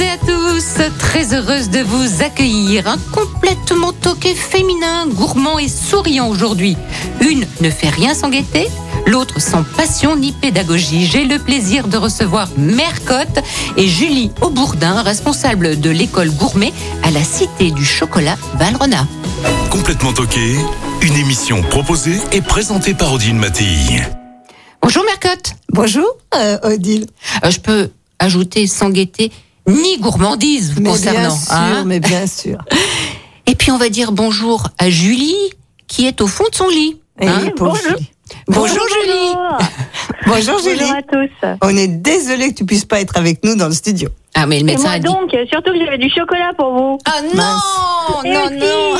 et 0.00 0.10
à 0.10 0.16
tous, 0.18 0.82
très 0.98 1.34
heureuse 1.34 1.70
de 1.70 1.80
vous 1.80 2.22
accueillir. 2.22 2.86
Un 2.86 2.98
complètement 3.12 3.92
toqué 3.92 4.34
féminin, 4.34 5.06
gourmand 5.06 5.58
et 5.58 5.68
souriant 5.68 6.28
aujourd'hui. 6.28 6.76
Une 7.20 7.46
ne 7.60 7.70
fait 7.70 7.88
rien 7.88 8.14
sans 8.14 8.28
gaieté, 8.28 8.68
l'autre 9.06 9.40
sans 9.40 9.64
passion 9.64 10.14
ni 10.14 10.32
pédagogie. 10.32 11.06
J'ai 11.06 11.24
le 11.24 11.38
plaisir 11.38 11.88
de 11.88 11.96
recevoir 11.96 12.48
Mercotte 12.56 13.40
et 13.76 13.88
Julie 13.88 14.30
Aubourdin, 14.40 15.02
responsable 15.02 15.80
de 15.80 15.90
l'école 15.90 16.30
gourmet 16.30 16.72
à 17.02 17.10
la 17.10 17.22
Cité 17.24 17.70
du 17.70 17.84
Chocolat 17.84 18.36
Valrona. 18.54 19.06
Complètement 19.70 20.12
toqué, 20.12 20.56
une 21.02 21.14
émission 21.14 21.62
proposée 21.62 22.18
et 22.32 22.40
présentée 22.40 22.94
par 22.94 23.12
Odile 23.12 23.36
Mattei. 23.36 24.02
Bonjour 24.82 25.04
Mercotte. 25.04 25.54
Bonjour, 25.72 26.06
euh, 26.34 26.58
Odile. 26.62 27.06
Euh, 27.44 27.50
je 27.50 27.60
peux 27.60 27.90
ajouter 28.18 28.66
sans 28.66 28.90
gaieté 28.90 29.32
ni 29.68 29.98
gourmandise 29.98 30.72
vous 30.74 30.80
Mais 30.82 30.90
concernant. 30.90 31.20
bien 31.20 31.30
sûr, 31.30 31.52
hein. 31.54 31.84
mais 31.86 32.00
bien 32.00 32.26
sûr. 32.26 32.58
Et 33.46 33.54
puis 33.54 33.70
on 33.70 33.78
va 33.78 33.88
dire 33.88 34.12
bonjour 34.12 34.68
à 34.78 34.90
Julie 34.90 35.36
qui 35.86 36.06
est 36.06 36.20
au 36.20 36.26
fond 36.26 36.44
de 36.50 36.54
son 36.54 36.68
lit. 36.68 37.00
Et 37.20 37.26
Hein 37.28 37.50
bonjour. 37.56 37.76
Julie. 37.76 38.10
bonjour 38.46 38.86
Julie. 39.02 39.34
Bonjour 40.26 40.58
Julie. 40.60 40.78
Bonjour 40.80 40.96
à 40.96 41.02
tous. 41.02 41.58
On 41.62 41.76
est 41.76 41.88
désolé 41.88 42.48
que 42.50 42.54
tu 42.54 42.64
puisses 42.66 42.84
pas 42.84 43.00
être 43.00 43.16
avec 43.16 43.44
nous 43.44 43.54
dans 43.56 43.66
le 43.68 43.72
studio. 43.74 44.08
Ah 44.34 44.46
mais 44.46 44.56
le 44.56 44.60
Et 44.60 44.64
médecin 44.64 44.82
moi 44.84 44.92
a 44.92 44.98
dit. 44.98 45.04
donc, 45.06 45.30
surtout 45.50 45.72
que 45.72 45.78
j'avais 45.84 45.98
du 45.98 46.08
chocolat 46.10 46.52
pour 46.56 46.72
vous. 46.72 46.98
Ah 47.06 47.22
non, 47.34 48.22
Et 48.24 48.32
non, 48.32 48.50
non. 48.50 48.98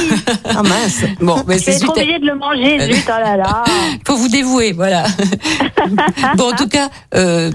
Ah 0.49 0.63
mince. 0.65 1.05
Bon, 1.21 1.43
mais 1.47 1.59
c'est 1.59 1.83
à- 1.85 1.89
obligée 1.91 2.19
de 2.19 2.27
le 2.27 2.35
manger, 2.35 2.93
zut, 2.93 3.05
oh 3.07 3.11
là 3.21 3.37
là. 3.37 3.63
Faut 4.07 4.17
vous 4.17 4.29
dévouer, 4.29 4.73
voilà. 4.73 5.05
bon, 6.37 6.51
en 6.53 6.57
tout 6.57 6.69
cas, 6.69 6.89
euh, 7.15 7.51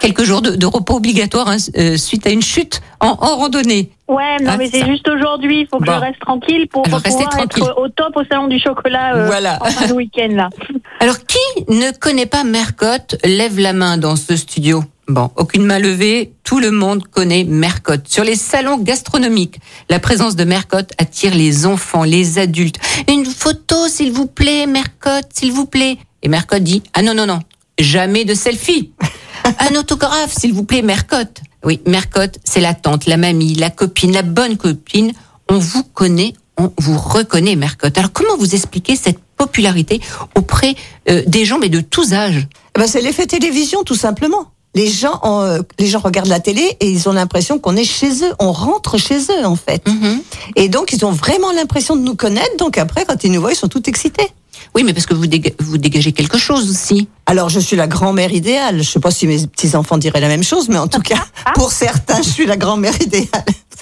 quelques 0.00 0.24
jours 0.24 0.42
de, 0.42 0.50
de 0.56 0.66
repos 0.66 0.96
obligatoire 0.96 1.48
hein, 1.48 1.56
euh, 1.76 1.96
suite 1.96 2.26
à 2.26 2.30
une 2.30 2.42
chute 2.42 2.80
en, 3.00 3.10
en 3.20 3.36
randonnée. 3.36 3.90
Ouais, 4.08 4.36
non, 4.42 4.52
Ah, 4.54 4.56
mais 4.56 4.68
c'est 4.72 4.86
juste 4.86 5.06
aujourd'hui, 5.08 5.60
il 5.60 5.66
faut 5.68 5.78
que 5.78 5.84
Bon. 5.84 5.92
je 5.92 5.98
reste 6.00 6.18
tranquille 6.20 6.66
pour 6.68 6.86
Alors, 6.86 7.02
pouvoir 7.02 7.28
tranquille. 7.28 7.62
être 7.62 7.78
au 7.78 7.88
top 7.88 8.16
au 8.16 8.24
salon 8.24 8.48
du 8.48 8.58
chocolat 8.58 9.14
euh, 9.14 9.26
Voilà. 9.26 9.58
en 9.60 9.66
fin 9.66 9.86
de 9.86 9.92
week-end 9.92 10.28
là. 10.30 10.48
Alors, 11.00 11.16
qui 11.26 11.38
ne 11.68 11.96
connaît 11.96 12.26
pas 12.26 12.42
Mercotte 12.42 13.16
Lève 13.24 13.60
la 13.60 13.72
main 13.74 13.98
dans 13.98 14.16
ce 14.16 14.34
studio? 14.34 14.82
Bon, 15.08 15.30
aucune 15.36 15.64
main 15.64 15.78
levée, 15.78 16.34
tout 16.44 16.60
le 16.60 16.70
monde 16.70 17.02
connaît 17.08 17.44
Mercotte. 17.44 18.06
Sur 18.06 18.24
les 18.24 18.36
salons 18.36 18.76
gastronomiques, 18.76 19.58
la 19.88 20.00
présence 20.00 20.36
de 20.36 20.44
Mercotte 20.44 20.92
attire 20.98 21.34
les 21.34 21.64
enfants, 21.64 22.04
les 22.04 22.38
adultes. 22.38 22.78
Une 23.08 23.24
photo, 23.24 23.88
s'il 23.88 24.12
vous 24.12 24.26
plaît, 24.26 24.66
Mercotte, 24.66 25.30
s'il 25.32 25.50
vous 25.50 25.64
plaît. 25.64 25.96
Et 26.22 26.28
Mercotte 26.28 26.62
dit, 26.62 26.82
ah 26.92 27.00
non, 27.00 27.14
non, 27.14 27.24
non, 27.24 27.40
jamais 27.78 28.26
de 28.26 28.34
selfie. 28.34 28.92
Un 29.44 29.76
autographe, 29.76 30.34
s'il 30.38 30.52
vous 30.52 30.64
plaît, 30.64 30.82
Mercotte. 30.82 31.40
Oui, 31.64 31.80
Mercotte, 31.86 32.38
c'est 32.44 32.60
la 32.60 32.74
tante, 32.74 33.06
la 33.06 33.16
mamie, 33.16 33.54
la 33.54 33.70
copine, 33.70 34.12
la 34.12 34.20
bonne 34.20 34.58
copine. 34.58 35.12
On 35.48 35.58
vous 35.58 35.84
connaît, 35.84 36.34
on 36.58 36.70
vous 36.78 36.98
reconnaît, 36.98 37.56
Mercotte. 37.56 37.96
Alors, 37.96 38.12
comment 38.12 38.36
vous 38.36 38.54
expliquez 38.54 38.94
cette 38.94 39.20
popularité 39.38 40.02
auprès 40.34 40.74
euh, 41.08 41.22
des 41.26 41.46
gens, 41.46 41.58
mais 41.58 41.70
de 41.70 41.80
tous 41.80 42.12
âges? 42.12 42.46
Eh 42.76 42.80
ben, 42.80 42.86
c'est 42.86 43.00
l'effet 43.00 43.26
télévision, 43.26 43.84
tout 43.84 43.94
simplement. 43.94 44.52
Les 44.74 44.86
gens, 44.88 45.18
ont, 45.22 45.40
euh, 45.40 45.60
les 45.78 45.86
gens 45.86 45.98
regardent 45.98 46.28
la 46.28 46.40
télé 46.40 46.76
et 46.80 46.88
ils 46.90 47.08
ont 47.08 47.12
l'impression 47.12 47.58
qu'on 47.58 47.74
est 47.76 47.84
chez 47.84 48.10
eux. 48.24 48.32
On 48.38 48.52
rentre 48.52 48.96
chez 48.98 49.18
eux, 49.18 49.44
en 49.46 49.56
fait. 49.56 49.86
Mhm. 49.88 50.20
Et 50.56 50.68
donc, 50.68 50.92
ils 50.92 51.04
ont 51.04 51.10
vraiment 51.10 51.50
l'impression 51.52 51.96
de 51.96 52.02
nous 52.02 52.14
connaître. 52.14 52.56
Donc, 52.58 52.78
après, 52.78 53.04
quand 53.04 53.24
ils 53.24 53.32
nous 53.32 53.40
voient, 53.40 53.52
ils 53.52 53.56
sont 53.56 53.68
tout 53.68 53.88
excités. 53.88 54.28
Oui, 54.74 54.84
mais 54.84 54.92
parce 54.92 55.06
que 55.06 55.14
vous, 55.14 55.26
déga- 55.26 55.54
vous 55.60 55.78
dégagez 55.78 56.12
quelque 56.12 56.36
chose 56.36 56.70
aussi. 56.70 57.08
Alors, 57.26 57.48
je 57.48 57.58
suis 57.58 57.76
la 57.76 57.86
grand-mère 57.86 58.32
idéale. 58.32 58.82
Je 58.82 58.88
sais 58.90 59.00
pas 59.00 59.10
si 59.10 59.26
mes 59.26 59.46
petits-enfants 59.46 59.96
diraient 59.98 60.20
la 60.20 60.28
même 60.28 60.42
chose, 60.44 60.68
mais 60.68 60.78
en 60.78 60.88
tout 60.88 61.00
cas, 61.00 61.24
pour 61.54 61.72
certains, 61.72 62.22
je 62.22 62.28
suis 62.28 62.46
la 62.46 62.56
grand-mère 62.56 62.94
idéale. 63.00 63.26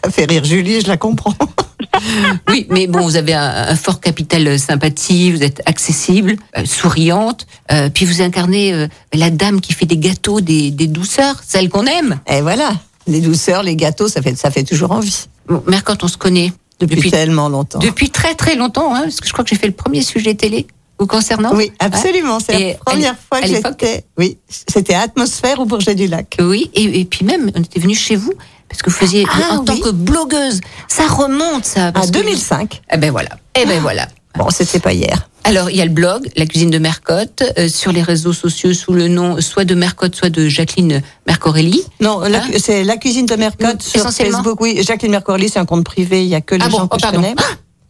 Ça 0.05 0.11
fait 0.11 0.25
rire 0.25 0.45
Julie, 0.45 0.81
je 0.81 0.89
la 0.89 0.97
comprends. 0.97 1.35
Oui, 2.49 2.67
mais 2.71 2.87
bon, 2.87 3.01
vous 3.01 3.17
avez 3.17 3.33
un, 3.35 3.69
un 3.69 3.75
fort 3.75 4.01
capital 4.01 4.59
sympathie, 4.59 5.33
vous 5.33 5.43
êtes 5.43 5.63
accessible, 5.67 6.37
euh, 6.57 6.65
souriante, 6.65 7.47
euh, 7.73 7.89
puis 7.93 8.05
vous 8.05 8.23
incarnez 8.23 8.73
euh, 8.73 8.87
la 9.13 9.31
dame 9.31 9.61
qui 9.61 9.73
fait 9.73 9.87
des 9.87 9.97
gâteaux, 9.97 10.41
des, 10.41 10.71
des 10.71 10.87
douceurs, 10.87 11.41
celle 11.47 11.69
qu'on 11.69 11.87
aime. 11.87 12.21
Et 12.29 12.43
voilà, 12.43 12.73
les 13.07 13.21
douceurs, 13.21 13.63
les 13.63 13.77
gâteaux, 13.77 14.09
ça 14.09 14.23
fait, 14.23 14.37
ça 14.37 14.51
fait 14.51 14.63
toujours 14.65 14.93
envie. 14.93 15.27
Bon, 15.49 15.63
mère, 15.67 15.85
quand 15.85 16.05
on 16.05 16.09
se 16.09 16.17
connaît 16.17 16.53
Depuis, 16.81 16.97
depuis, 16.97 17.11
tellement 17.11 17.49
longtemps. 17.49 17.79
depuis 17.79 18.11
très 18.11 18.35
très 18.35 18.57
longtemps, 18.57 18.95
hein, 18.95 19.03
parce 19.05 19.21
que 19.21 19.27
je 19.27 19.33
crois 19.33 19.45
que 19.45 19.51
j'ai 19.51 19.57
fait 19.57 19.69
le 19.69 19.73
premier 19.75 20.03
sujet 20.03 20.35
télé 20.35 20.67
vous 20.99 21.07
concernant. 21.07 21.55
Oui, 21.55 21.73
absolument. 21.79 22.39
C'est 22.41 22.73
la 22.73 22.75
première 22.75 23.17
fois 23.19 23.41
que 23.41 23.49
j'étais. 23.49 24.05
Oui, 24.17 24.39
c'était 24.49 24.95
Atmosphère 24.95 25.61
au 25.61 25.67
Bourget 25.67 25.95
du 25.95 26.07
Lac. 26.07 26.37
Oui, 26.41 26.71
et, 26.75 27.01
et 27.01 27.05
puis 27.05 27.25
même, 27.25 27.51
on 27.55 27.63
était 27.63 27.81
venu 27.81 27.95
chez 27.95 28.17
vous, 28.17 28.33
parce 28.69 28.83
que 28.83 28.91
vous 28.91 28.97
faisiez, 28.97 29.27
Ah, 29.31 29.57
en 29.57 29.65
tant 29.65 29.77
que 29.79 29.91
blogueuse, 29.91 30.61
ça 30.89 31.07
remonte 31.07 31.65
ça. 31.65 31.89
À 31.89 31.93
parce 31.93 32.09
que- 32.09 32.19
2005. 32.19 32.83
Eh 32.93 32.97
ben 32.97 33.11
voilà, 33.11 33.31
eh 33.61 33.65
ben 33.67 33.81
voilà. 33.81 34.09
Bon, 34.37 34.51
c'était 34.51 34.81
pas 34.81 34.93
hier. 34.93 35.29
Alors, 35.45 35.71
il 35.71 35.77
y 35.77 35.81
a 35.81 35.85
le 35.85 35.91
blog, 35.93 36.29
la 36.37 36.45
cuisine 36.45 36.69
de 36.69 36.79
Mercotte, 36.79 37.43
euh, 37.57 37.69
sur 37.69 37.91
les 37.93 38.03
réseaux 38.03 38.33
sociaux 38.35 38.75
sous 38.75 38.93
le 38.93 39.09
nom 39.09 39.41
soit 39.41 39.65
de 39.65 39.75
Mercotte, 39.75 40.15
soit 40.15 40.29
de 40.29 40.47
Jacqueline 40.49 41.01
Mercorelli. 41.27 41.83
Non, 42.01 42.21
Hein 42.23 42.43
c'est 42.59 42.85
la 42.85 42.97
cuisine 42.99 43.25
de 43.27 43.37
Mercotte 43.37 43.83
Oui, 43.95 44.01
sur. 44.01 44.11
Facebook. 44.11 44.61
Oui, 44.61 44.83
Jacqueline 44.83 45.13
Mercorelli, 45.13 45.49
c'est 45.49 45.59
un 45.61 45.65
compte 45.65 45.85
privé. 45.85 46.23
Il 46.25 46.29
y 46.29 46.35
a 46.35 46.41
que 46.43 46.55
les 46.57 46.65
Ah 46.65 46.69
bon, 46.69 46.79
gens 46.79 46.89
que 46.89 46.97
oh, 46.97 46.99
je 46.99 47.03
pardon. 47.03 47.23
connais. 47.23 47.35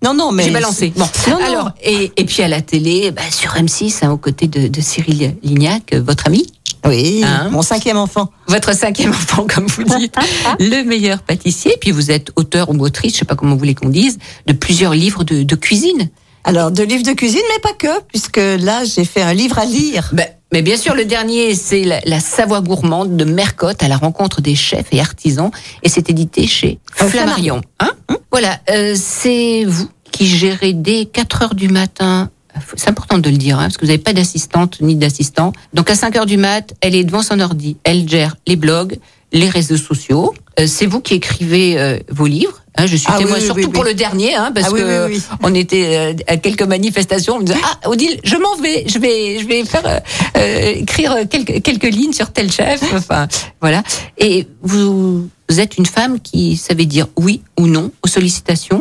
Non, 0.06 0.14
non, 0.14 0.30
mais 0.32 0.44
J'ai 0.44 0.50
balancé. 0.50 0.92
Bon, 0.96 1.04
Non, 1.28 1.38
non. 1.40 1.44
alors, 1.44 1.70
et, 1.82 2.12
et 2.16 2.24
puis 2.24 2.42
à 2.42 2.48
la 2.48 2.60
télé, 2.60 3.10
bah, 3.10 3.22
sur 3.30 3.54
M6, 3.54 4.04
hein, 4.04 4.10
aux 4.12 4.16
côtés 4.16 4.46
de, 4.46 4.68
de 4.68 4.80
Cyril 4.80 5.34
Lignac, 5.42 5.92
euh, 5.94 6.00
votre 6.00 6.28
ami, 6.28 6.46
Oui, 6.86 7.22
Hein 7.24 7.48
mon 7.50 7.62
cinquième 7.62 7.96
enfant. 7.96 8.30
votre 8.46 8.72
cinquième 8.74 9.10
enfant, 9.10 9.46
comme 9.52 9.66
vous 9.66 9.82
dites, 9.82 10.14
le 10.60 10.84
meilleur 10.84 11.22
pâtissier, 11.22 11.74
puis 11.80 11.90
vous 11.90 12.12
êtes 12.12 12.30
auteur 12.36 12.70
ou 12.70 12.78
autrice, 12.80 13.14
je 13.14 13.18
sais 13.18 13.24
pas 13.24 13.34
comment 13.34 13.52
vous 13.54 13.58
voulez 13.58 13.74
qu'on 13.74 13.88
dise, 13.88 14.18
de 14.46 14.52
plusieurs 14.52 14.92
livres 14.94 15.24
de, 15.24 15.42
de 15.42 15.54
cuisine. 15.56 16.08
Alors, 16.44 16.70
de 16.70 16.84
livres 16.84 17.02
de 17.02 17.10
cuisine, 17.12 17.42
mais 17.52 17.60
pas 17.60 17.72
que, 17.76 18.00
puisque 18.06 18.36
là, 18.36 18.84
j'ai 18.84 19.04
fait 19.04 19.22
un 19.22 19.34
livre 19.34 19.58
à 19.58 19.64
lire. 19.64 20.10
Ben, 20.12 20.26
mais 20.52 20.62
bien 20.62 20.76
sûr, 20.76 20.94
le 20.94 21.04
dernier, 21.04 21.56
c'est 21.56 21.82
la, 21.82 21.98
la 22.04 22.20
Savoie 22.20 22.60
gourmande 22.60 23.16
de 23.16 23.24
Mercotte 23.24 23.82
à 23.82 23.88
la 23.88 23.96
rencontre 23.96 24.40
des 24.40 24.54
chefs 24.54 24.86
et 24.92 25.00
artisans, 25.00 25.50
et 25.82 25.88
c'est 25.88 26.08
édité 26.08 26.46
chez 26.46 26.78
Euh, 27.02 27.08
Flammarion. 27.08 27.62
Hein 27.80 27.90
voilà, 28.30 28.60
euh, 28.70 28.94
c'est 28.96 29.64
vous 29.66 29.88
qui 30.16 30.26
gérez 30.26 30.72
dès 30.72 31.04
4 31.04 31.42
heures 31.42 31.54
du 31.54 31.68
matin. 31.68 32.30
C'est 32.76 32.88
important 32.88 33.18
de 33.18 33.28
le 33.28 33.36
dire, 33.36 33.58
hein, 33.58 33.64
parce 33.64 33.76
que 33.76 33.82
vous 33.82 33.88
n'avez 33.88 34.02
pas 34.02 34.14
d'assistante 34.14 34.80
ni 34.80 34.94
d'assistant. 34.94 35.52
Donc 35.74 35.90
à 35.90 35.94
5 35.94 36.16
heures 36.16 36.26
du 36.26 36.38
mat, 36.38 36.74
elle 36.80 36.94
est 36.94 37.04
devant 37.04 37.22
son 37.22 37.38
ordi. 37.38 37.76
Elle 37.84 38.08
gère 38.08 38.36
les 38.46 38.56
blogs, 38.56 38.98
les 39.32 39.50
réseaux 39.50 39.76
sociaux. 39.76 40.32
Euh, 40.58 40.66
c'est 40.66 40.86
vous 40.86 41.00
qui 41.00 41.14
écrivez 41.14 41.78
euh, 41.78 41.98
vos 42.08 42.26
livres. 42.26 42.62
Hein, 42.78 42.86
je 42.86 42.96
suis 42.96 43.08
Ah 43.10 43.18
témoin 43.18 43.36
oui, 43.36 43.44
surtout 43.44 43.60
oui, 43.60 43.68
pour 43.68 43.84
le 43.84 43.92
dernier, 43.92 44.34
hein, 44.34 44.52
parce 44.54 44.68
Ah 44.70 44.76
que 44.76 45.10
on 45.42 45.54
était 45.54 45.96
euh, 45.96 46.14
à 46.26 46.38
quelques 46.38 46.62
manifestations. 46.62 47.34
On 47.36 47.40
me 47.40 47.44
disait 47.44 47.58
ah 47.62 47.88
Odile, 47.90 48.18
je 48.24 48.36
m'en 48.36 48.56
vais, 48.56 48.84
je 48.88 48.98
vais, 48.98 49.38
je 49.38 49.46
vais 49.46 49.64
faire 49.66 50.00
euh, 50.36 50.72
écrire 50.72 51.14
quelques 51.28 51.62
quelques 51.62 51.90
lignes 51.90 52.14
sur 52.14 52.32
tel 52.32 52.50
chef. 52.50 52.82
Enfin 52.94 53.28
voilà. 53.60 53.82
Et 54.16 54.46
vous, 54.62 55.28
vous 55.48 55.60
êtes 55.60 55.76
une 55.76 55.86
femme 55.86 56.20
qui 56.20 56.56
savait 56.56 56.86
dire 56.86 57.06
oui 57.16 57.42
ou 57.58 57.66
non 57.66 57.92
aux 58.02 58.08
sollicitations, 58.08 58.80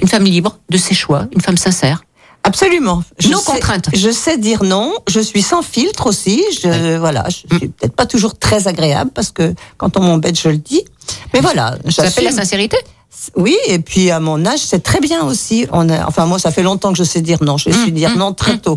une 0.00 0.08
femme 0.08 0.24
libre 0.24 0.58
de 0.70 0.76
ses 0.78 0.94
choix, 0.94 1.26
une 1.34 1.40
femme 1.40 1.56
sincère. 1.56 2.02
Absolument. 2.44 3.04
Je 3.20 3.28
No 3.28 3.38
sais- 3.38 3.44
contrainte. 3.52 3.88
Je 3.94 4.10
sais 4.10 4.36
dire 4.36 4.64
non. 4.64 4.92
Je 5.08 5.20
suis 5.20 5.42
sans 5.42 5.62
filtre 5.62 6.06
aussi. 6.08 6.42
Je, 6.60 6.96
voilà, 6.98 7.24
je 7.28 7.36
suis 7.36 7.46
peut-être 7.68 7.94
pas 7.94 8.04
toujours 8.06 8.36
très 8.36 8.66
agréable 8.66 9.12
parce 9.14 9.30
que 9.30 9.54
quand 9.76 9.96
on 9.96 10.00
m'embête, 10.02 10.38
je 10.40 10.48
le 10.48 10.56
dis. 10.58 10.82
Mais 11.34 11.40
voilà, 11.40 11.76
Ça 11.88 12.04
s'appelle 12.04 12.24
la 12.24 12.32
sincérité. 12.32 12.76
Oui, 13.36 13.56
et 13.68 13.78
puis 13.78 14.10
à 14.10 14.18
mon 14.18 14.44
âge, 14.44 14.58
c'est 14.58 14.82
très 14.82 14.98
bien 14.98 15.22
aussi. 15.22 15.66
On 15.70 15.88
a, 15.88 16.04
enfin, 16.08 16.26
moi, 16.26 16.40
ça 16.40 16.50
fait 16.50 16.64
longtemps 16.64 16.90
que 16.90 16.98
je 16.98 17.04
sais 17.04 17.20
dire 17.20 17.38
non. 17.44 17.56
Je 17.58 17.68
Mmh, 17.70 17.84
su 17.84 17.92
dire 17.92 18.16
non 18.16 18.32
très 18.32 18.58
tôt. 18.58 18.76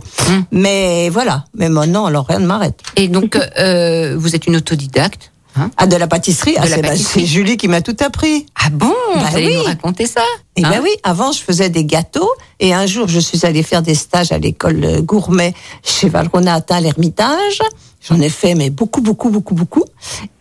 Mais 0.51 1.09
voilà. 1.09 1.45
Mais 1.55 1.67
maintenant, 1.69 2.05
alors 2.05 2.27
rien 2.27 2.37
ne 2.39 2.45
m'arrête. 2.45 2.79
Et 2.95 3.07
donc 3.07 3.35
euh, 3.57 4.15
vous 4.15 4.35
êtes 4.35 4.45
une 4.45 4.57
autodidacte. 4.57 5.31
Hein 5.57 5.71
Ah, 5.77 5.87
de 5.87 5.95
la 5.95 6.07
pâtisserie. 6.07 6.55
Ah, 6.57 6.67
c'est 6.67 6.81
bah, 6.81 6.95
Julie 7.23 7.57
qui 7.57 7.67
m'a 7.67 7.81
tout 7.81 7.95
appris. 8.01 8.45
ah 8.55 8.69
bon 8.71 8.93
Bah 9.15 9.21
Vous 9.29 9.35
allez 9.37 9.47
oui. 9.47 9.55
nous 9.57 9.63
raconter 9.63 10.05
ça 10.05 10.21
Et 10.55 10.63
hein 10.65 10.69
ben 10.69 10.81
oui, 10.83 10.89
avant 11.03 11.31
je 11.31 11.39
faisais 11.41 11.69
des 11.69 11.85
gâteaux 11.85 12.29
et 12.59 12.73
un 12.73 12.85
jour 12.85 13.07
je 13.07 13.19
suis 13.19 13.45
allée 13.45 13.63
faire 13.63 13.81
des 13.81 13.95
stages 13.95 14.31
à 14.31 14.37
l'école 14.37 14.83
euh, 14.83 15.01
gourmet 15.01 15.53
chez 15.83 16.09
Valrona 16.09 16.59
à 16.69 16.81
l'Ermitage. 16.81 17.61
J'en 18.07 18.19
ai 18.19 18.29
fait 18.29 18.53
mais 18.55 18.69
beaucoup 18.69 19.01
beaucoup 19.01 19.29
beaucoup 19.29 19.55
beaucoup. 19.55 19.83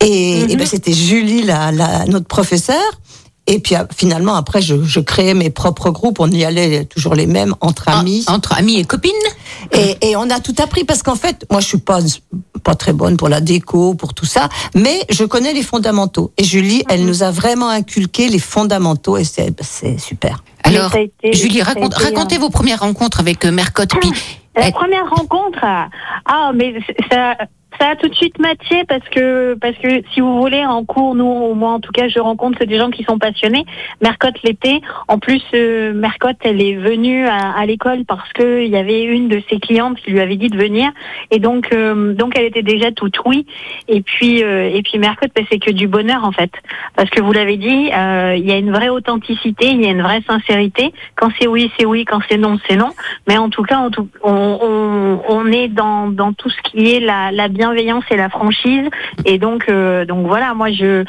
Et, 0.01 0.41
et 0.51 0.57
ben 0.57 0.67
c'était 0.67 0.93
Julie 0.93 1.43
la, 1.43 1.71
la 1.73 2.05
notre 2.07 2.27
professeure 2.27 2.93
Et 3.47 3.59
puis 3.61 3.77
euh, 3.77 3.85
finalement, 3.95 4.35
après, 4.35 4.63
je, 4.63 4.83
je 4.85 5.01
créais 5.01 5.35
mes 5.35 5.51
propres 5.51 5.91
groupes. 5.91 6.19
On 6.19 6.31
y 6.31 6.45
allait 6.45 6.87
toujours 6.87 7.15
les 7.15 7.27
mêmes 7.27 7.55
entre 7.61 7.85
Ah, 7.89 8.01
amis. 8.01 8.25
entre 8.27 8.53
amis 8.55 8.79
et 8.81 8.85
copines 8.85 9.13
Et, 9.73 9.97
et 10.11 10.17
on 10.17 10.29
a 10.31 10.41
tout 10.41 10.55
appris 10.59 10.85
parce 10.85 11.03
qu'en 11.03 11.15
fait, 11.17 11.45
moi, 11.51 11.61
je 11.61 11.67
suis 11.67 11.79
pas 11.79 12.01
pas 12.65 12.75
très 12.75 12.93
bonne 12.93 13.17
pour 13.17 13.29
la 13.29 13.41
déco, 13.41 13.95
pour 13.95 14.15
tout 14.15 14.25
ça, 14.27 14.49
mais 14.75 15.01
je 15.11 15.25
connais 15.25 15.53
les 15.53 15.63
fondamentaux. 15.63 16.33
Et 16.39 16.45
Julie, 16.45 16.79
Mhm. 16.79 16.85
elle 16.91 17.05
nous 17.07 17.23
a 17.23 17.31
vraiment 17.31 17.69
inculqué 17.69 18.29
les 18.29 18.39
fondamentaux 18.41 19.17
et 19.17 19.25
c'est 19.25 19.53
c'est 19.63 19.99
super. 19.99 20.43
Alors, 20.65 20.95
été- 20.97 21.33
Julie, 21.35 21.61
raconte- 21.63 21.95
été, 21.95 22.05
racontez 22.05 22.39
vos 22.39 22.51
premières 22.51 22.81
rencontres 22.81 23.21
avec 23.21 23.45
euh, 23.45 23.53
Mercotte. 23.53 23.91
Puis, 24.01 24.11
La 24.57 24.71
première 24.71 25.09
rencontre, 25.11 25.59
ah, 25.63 25.89
ah 26.27 26.53
mais 26.55 26.75
ça, 27.11 27.37
ça 27.81 27.91
a 27.91 27.97
tout 27.97 28.09
de 28.09 28.15
suite 28.15 28.39
matché 28.39 28.85
parce 28.89 29.09
que 29.11 29.55
parce 29.55 29.77
que 29.77 30.03
si 30.13 30.21
vous 30.21 30.41
voulez 30.41 30.65
en 30.65 30.85
cours, 30.85 31.15
nous, 31.15 31.25
au 31.25 31.55
moins 31.55 31.75
en 31.75 31.81
tout 31.81 31.93
cas, 31.93 32.09
je 32.09 32.19
rencontre 32.19 32.65
des 32.65 32.79
gens 32.79 32.91
qui 32.91 33.05
sont 33.05 33.19
passionnés. 33.19 33.65
Mercotte 34.01 34.43
l'était. 34.43 34.81
En 35.09 35.19
plus, 35.19 35.43
euh, 35.55 35.93
Mercotte, 35.93 36.39
elle 36.45 36.63
est 36.63 36.75
venue 36.75 37.27
à, 37.27 37.51
à 37.51 37.67
l'école 37.67 38.05
parce 38.05 38.33
que 38.33 38.63
il 38.63 38.71
y 38.71 38.77
avait 38.77 39.03
une 39.03 39.29
de 39.29 39.43
ses 39.51 39.59
clientes 39.59 39.99
qui 40.01 40.11
lui 40.11 40.21
avait 40.21 40.37
dit 40.37 40.49
de 40.49 40.57
venir, 40.57 40.91
et 41.31 41.39
donc 41.39 41.73
euh, 41.73 42.15
donc 42.15 42.37
elle 42.37 42.45
était 42.45 42.63
déjà 42.63 42.93
toute 42.93 43.17
oui. 43.25 43.47
Et 43.89 44.03
puis 44.03 44.43
euh, 44.43 44.71
et 44.73 44.83
puis 44.83 44.99
Mercotte, 44.99 45.33
bah, 45.35 45.43
c'est 45.51 45.59
que 45.59 45.71
du 45.71 45.89
bonheur 45.89 46.25
en 46.25 46.33
fait, 46.33 46.53
parce 46.97 47.11
que 47.11 47.21
vous 47.21 47.33
l'avez 47.33 47.57
dit, 47.57 47.91
euh, 47.93 48.35
il 48.37 48.47
y 48.47 48.53
a 48.53 48.57
une 48.57 48.73
vraie 48.73 48.89
authenticité, 48.89 49.67
il 49.67 49.83
y 49.83 49.87
a 49.87 49.91
une 49.91 50.03
vraie 50.03 50.23
sincérité. 50.29 50.93
Quand 51.17 51.31
c'est 51.39 51.47
oui, 51.47 51.71
c'est 51.79 51.87
oui. 51.87 52.05
Quand 52.05 52.21
c'est 52.29 52.37
non, 52.37 52.59
c'est 52.69 52.77
non. 52.77 52.91
Mais 53.27 53.39
en 53.39 53.49
tout 53.51 53.63
cas, 53.63 53.81
on, 53.81 53.91
on, 54.23 55.21
on 55.29 55.47
est 55.47 55.69
dans, 55.69 56.09
dans 56.09 56.33
tout 56.33 56.51
ce 56.51 56.61
qui 56.63 56.93
est 56.93 57.01
la, 57.01 57.33
la 57.33 57.49
bienveillance 57.65 58.05
et 58.11 58.17
la 58.17 58.29
franchise. 58.29 58.89
Et 59.25 59.39
donc, 59.39 59.65
euh, 59.69 60.05
donc 60.05 60.27
voilà, 60.27 60.55
moi, 60.55 60.71
je, 60.71 61.05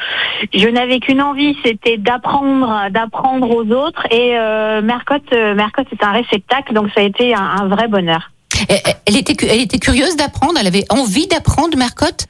je 0.53 0.67
n'avais 0.67 0.99
qu'une 0.99 1.21
envie, 1.21 1.57
c'était 1.65 1.97
d'apprendre, 1.97 2.89
d'apprendre 2.91 3.49
aux 3.49 3.69
autres. 3.71 4.05
Et 4.11 4.37
euh, 4.37 4.81
Mercotte, 4.81 5.33
euh, 5.33 5.53
Mercotte, 5.53 5.87
c'est 5.89 6.03
un 6.03 6.11
réceptacle, 6.11 6.73
donc 6.73 6.89
ça 6.95 7.01
a 7.01 7.03
été 7.03 7.35
un, 7.35 7.41
un 7.41 7.67
vrai 7.67 7.87
bonheur. 7.87 8.31
elle, 8.69 9.17
était, 9.17 9.35
elle 9.47 9.61
était 9.61 9.79
curieuse 9.79 10.15
d'apprendre, 10.15 10.53
elle 10.59 10.67
avait 10.67 10.85
envie 10.89 11.27
d'apprendre, 11.27 11.77
Mercotte? 11.77 12.27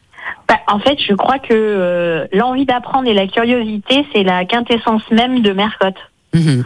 Bah, 0.47 0.59
en 0.67 0.79
fait, 0.79 0.97
je 1.07 1.13
crois 1.13 1.39
que 1.39 1.53
euh, 1.53 2.25
l'envie 2.33 2.65
d'apprendre 2.65 3.07
et 3.07 3.13
la 3.13 3.27
curiosité, 3.27 4.05
c'est 4.13 4.23
la 4.23 4.45
quintessence 4.45 5.03
même 5.11 5.41
de 5.41 5.51
Mercotte. 5.51 5.97
Mhm. 6.33 6.63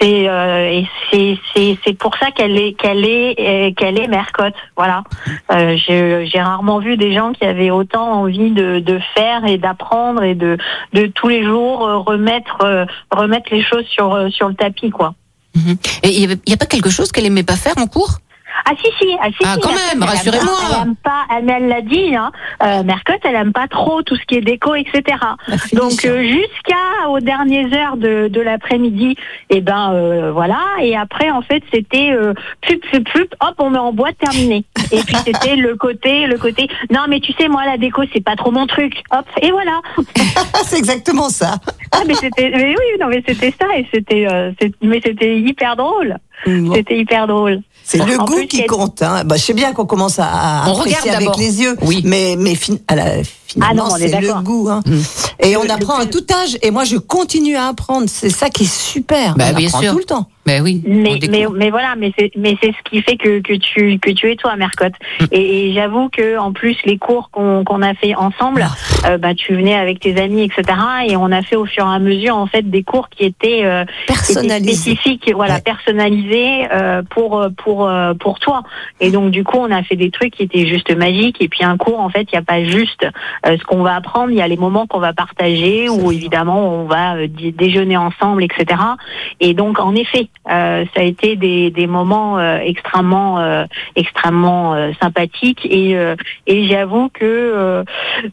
C'est 0.00 0.28
euh, 0.28 0.82
et 1.12 1.38
c'est 1.54 1.98
pour 1.98 2.16
ça 2.16 2.30
qu'elle 2.30 2.56
est 2.56 2.74
qu'elle 2.74 3.04
est 3.04 3.34
euh, 3.38 3.72
qu'elle 3.74 3.98
est 3.98 4.06
Mercotte. 4.06 4.54
Voilà. 4.76 5.02
Euh, 5.52 5.76
j'ai 5.76 6.40
rarement 6.40 6.78
vu 6.78 6.96
des 6.96 7.12
gens 7.14 7.32
qui 7.32 7.44
avaient 7.44 7.70
autant 7.70 8.12
envie 8.12 8.50
de 8.50 8.80
de 8.80 9.00
faire 9.14 9.44
et 9.46 9.58
d'apprendre 9.58 10.22
et 10.22 10.34
de 10.34 10.58
de 10.92 11.06
tous 11.06 11.28
les 11.28 11.44
jours 11.44 11.86
euh, 11.86 11.98
remettre 11.98 12.58
euh, 12.62 12.84
remettre 13.10 13.48
les 13.50 13.62
choses 13.62 13.86
sur 13.86 14.28
sur 14.30 14.48
le 14.48 14.54
tapis 14.54 14.90
quoi. 14.90 15.14
Mhm. 15.54 15.76
Et 16.02 16.10
il 16.10 16.28
n'y 16.46 16.54
a 16.54 16.56
pas 16.56 16.66
quelque 16.66 16.90
chose 16.90 17.10
qu'elle 17.10 17.26
aimait 17.26 17.42
pas 17.42 17.56
faire 17.56 17.78
en 17.78 17.86
cours? 17.86 18.18
Ah 18.64 18.72
si 18.76 18.90
si, 18.98 19.16
ah, 19.20 19.26
si, 19.28 19.36
Ah, 19.44 19.54
si, 19.54 19.60
quand 19.60 19.68
Mercotte, 19.70 19.72
même, 19.72 19.78
elle 19.94 20.02
aime 20.02 20.02
rassurez-moi. 20.04 20.54
pas- 20.56 20.76
Elle 20.82 20.88
aime 20.88 20.96
pas, 20.96 21.56
elle, 21.58 21.68
l'a 21.68 21.80
dit, 21.82 22.14
hein, 22.16 22.32
euh, 22.62 22.82
Mercotte, 22.82 23.20
elle 23.24 23.34
aime 23.36 23.52
pas 23.52 23.68
trop 23.68 24.02
tout 24.02 24.16
ce 24.16 24.22
qui 24.26 24.36
est 24.36 24.40
déco, 24.40 24.74
etc. 24.74 25.02
Donc 25.72 26.04
euh, 26.04 26.22
jusqu'à 26.22 27.08
aux 27.08 27.20
dernières 27.20 27.72
heures 27.72 27.96
de, 27.96 28.28
de 28.28 28.40
l'après-midi, 28.40 29.16
et 29.50 29.60
ben 29.60 29.92
euh, 29.92 30.32
voilà. 30.32 30.60
Et 30.80 30.96
après 30.96 31.30
en 31.30 31.42
fait 31.42 31.62
c'était 31.72 32.10
euh, 32.12 32.34
plup 32.62 32.80
plup 32.90 33.04
plup, 33.08 33.34
hop 33.40 33.54
on 33.58 33.70
met 33.70 33.78
en 33.78 33.92
boîte 33.92 34.18
terminé. 34.18 34.64
Et 34.92 35.02
puis 35.02 35.16
c'était 35.24 35.56
le 35.56 35.76
côté 35.76 36.26
le 36.26 36.38
côté 36.38 36.68
non 36.90 37.02
mais 37.08 37.20
tu 37.20 37.32
sais 37.34 37.48
moi 37.48 37.64
la 37.66 37.76
déco 37.76 38.02
c'est 38.12 38.24
pas 38.24 38.36
trop 38.36 38.50
mon 38.50 38.66
truc. 38.66 39.02
Hop 39.10 39.26
et 39.42 39.50
voilà. 39.50 39.80
c'est 40.64 40.78
exactement 40.78 41.28
ça. 41.28 41.54
Ah 41.92 42.00
mais 42.06 42.14
c'était 42.14 42.50
mais 42.50 42.74
oui 42.78 42.98
non 43.00 43.06
mais 43.08 43.22
c'était 43.26 43.52
ça 43.60 43.66
et 43.76 43.86
c'était 43.92 44.26
euh, 44.30 44.52
mais 44.82 45.00
c'était 45.04 45.38
hyper 45.38 45.76
drôle. 45.76 46.16
C'était 46.44 46.96
hyper 46.98 47.26
drôle. 47.26 47.60
C'est 47.90 48.04
le 48.04 48.20
En 48.20 48.24
goût 48.26 48.34
plus, 48.36 48.46
qui 48.48 48.66
compte. 48.66 49.00
Hein. 49.00 49.24
Bah, 49.24 49.36
je 49.36 49.42
sais 49.42 49.54
bien 49.54 49.72
qu'on 49.72 49.86
commence 49.86 50.18
à, 50.18 50.26
à 50.64 50.68
On 50.68 50.74
regarde 50.74 51.08
avec 51.08 51.36
les 51.38 51.62
yeux, 51.62 51.74
Oui. 51.82 52.02
mais 52.04 52.36
mais 52.38 52.54
fin- 52.54 52.76
à 52.86 52.94
la- 52.94 53.22
finalement 53.48 53.84
Ah 53.86 53.88
non, 53.88 53.94
on 53.94 53.96
est 53.96 54.08
c'est 54.08 54.20
le 54.20 54.26
d'accord. 54.28 54.42
goût. 54.42 54.68
Hein. 54.70 54.82
Mm. 54.86 54.92
Et 55.40 55.52
Le- 55.52 55.58
on 55.58 55.62
le 55.64 55.70
apprend 55.70 55.98
à 55.98 56.06
tout 56.06 56.24
âge. 56.32 56.56
Et 56.62 56.70
moi, 56.70 56.84
je 56.84 56.96
continue 56.96 57.56
à 57.56 57.66
apprendre. 57.68 58.04
C'est 58.08 58.30
ça 58.30 58.50
qui 58.50 58.64
est 58.64 58.72
super. 58.72 59.34
Bah, 59.36 59.46
on 59.52 59.54
bien 59.56 59.68
apprend 59.68 59.80
sûr. 59.80 59.92
tout 59.92 59.98
le 59.98 60.04
temps. 60.04 60.28
Ben 60.46 60.62
oui. 60.62 60.82
on 60.86 60.94
Mais, 60.94 61.18
mais, 61.28 61.46
mais 61.54 61.70
voilà, 61.70 61.94
mais 61.98 62.10
c'est, 62.18 62.30
mais 62.34 62.56
c'est 62.62 62.68
ce 62.72 62.90
qui 62.90 63.02
fait 63.02 63.16
que, 63.18 63.40
que 63.40 63.52
tu, 63.52 63.98
que 63.98 64.10
tu 64.10 64.30
es 64.32 64.36
toi, 64.36 64.56
Mercotte. 64.56 64.94
Et, 65.30 65.68
et 65.68 65.74
j'avoue 65.74 66.08
que, 66.08 66.38
en 66.38 66.52
plus, 66.54 66.74
les 66.86 66.96
cours 66.96 67.28
qu'on, 67.30 67.64
qu'on 67.64 67.82
a 67.82 67.92
fait 67.92 68.14
ensemble, 68.14 68.66
euh, 69.04 69.18
bah, 69.18 69.34
tu 69.34 69.54
venais 69.54 69.74
avec 69.74 70.00
tes 70.00 70.18
amis, 70.18 70.42
etc. 70.44 70.62
Et 71.06 71.16
on 71.16 71.30
a 71.32 71.42
fait 71.42 71.56
au 71.56 71.66
fur 71.66 71.84
et 71.86 71.94
à 71.94 71.98
mesure, 71.98 72.34
en 72.36 72.46
fait, 72.46 72.62
des 72.62 72.82
cours 72.82 73.10
qui 73.10 73.24
étaient, 73.24 73.64
euh, 73.64 73.84
qui 73.84 73.92
étaient 73.92 74.14
Personnalisé. 74.14 74.72
spécifiques, 74.94 75.30
voilà, 75.34 75.56
Ouais. 75.56 75.60
personnalisés, 75.60 76.66
euh, 76.72 77.02
pour, 77.10 77.46
pour, 77.62 77.86
euh, 77.86 78.14
pour 78.14 78.38
toi. 78.38 78.62
Et 79.00 79.10
donc, 79.10 79.30
du 79.30 79.44
coup, 79.44 79.58
on 79.58 79.70
a 79.70 79.82
fait 79.82 79.96
des 79.96 80.10
trucs 80.10 80.34
qui 80.34 80.42
étaient 80.44 80.66
juste 80.66 80.94
magiques. 80.96 81.36
Et 81.40 81.48
puis, 81.48 81.62
un 81.64 81.76
cours, 81.76 82.00
en 82.00 82.08
fait, 82.08 82.22
il 82.32 82.34
n'y 82.34 82.38
a 82.38 82.42
pas 82.42 82.64
juste 82.64 83.04
euh, 83.04 83.10
ce 83.46 83.62
qu'on 83.64 83.82
va 83.82 83.94
apprendre, 83.96 84.30
il 84.30 84.36
y 84.36 84.42
a 84.42 84.48
les 84.48 84.56
moments 84.56 84.86
qu'on 84.86 84.98
va 85.00 85.12
partager, 85.12 85.88
où 85.88 86.10
évidemment, 86.12 86.68
on 86.68 86.84
va 86.86 87.14
euh, 87.16 87.26
dé- 87.28 87.52
déjeuner 87.52 87.96
ensemble, 87.96 88.42
etc. 88.42 88.80
Et 89.40 89.54
donc, 89.54 89.78
en 89.78 89.94
effet, 89.94 90.28
euh, 90.50 90.84
ça 90.94 91.00
a 91.00 91.04
été 91.04 91.36
des, 91.36 91.70
des 91.70 91.86
moments 91.86 92.38
euh, 92.38 92.58
extrêmement, 92.64 93.38
euh, 93.38 93.64
extrêmement 93.96 94.74
euh, 94.74 94.90
sympathiques. 95.00 95.66
Et, 95.70 95.96
euh, 95.96 96.16
et 96.46 96.68
j'avoue 96.68 97.08
que, 97.10 97.24
euh, 97.24 97.84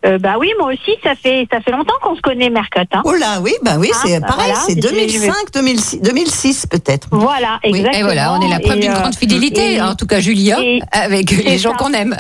euh, 0.06 0.18
bah 0.18 0.36
oui, 0.40 0.50
moi 0.60 0.69
aussi, 0.74 0.92
ça 1.04 1.16
fait, 1.16 1.48
ça 1.52 1.62
fait 1.62 1.72
longtemps 1.72 1.94
qu'on 2.02 2.16
se 2.16 2.22
connaît, 2.22 2.50
Mercotte. 2.50 2.88
Hein. 2.94 3.02
Oh 3.06 3.13
là, 3.13 3.40
oui, 3.42 3.52
bah 3.63 3.74
oui, 3.80 3.90
Ah, 3.94 3.98
c'est 4.06 4.19
bah 4.19 4.28
pareil, 4.28 4.46
voilà, 4.52 4.60
c'est 4.68 4.75
je- 4.81 4.88
2005, 4.88 5.34
2006, 5.54 6.02
2006 6.02 6.68
peut-être. 6.68 7.07
Voilà, 7.12 7.60
Oui, 7.63 7.69
exactement. 7.80 8.00
et 8.00 8.04
voilà, 8.04 8.34
on 8.34 8.42
est 8.42 8.50
la 8.50 8.60
preuve 8.60 8.80
d'une 8.80 8.92
euh, 8.92 8.96
grande 8.96 9.16
fidélité, 9.16 9.74
et- 9.75 9.81
en 9.81 9.96
tout 9.96 10.07
cas 10.07 10.19
Julia, 10.19 10.57
et- 10.62 10.81
avec 10.92 11.31
les 11.31 11.57
gens 11.57 11.74
qu'on 11.74 11.94
aime. 11.94 12.16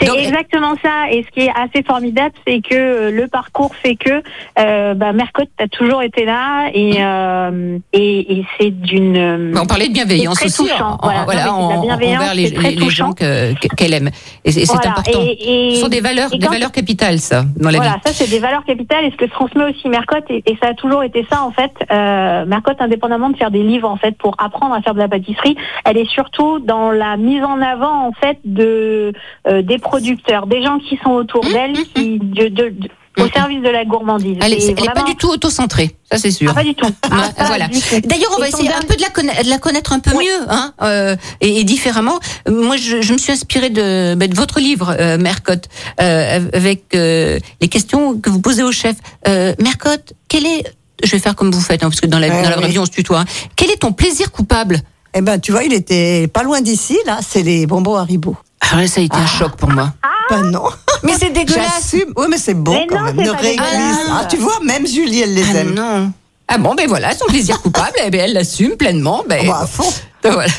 C'est 0.00 0.16
exactement 0.18 0.74
ça. 0.82 1.10
Et 1.10 1.24
ce 1.24 1.30
qui 1.32 1.46
est 1.46 1.52
assez 1.54 1.82
formidable, 1.98 2.34
c'est 2.46 2.60
que 2.60 2.74
euh, 2.74 3.10
le 3.10 3.26
parcours 3.26 3.74
fait 3.74 3.96
que 3.96 4.22
euh, 4.58 4.94
bah, 4.94 5.12
Mercotte 5.12 5.48
a 5.58 5.66
toujours 5.66 6.02
été 6.02 6.24
là 6.24 6.68
et, 6.72 6.96
euh, 7.00 7.78
et, 7.92 8.38
et 8.38 8.46
c'est 8.58 8.70
d'une. 8.70 9.16
euh, 9.16 9.60
on 9.60 9.66
parlait 9.66 9.88
de 9.88 9.92
bienveillance 9.92 10.40
aussi, 10.44 10.62
touchant, 10.68 10.90
en- 10.90 10.94
en- 10.94 10.98
voilà. 11.02 11.24
voilà, 11.24 11.54
en- 11.54 11.80
bienveillance, 11.82 12.20
envers 12.22 12.34
les, 12.34 12.50
les- 12.50 12.70
les 12.76 12.90
gens 12.90 13.08
touchant. 13.08 13.12
que- 13.14 13.54
que- 13.54 13.74
qu'elle 13.74 13.94
aime. 13.94 14.10
Et 14.44 14.52
c'est 14.52 14.64
Voilà. 14.66 14.90
important. 14.90 15.20
Et- 15.22 15.70
et- 15.70 15.74
Ce 15.74 15.80
sont 15.80 15.88
des 15.88 16.00
valeurs, 16.00 16.30
des 16.30 16.46
valeurs 16.46 16.70
capitales, 16.72 17.18
ça, 17.18 17.44
dans 17.56 17.70
la 17.70 17.78
voilà, 17.78 17.94
vie. 17.94 18.00
ça 18.06 18.12
c'est 18.12 18.30
des 18.30 18.38
valeurs 18.38 18.64
capitales 18.64 19.04
et 19.04 19.10
ce 19.10 19.16
que 19.16 19.24
transmet 19.24 19.64
aussi 19.64 19.88
Mercotte 19.88 20.24
et, 20.30 20.42
et 20.46 20.56
ça 20.62 20.68
a 20.68 20.74
toujours 20.74 21.02
été 21.02 21.26
ça 21.30 21.42
en 21.42 21.50
fait. 21.50 21.72
Euh, 21.90 22.44
Mercotte, 22.46 22.80
indépendamment 22.80 23.30
de 23.30 23.36
faire 23.36 23.50
des 23.50 23.62
livres 23.64 23.88
en 23.90 23.96
fait 23.96 24.16
pour 24.16 24.36
apprendre 24.38 24.74
à 24.74 24.82
faire 24.82 24.94
de 24.94 25.00
la 25.00 25.08
pâtisserie, 25.08 25.56
elle 25.84 25.96
est 25.98 26.08
surtout 26.08 26.60
dans 26.60 26.92
la 26.92 27.16
mise 27.16 27.42
en 27.42 27.60
avant 27.60 28.06
en 28.06 28.12
fait 28.12 28.38
de 28.44 29.12
euh, 29.48 29.62
des 29.62 29.78
producteurs, 29.78 30.46
des 30.46 30.62
gens 30.62 30.78
qui 30.78 30.96
sont 31.02 31.10
autour 31.10 31.42
d'elle, 31.42 31.72
qui 31.94 32.18
de, 32.18 32.48
de- 32.48 32.68
de- 32.70 32.88
au 33.18 33.28
service 33.30 33.60
de 33.62 33.68
la 33.68 33.84
gourmandise. 33.84 34.36
Elle 34.40 34.52
n'est 34.56 34.74
pas 34.94 35.02
du 35.02 35.16
tout 35.16 35.28
auto-centrée, 35.28 35.96
ça 36.08 36.18
c'est 36.18 36.30
sûr. 36.30 36.50
Ah, 36.52 36.54
pas 36.54 36.62
du 36.62 36.74
tout. 36.76 36.86
Ah, 37.10 37.30
voilà. 37.46 37.66
D'ailleurs, 38.04 38.30
on 38.36 38.40
va 38.40 38.48
essayer 38.48 38.72
un 38.72 38.80
peu 38.82 38.94
de 38.94 39.02
la, 39.02 39.08
conna- 39.08 39.42
de 39.42 39.48
la 39.50 39.58
connaître 39.58 39.92
un 39.92 39.98
peu 39.98 40.12
Oui. 40.14 40.24
mieux, 40.26 40.46
hein, 40.48 40.72
euh, 40.82 41.16
et, 41.40 41.58
et 41.60 41.64
différemment. 41.64 42.20
Moi, 42.48 42.76
je, 42.76 43.02
je 43.02 43.12
me 43.12 43.18
suis 43.18 43.32
inspirée 43.32 43.70
de, 43.70 44.14
ben, 44.14 44.28
de 44.30 44.36
votre 44.36 44.60
livre, 44.60 44.94
euh, 45.00 45.18
Mercotte, 45.18 45.68
euh, 46.00 46.48
avec 46.52 46.94
euh, 46.94 47.40
les 47.60 47.66
questions 47.68 48.20
que 48.20 48.30
vous 48.30 48.40
posez 48.40 48.62
au 48.62 48.70
chef. 48.70 48.94
Euh, 49.26 49.52
Mercotte, 49.60 50.12
quel 50.28 50.46
est, 50.46 50.62
je 51.02 51.10
vais 51.10 51.18
faire 51.18 51.34
comme 51.34 51.50
vous 51.50 51.60
faites, 51.60 51.82
hein, 51.82 51.88
parce 51.88 52.00
que 52.00 52.06
dans 52.06 52.20
la, 52.20 52.28
Ouais, 52.28 52.42
dans 52.42 52.50
la 52.50 52.56
oui. 52.56 52.62
vraie 52.62 52.70
vie, 52.72 52.78
on 52.78 52.86
se 52.86 52.92
tutoie. 52.92 53.20
hein. 53.20 53.24
Quel 53.56 53.70
est 53.72 53.78
ton 53.80 53.90
plaisir 53.92 54.30
coupable? 54.30 54.78
Eh 55.14 55.22
ben, 55.22 55.40
tu 55.40 55.50
vois, 55.50 55.64
il 55.64 55.72
était 55.72 56.28
pas 56.28 56.44
loin 56.44 56.60
d'ici, 56.60 56.96
là, 57.04 57.18
c'est 57.26 57.42
les 57.42 57.66
bonbons 57.66 57.96
Haribo. 57.96 58.36
Ah 58.60 58.76
ouais, 58.76 58.86
ça 58.86 59.00
a 59.00 59.04
été 59.04 59.16
un 59.16 59.26
choc 59.26 59.56
pour 59.56 59.70
moi. 59.70 59.92
Bah 60.30 60.42
non. 60.42 60.64
Mais 61.02 61.12
c'est 61.18 61.30
dégueulasse. 61.30 61.90
J'assume. 61.92 62.12
Oui, 62.16 62.26
mais 62.30 62.38
c'est 62.38 62.54
bon 62.54 62.72
Mais 62.72 62.86
quand 62.88 62.98
non, 62.98 63.04
même. 63.04 63.16
Ne 63.16 63.30
pas 63.32 63.36
réglisse. 63.38 63.56
dégueulasse. 63.60 63.98
Ah, 64.10 64.24
tu 64.28 64.36
vois, 64.36 64.58
même 64.64 64.86
Julie, 64.86 65.20
elle 65.22 65.34
les 65.34 65.44
Ah 65.54 65.58
aime. 65.58 65.74
non. 65.74 66.12
Ah 66.48 66.56
bon, 66.58 66.74
ben 66.74 66.88
voilà, 66.88 67.14
son 67.14 67.26
plaisir 67.26 67.60
coupable, 67.62 67.92
eh 68.04 68.10
ben, 68.10 68.22
elle 68.22 68.32
l'assume 68.32 68.76
pleinement. 68.76 69.22
Ben, 69.28 69.46
Bah, 69.46 69.60
à 69.62 69.66
fond. 69.66 69.90
voilà. 70.24 70.50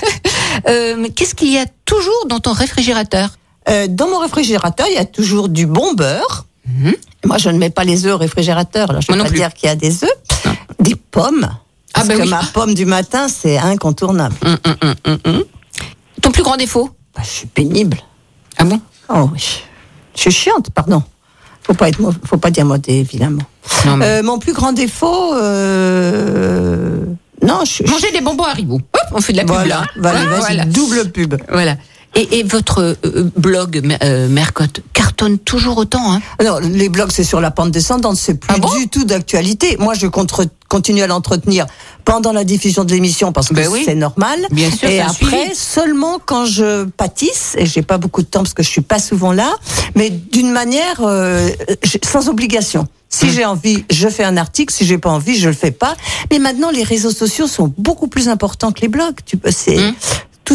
Euh, 0.68 0.96
mais 1.00 1.10
Qu'est-ce 1.10 1.34
qu'il 1.36 1.52
y 1.52 1.58
a 1.58 1.66
toujours 1.86 2.26
dans 2.28 2.40
ton 2.40 2.54
réfrigérateur? 2.54 3.30
Euh, 3.68 3.88
dans 3.90 4.08
mon 4.08 4.20
réfrigérateur, 4.20 4.88
il 4.90 4.94
y 4.96 4.98
a 5.00 5.06
toujours 5.06 5.50
du 5.50 5.66
bon 5.66 5.94
beurre. 5.94 6.46
Mhm. 6.68 6.94
Moi, 7.26 7.38
je 7.38 7.50
ne 7.50 7.58
mets 7.58 7.70
pas 7.72 7.84
les 7.84 8.06
œufs 8.06 8.14
au 8.14 8.18
réfrigérateur. 8.18 8.90
Alors, 8.92 9.02
je 9.02 9.12
ne 9.12 9.18
vais 9.18 9.24
pas 9.24 9.30
plus. 9.30 9.38
dire 9.40 9.54
qu'il 9.54 9.68
y 9.68 9.72
a 9.72 9.76
des 9.76 10.04
œufs. 10.04 10.10
Des 10.80 10.96
pommes. 10.96 11.48
Ah, 11.50 11.58
Parce 11.94 12.08
bah 12.08 12.16
que 12.18 12.22
oui. 12.22 12.30
ma 12.30 12.44
pomme 12.54 12.74
du 12.76 12.86
matin, 12.86 13.28
c'est 13.28 13.58
incontournable. 13.58 14.36
Hum, 14.46 14.58
hum, 15.06 15.18
hum. 15.26 15.44
Ton 16.22 16.32
plus 16.32 16.44
grand 16.44 16.56
défaut? 16.56 16.90
Bah, 17.16 17.22
je 17.24 17.30
suis 17.30 17.48
pénible. 17.48 17.98
Ah 18.58 18.64
bon? 18.64 18.80
Oh 19.10 19.30
oui. 19.34 19.64
Je 20.20 20.24
suis 20.30 20.32
chiante, 20.32 20.70
pardon. 20.72 21.02
Faut 21.64 21.74
pas 21.74 21.88
être, 21.88 22.00
faut 22.26 22.36
pas 22.38 22.52
dire 22.52 22.66
modé, 22.66 22.94
évidemment. 22.96 23.42
Non, 23.86 23.96
mais- 23.96 24.06
Euh, 24.06 24.24
mon 24.24 24.38
plus 24.38 24.52
grand 24.52 24.74
défaut, 24.74 25.34
euh... 25.36 27.06
non, 27.42 27.60
je 27.64 27.72
suis. 27.72 27.86
Manger 27.86 28.12
des 28.12 28.20
bonbons 28.20 28.44
Haribo. 28.44 28.76
Hop, 28.76 29.02
on 29.14 29.22
fait 29.22 29.32
de 29.32 29.38
la 29.38 29.44
pub 29.44 29.54
Voilà, 29.54 29.86
là. 29.96 30.38
voilà. 30.40 30.66
double 30.66 31.10
pub. 31.12 31.36
Voilà. 31.50 31.78
Et, 32.16 32.40
et 32.40 32.44
votre 32.44 32.98
euh, 33.06 33.32
blog, 33.38 33.82
euh, 34.04 34.28
Mercotte, 34.30 34.82
cartonne 34.94 35.38
toujours 35.38 35.78
autant. 35.78 36.12
Hein 36.14 36.22
Alors, 36.40 36.60
les 36.60 36.90
blogs, 36.90 37.12
c'est 37.12 37.24
sur 37.24 37.40
la 37.40 37.52
pente 37.52 37.72
descendante, 37.72 38.18
c'est 38.18 38.34
plus 38.34 38.52
Ah 38.54 38.58
bon 38.60 38.74
du 38.76 38.88
tout 38.90 39.04
d'actualité. 39.06 39.78
Moi, 39.80 39.94
je 39.94 40.08
contre- 40.08 40.46
continue 40.68 41.02
à 41.04 41.08
l'entretenir 41.08 41.66
pendant 42.06 42.32
la 42.34 42.44
diffusion 42.44 42.84
de 42.84 42.92
l'émission 42.92 43.32
parce 43.32 43.50
que 43.50 43.54
Ben 43.54 43.68
oui. 43.70 43.84
c'est 43.86 43.96
normal. 43.96 44.40
Bien 44.52 44.72
sûr, 44.72 44.90
Et 44.90 45.00
après, 45.00 45.14
suivi. 45.46 45.56
seulement 45.56 46.20
quand 46.26 46.46
je 46.46 46.86
pâtisse, 46.86 47.56
et 47.58 47.66
j'ai 47.68 47.84
pas 47.84 47.98
beaucoup 48.00 48.22
de 48.24 48.28
temps 48.28 48.42
parce 48.42 48.54
que 48.56 48.64
je 48.64 48.70
suis 48.70 48.82
pas 48.82 49.00
souvent 49.00 49.32
là, 49.32 49.54
mais 49.96 50.10
d'une 50.10 50.52
manière 50.52 51.02
euh, 51.02 51.50
sans 52.04 52.28
obligation. 52.28 52.88
Si 53.12 53.26
Hum. 53.26 53.32
j'ai 53.32 53.46
envie, 53.46 53.86
je 53.92 54.08
fais 54.08 54.24
un 54.24 54.38
article. 54.38 54.72
Si 54.74 54.86
j'ai 54.86 55.00
pas 55.00 55.10
envie, 55.10 55.36
je 55.36 55.48
le 55.50 55.56
fais 55.56 55.72
pas. 55.72 55.96
Mais 56.32 56.38
maintenant, 56.38 56.70
les 56.70 56.84
réseaux 56.84 57.10
sociaux 57.12 57.48
sont 57.48 57.74
beaucoup 57.78 58.08
plus 58.08 58.30
importants 58.30 58.72
que 58.72 58.82
les 58.82 58.88
blogs. 58.88 59.16
Tu 59.26 59.36
peux, 59.38 59.50
c'est 59.52 59.78
Hum. 59.80 59.94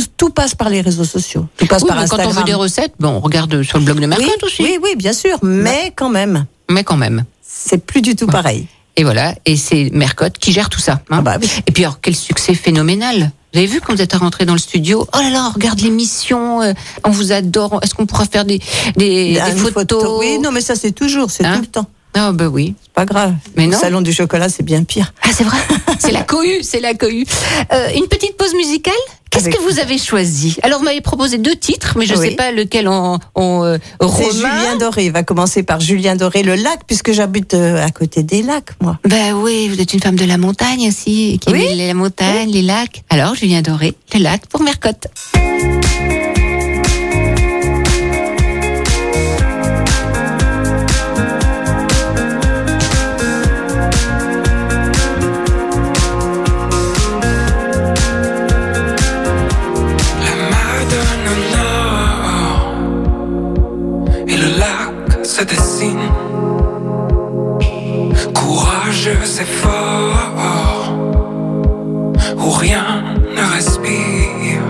Tout, 0.01 0.05
tout 0.17 0.31
passe 0.31 0.55
par 0.57 0.69
les 0.71 0.81
réseaux 0.81 1.05
sociaux. 1.05 1.47
Tout 1.57 1.67
passe 1.67 1.83
Oui, 1.83 1.89
par 1.89 1.97
mais 1.99 2.09
quand 2.09 2.17
Instagram. 2.17 2.33
on 2.37 2.41
veut 2.41 2.45
des 2.45 2.55
recettes, 2.55 2.93
bon, 2.99 3.11
on 3.11 3.21
regarde 3.21 3.63
sur 3.63 3.79
le 3.79 3.85
blog 3.85 3.97
de 3.99 4.03
oui, 4.03 4.09
Mercotte 4.09 4.43
aussi. 4.43 4.63
oui, 4.63 4.79
oui, 4.83 4.97
bien 4.97 5.13
sûr, 5.13 5.39
mais 5.43 5.93
quand 5.95 6.09
même, 6.09 6.47
Mais 6.71 6.83
quand 6.83 6.97
même. 6.97 7.25
c'est 7.47 7.79
plus 7.79 8.03
du 8.03 8.17
tout 8.17 8.27
pareil. 8.27 8.67
Et 8.97 9.05
voilà, 9.05 9.35
et 9.45 9.57
c'est 9.57 9.91
Mercotte 9.93 10.39
qui 10.39 10.53
gère 10.53 10.69
tout 10.69 10.81
ça. 10.81 10.95
hein. 11.11 11.19
Ah 11.19 11.21
bah 11.21 11.37
oui. 11.41 11.49
Et 11.67 11.73
puis 11.73 11.85
alors, 11.85 12.01
quel 12.01 12.15
succès 12.17 12.55
phénoménal 12.55 13.31
vous 13.53 13.59
avez 13.61 13.69
vu 13.69 13.81
quand 13.81 13.95
vous 13.95 14.03
êtes 14.03 14.15
rentré 14.15 14.47
dans 14.47 14.53
le 14.55 14.59
studio 14.59 15.07
Oh 15.15 15.19
là 15.21 15.31
là, 15.31 15.47
on 15.49 15.53
regarde 15.55 15.81
l'émission, 15.81 16.61
euh, 16.63 16.73
on 17.05 17.11
vous 17.11 17.31
adore. 17.31 17.79
Est-ce 17.85 17.95
qu'on 17.95 18.05
pourra 18.05 18.25
faire 18.25 18.45
des, 18.45 18.61
des, 18.97 19.39
Ah, 19.41 19.49
des 19.51 19.57
photos 19.57 20.03
photo. 20.03 20.19
Oui, 20.19 20.41
non, 20.41 20.51
mais 20.51 20.61
ça 20.61 20.75
c'est 20.75 20.91
toujours, 20.91 21.31
c'est 21.31 21.45
Hein? 21.45 21.55
tout 21.55 21.61
le 21.61 21.67
temps. 21.69 21.87
Ah 22.15 22.33
bah 22.33 22.47
oui. 22.49 22.75
C'est 22.83 22.93
pas 22.93 23.05
grave. 23.05 23.35
Mais 23.57 23.67
Le 23.67 23.73
non. 23.73 23.79
salon 23.79 24.01
du 24.01 24.13
chocolat, 24.13 24.49
c'est 24.49 24.65
bien 24.65 24.83
pire. 24.83 25.13
Ah 25.23 25.29
c'est 25.33 25.45
vrai, 25.45 25.59
c'est 26.01 26.11
la 26.11 26.23
cohue, 26.23 26.63
c'est 26.63 26.81
la 26.81 26.95
cohue. 26.95 27.25
Euh, 27.73 27.89
une 27.97 28.07
petite 28.09 28.37
pause 28.37 28.55
musicale? 28.55 28.93
Qu'est-ce 29.35 29.49
que 29.51 29.63
vous 29.73 29.79
avez 29.81 29.99
choisi 29.99 30.57
Alors 30.63 30.79
vous 30.79 30.85
m'avez 30.85 31.01
proposé 31.01 31.39
deux 31.39 31.57
titres, 31.57 31.95
mais 31.99 32.07
je 32.07 32.15
ne 32.15 32.19
Oui. 32.19 32.31
sais 32.31 32.35
pas 32.37 32.53
lequel 32.53 32.89
on, 32.89 33.19
on 33.35 33.65
euh, 33.65 33.79
Romain. 34.01 34.31
Julien 34.33 34.77
Doré. 34.79 35.07
Il 35.07 35.13
va 35.13 35.23
commencer 35.23 35.63
par 35.63 35.81
Julien 35.81 36.17
Doré, 36.17 36.43
le 36.43 36.55
lac, 36.55 36.81
puisque 36.87 37.13
j'habite 37.13 37.55
euh, 37.55 37.85
à 37.85 37.91
côté 37.91 38.23
des 38.23 38.43
lacs, 38.43 38.71
moi. 38.81 38.99
Ben 39.05 39.33
oui, 39.35 39.69
vous 39.69 39.81
êtes 39.81 39.93
une 39.93 40.01
femme 40.01 40.17
de 40.17 40.25
la 40.25 40.39
montagne 40.39 40.89
aussi, 40.89 41.39
qui 41.45 41.53
Oui. 41.53 41.65
aime 41.65 41.87
la 41.89 41.95
montagne, 41.95 42.51
les 42.51 42.63
lacs. 42.63 43.03
Alors 43.11 43.35
Julien 43.35 43.63
Doré, 43.63 43.95
le 44.15 44.21
lac 44.21 44.47
pour 44.47 44.63
Mercotte. 44.63 45.09
Se 65.35 65.43
dessine. 65.43 66.09
Courageux 68.35 69.25
et 69.43 69.51
fort, 69.63 70.93
où 72.37 72.51
rien 72.51 72.87
ne 73.37 73.45
respire. 73.57 74.65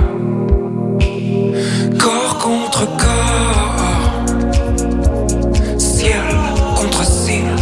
Corps 1.99 2.39
contre 2.39 2.87
corps, 3.05 4.25
ciel 5.77 6.29
contre 6.79 7.05
ciel. 7.05 7.57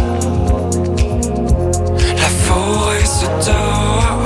La 2.23 2.31
forêt 2.45 3.05
se 3.19 3.27
tord. 3.45 4.23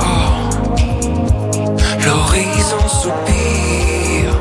L'horizon 2.04 2.84
soupire 3.00 4.36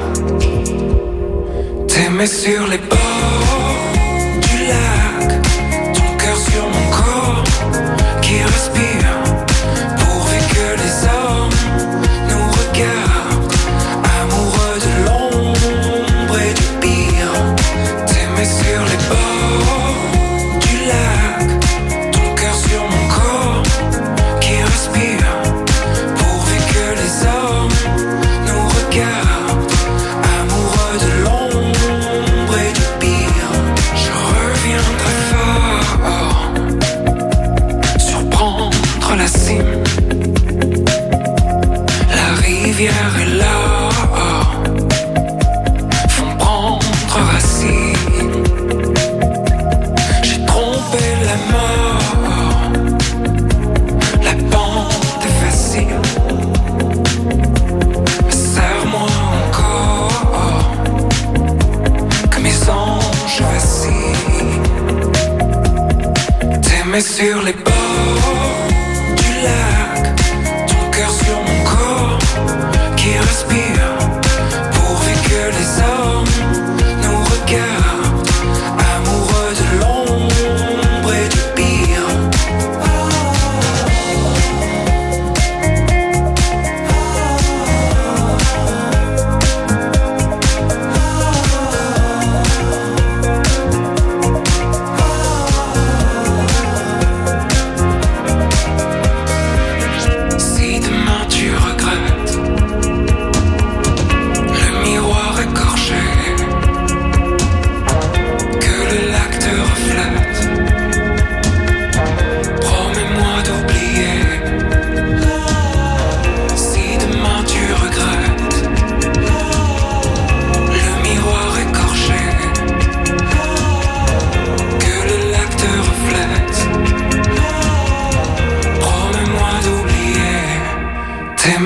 T'aimer 1.88 2.28
sur 2.28 2.68
les 2.68 2.78
bords 2.78 3.07
du 4.68 4.97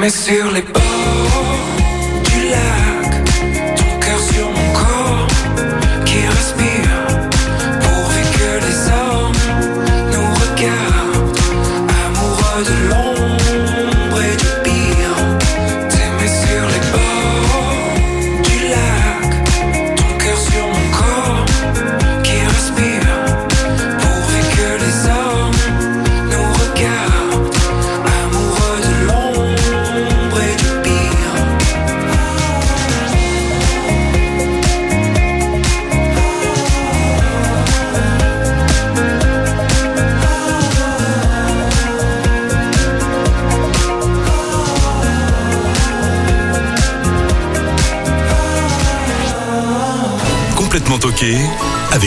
T'aimer 0.01 0.09
sur 0.09 0.51
les 0.51 0.63
bords 0.63 1.20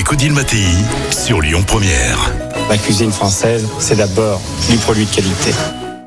avec 0.04 0.12
Odile 0.12 0.32
Mattei 0.32 0.66
sur 1.10 1.40
Lyon 1.40 1.62
Première. 1.66 2.30
La 2.68 2.76
cuisine 2.76 3.10
française, 3.10 3.66
c'est 3.78 3.96
d'abord 3.96 4.38
du 4.68 4.76
produit 4.76 5.06
de 5.06 5.10
qualité. 5.10 5.50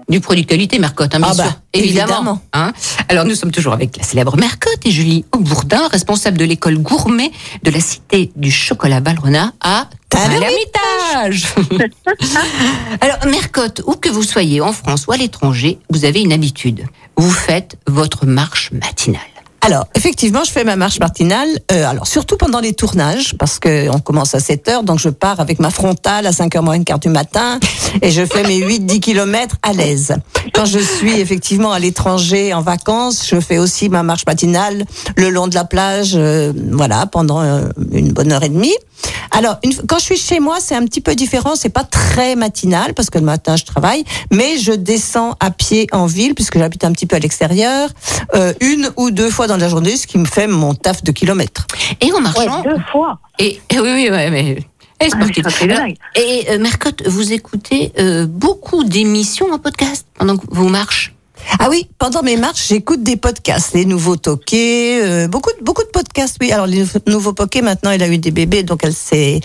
Du 0.07 0.19
produit 0.19 0.43
de 0.43 0.47
qualité, 0.47 0.77
Mercotte, 0.77 1.15
hein, 1.15 1.19
bien 1.19 1.29
Ah 1.31 1.35
bah, 1.35 1.43
sûr. 1.45 1.53
Évidemment. 1.73 2.13
évidemment. 2.13 2.41
hein. 2.53 2.73
Alors, 3.09 3.25
nous 3.25 3.33
sommes 3.33 3.51
toujours 3.51 3.73
avec 3.73 3.97
la 3.97 4.03
célèbre 4.03 4.37
Mercotte 4.37 4.85
et 4.85 4.91
Julie 4.91 5.25
Aubourdin, 5.31 5.87
responsable 5.87 6.37
de 6.37 6.45
l'école 6.45 6.77
gourmet 6.77 7.31
de 7.63 7.71
la 7.71 7.79
Cité 7.79 8.31
du 8.35 8.51
Chocolat 8.51 8.99
Valrhona 8.99 9.53
à 9.61 9.89
l'Ermitage. 10.29 11.47
Alors, 13.01 13.25
Mercotte, 13.25 13.81
où 13.87 13.93
que 13.93 14.09
vous 14.09 14.23
soyez, 14.23 14.61
en 14.61 14.73
France 14.73 15.07
ou 15.07 15.11
à 15.11 15.17
l'étranger, 15.17 15.79
vous 15.89 16.05
avez 16.05 16.21
une 16.21 16.33
habitude. 16.33 16.85
Vous 17.17 17.31
faites 17.31 17.77
votre 17.87 18.27
marche 18.27 18.71
matinale. 18.73 19.21
Alors, 19.61 19.87
effectivement, 19.95 20.43
je 20.43 20.51
fais 20.51 20.63
ma 20.63 20.75
marche 20.75 20.99
matinale, 20.99 21.49
euh, 21.71 21.89
alors 21.89 22.07
surtout 22.07 22.37
pendant 22.37 22.59
les 22.59 22.73
tournages, 22.73 23.35
parce 23.37 23.59
que 23.59 23.89
on 23.89 23.99
commence 23.99 24.33
à 24.35 24.39
7 24.39 24.69
heures, 24.69 24.83
donc 24.83 24.99
je 24.99 25.09
pars 25.09 25.39
avec 25.39 25.59
ma 25.59 25.71
frontale 25.71 26.25
à 26.25 26.31
5h 26.31 26.61
moins 26.61 26.81
quart 26.83 26.99
du 26.99 27.09
matin, 27.09 27.59
et 28.01 28.11
je 28.11 28.25
fais 28.25 28.43
mes 28.43 28.59
8-10 28.59 28.99
kilomètres 28.99 29.57
à 29.63 29.73
l'aise. 29.73 30.15
Quand 30.53 30.65
je 30.65 30.79
suis 30.79 31.19
effectivement 31.19 31.71
à 31.71 31.79
l'étranger 31.79 32.53
en 32.53 32.61
vacances, 32.61 33.27
je 33.27 33.39
fais 33.39 33.57
aussi 33.57 33.89
ma 33.89 34.03
marche 34.03 34.25
matinale 34.25 34.85
le 35.15 35.29
long 35.29 35.47
de 35.47 35.55
la 35.55 35.65
plage, 35.65 36.13
euh, 36.15 36.53
voilà, 36.71 37.05
pendant 37.05 37.41
euh, 37.41 37.63
une 37.91 38.13
bonne 38.13 38.31
heure 38.31 38.43
et 38.43 38.49
demie. 38.49 38.75
Alors, 39.31 39.59
quand 39.87 39.99
je 39.99 40.03
suis 40.03 40.17
chez 40.17 40.39
moi, 40.39 40.57
c'est 40.59 40.75
un 40.75 40.85
petit 40.85 41.01
peu 41.01 41.15
différent. 41.15 41.55
C'est 41.55 41.69
pas 41.69 41.83
très 41.83 42.35
matinal 42.35 42.93
parce 42.93 43.09
que 43.09 43.19
le 43.19 43.25
matin 43.25 43.55
je 43.55 43.65
travaille, 43.65 44.03
mais 44.31 44.57
je 44.57 44.71
descends 44.71 45.35
à 45.39 45.51
pied 45.51 45.87
en 45.91 46.05
ville 46.05 46.33
puisque 46.33 46.57
j'habite 46.57 46.83
un 46.83 46.91
petit 46.91 47.05
peu 47.05 47.15
à 47.15 47.19
l'extérieur, 47.19 47.89
euh, 48.35 48.53
une 48.61 48.89
ou 48.97 49.11
deux 49.11 49.29
fois 49.29 49.46
dans 49.47 49.57
la 49.57 49.69
journée, 49.69 49.95
ce 49.97 50.05
qui 50.07 50.17
me 50.17 50.25
fait 50.25 50.47
mon 50.47 50.73
taf 50.75 51.03
de 51.03 51.11
kilomètres. 51.11 51.65
Et 52.01 52.11
en 52.11 52.15
Ouais, 52.17 52.21
marchant. 52.21 52.61
deux 52.63 52.77
fois. 52.91 53.19
Et, 53.39 53.59
et 53.69 53.79
oui, 53.79 53.89
oui, 53.93 54.09
ouais, 54.09 54.29
mais. 54.29 54.57
Et 54.99 55.09
Ah, 55.13 55.65
dingue. 55.67 55.95
Et 56.15 56.47
euh, 56.49 56.57
Mercotte, 56.59 57.07
vous 57.07 57.31
écoutez 57.31 57.91
euh, 57.99 58.25
beaucoup 58.25 58.83
d'émissions 58.83 59.51
en 59.51 59.59
podcast 59.59 60.07
pendant 60.17 60.37
que 60.37 60.45
vous 60.49 60.69
marchez. 60.69 61.11
Ah 61.59 61.67
oui, 61.69 61.87
pendant 61.97 62.21
mes 62.23 62.37
marches, 62.37 62.67
j'écoute 62.67 63.03
des 63.03 63.15
podcasts, 63.15 63.73
les 63.73 63.85
nouveaux 63.85 64.15
toqués, 64.17 64.99
euh, 65.01 65.27
beaucoup, 65.27 65.49
de- 65.57 65.63
beaucoup 65.63 65.83
de 65.83 65.87
podcasts. 65.89 66.37
Oui, 66.41 66.51
alors 66.51 66.67
les 66.67 66.85
nouveaux- 67.07 67.31
toqués, 67.31 67.61
maintenant, 67.61 67.91
elle 67.91 68.03
a 68.03 68.07
eu 68.07 68.17
des 68.17 68.31
bébés, 68.31 68.63
donc 68.63 68.81
elle 68.83 68.93
s'est, 68.93 69.39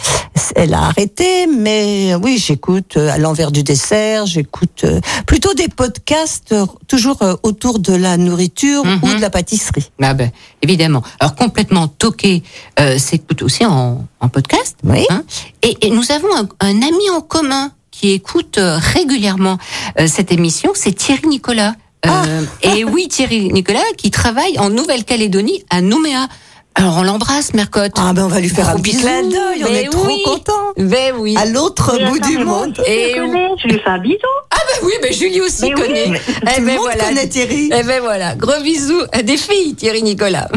elle 0.57 0.75
a 0.75 0.83
arrêté. 0.83 1.47
Mais 1.47 2.15
oui, 2.17 2.39
j'écoute 2.39 2.97
euh, 2.97 3.09
à 3.11 3.19
l'envers 3.19 3.51
du 3.53 3.63
dessert, 3.63 4.27
j'écoute 4.27 4.83
euh, 4.85 5.01
plutôt 5.27 5.55
des 5.55 5.69
podcasts 5.69 6.53
euh, 6.53 6.67
toujours 6.89 7.19
autour 7.43 7.79
de 7.79 7.95
la 7.95 8.17
nourriture 8.17 8.85
Mhm. 8.85 9.01
ou 9.03 9.15
de 9.15 9.21
la 9.21 9.31
pâtisserie. 9.31 9.91
Ah 10.03 10.15
ben, 10.15 10.31
évidemment. 10.61 11.03
Alors 11.21 11.35
complètement 11.37 11.89
toqué, 11.89 12.43
euh, 12.81 12.99
s'écoute 12.99 13.43
aussi 13.43 13.65
en, 13.65 14.07
en 14.21 14.29
podcast. 14.29 14.77
Oui. 14.85 15.07
hein. 15.11 15.23
Et, 15.63 15.77
et 15.87 15.91
nous 15.91 16.11
avons 16.13 16.35
un, 16.37 16.49
un 16.61 16.77
ami 16.83 17.11
en 17.15 17.21
commun 17.21 17.71
qui 17.91 18.11
écoute 18.11 18.59
régulièrement 18.59 19.59
cette 20.07 20.33
émission, 20.33 20.73
c'est 20.75 20.93
Thierry 20.93 21.29
Nicolas. 21.29 21.75
Euh, 22.07 22.43
Et 22.63 22.85
oui, 22.85 23.09
Thierry 23.09 23.49
Nicolas 23.53 23.81
qui 23.97 24.11
travaille 24.11 24.59
en 24.59 24.71
Nouvelle-Calédonie 24.71 25.65
à 25.71 25.81
Nouméa. 25.81 26.27
Alors 26.75 26.97
on 26.99 27.03
l'embrasse, 27.03 27.53
Mercotte. 27.53 27.93
Ah 27.97 28.13
ben 28.15 28.25
on 28.25 28.29
va 28.29 28.41
lui 28.41 28.49
faire 28.49 28.71
un 28.71 28.77
petit 28.81 28.97
clin 28.97 29.23
d'œil, 29.25 29.63
on 29.63 29.71
Mais 29.71 29.83
est 29.83 29.89
trop 29.91 30.07
oui. 30.07 30.23
contents. 30.25 30.73
Ben 30.79 31.15
oui. 31.19 31.37
À 31.37 31.45
l'autre 31.45 31.95
Mais 32.01 32.09
bout 32.09 32.19
du 32.19 32.39
mais 32.39 32.45
monde. 32.45 32.83
Et 32.87 33.13
je 33.15 33.21
où- 33.21 33.27
connais, 33.27 33.49
je 33.63 33.69
lui 33.69 33.75
fais 33.79 33.91
un 33.91 33.99
bisou. 33.99 34.17
Ah 34.51 34.57
ben 34.67 34.87
oui, 34.87 34.93
ben 35.03 35.13
Julie 35.13 35.43
aussi 35.43 35.65
Mais 35.65 35.75
oui. 35.75 35.81
connaît. 35.83 36.07
Tout 36.07 36.33
Eh 36.57 36.61
le 36.61 36.67
ben 36.67 36.75
monde 36.77 36.85
voilà. 36.85 37.05
connaît 37.05 37.29
Thierry. 37.29 37.71
Eh 37.79 37.83
ben 37.83 38.01
voilà, 38.01 38.35
gros 38.37 38.61
bisous 38.63 39.03
à 39.13 39.23
des 39.23 39.37
filles, 39.37 39.75
Thierry 39.75 40.03
Nicolas. 40.03 40.49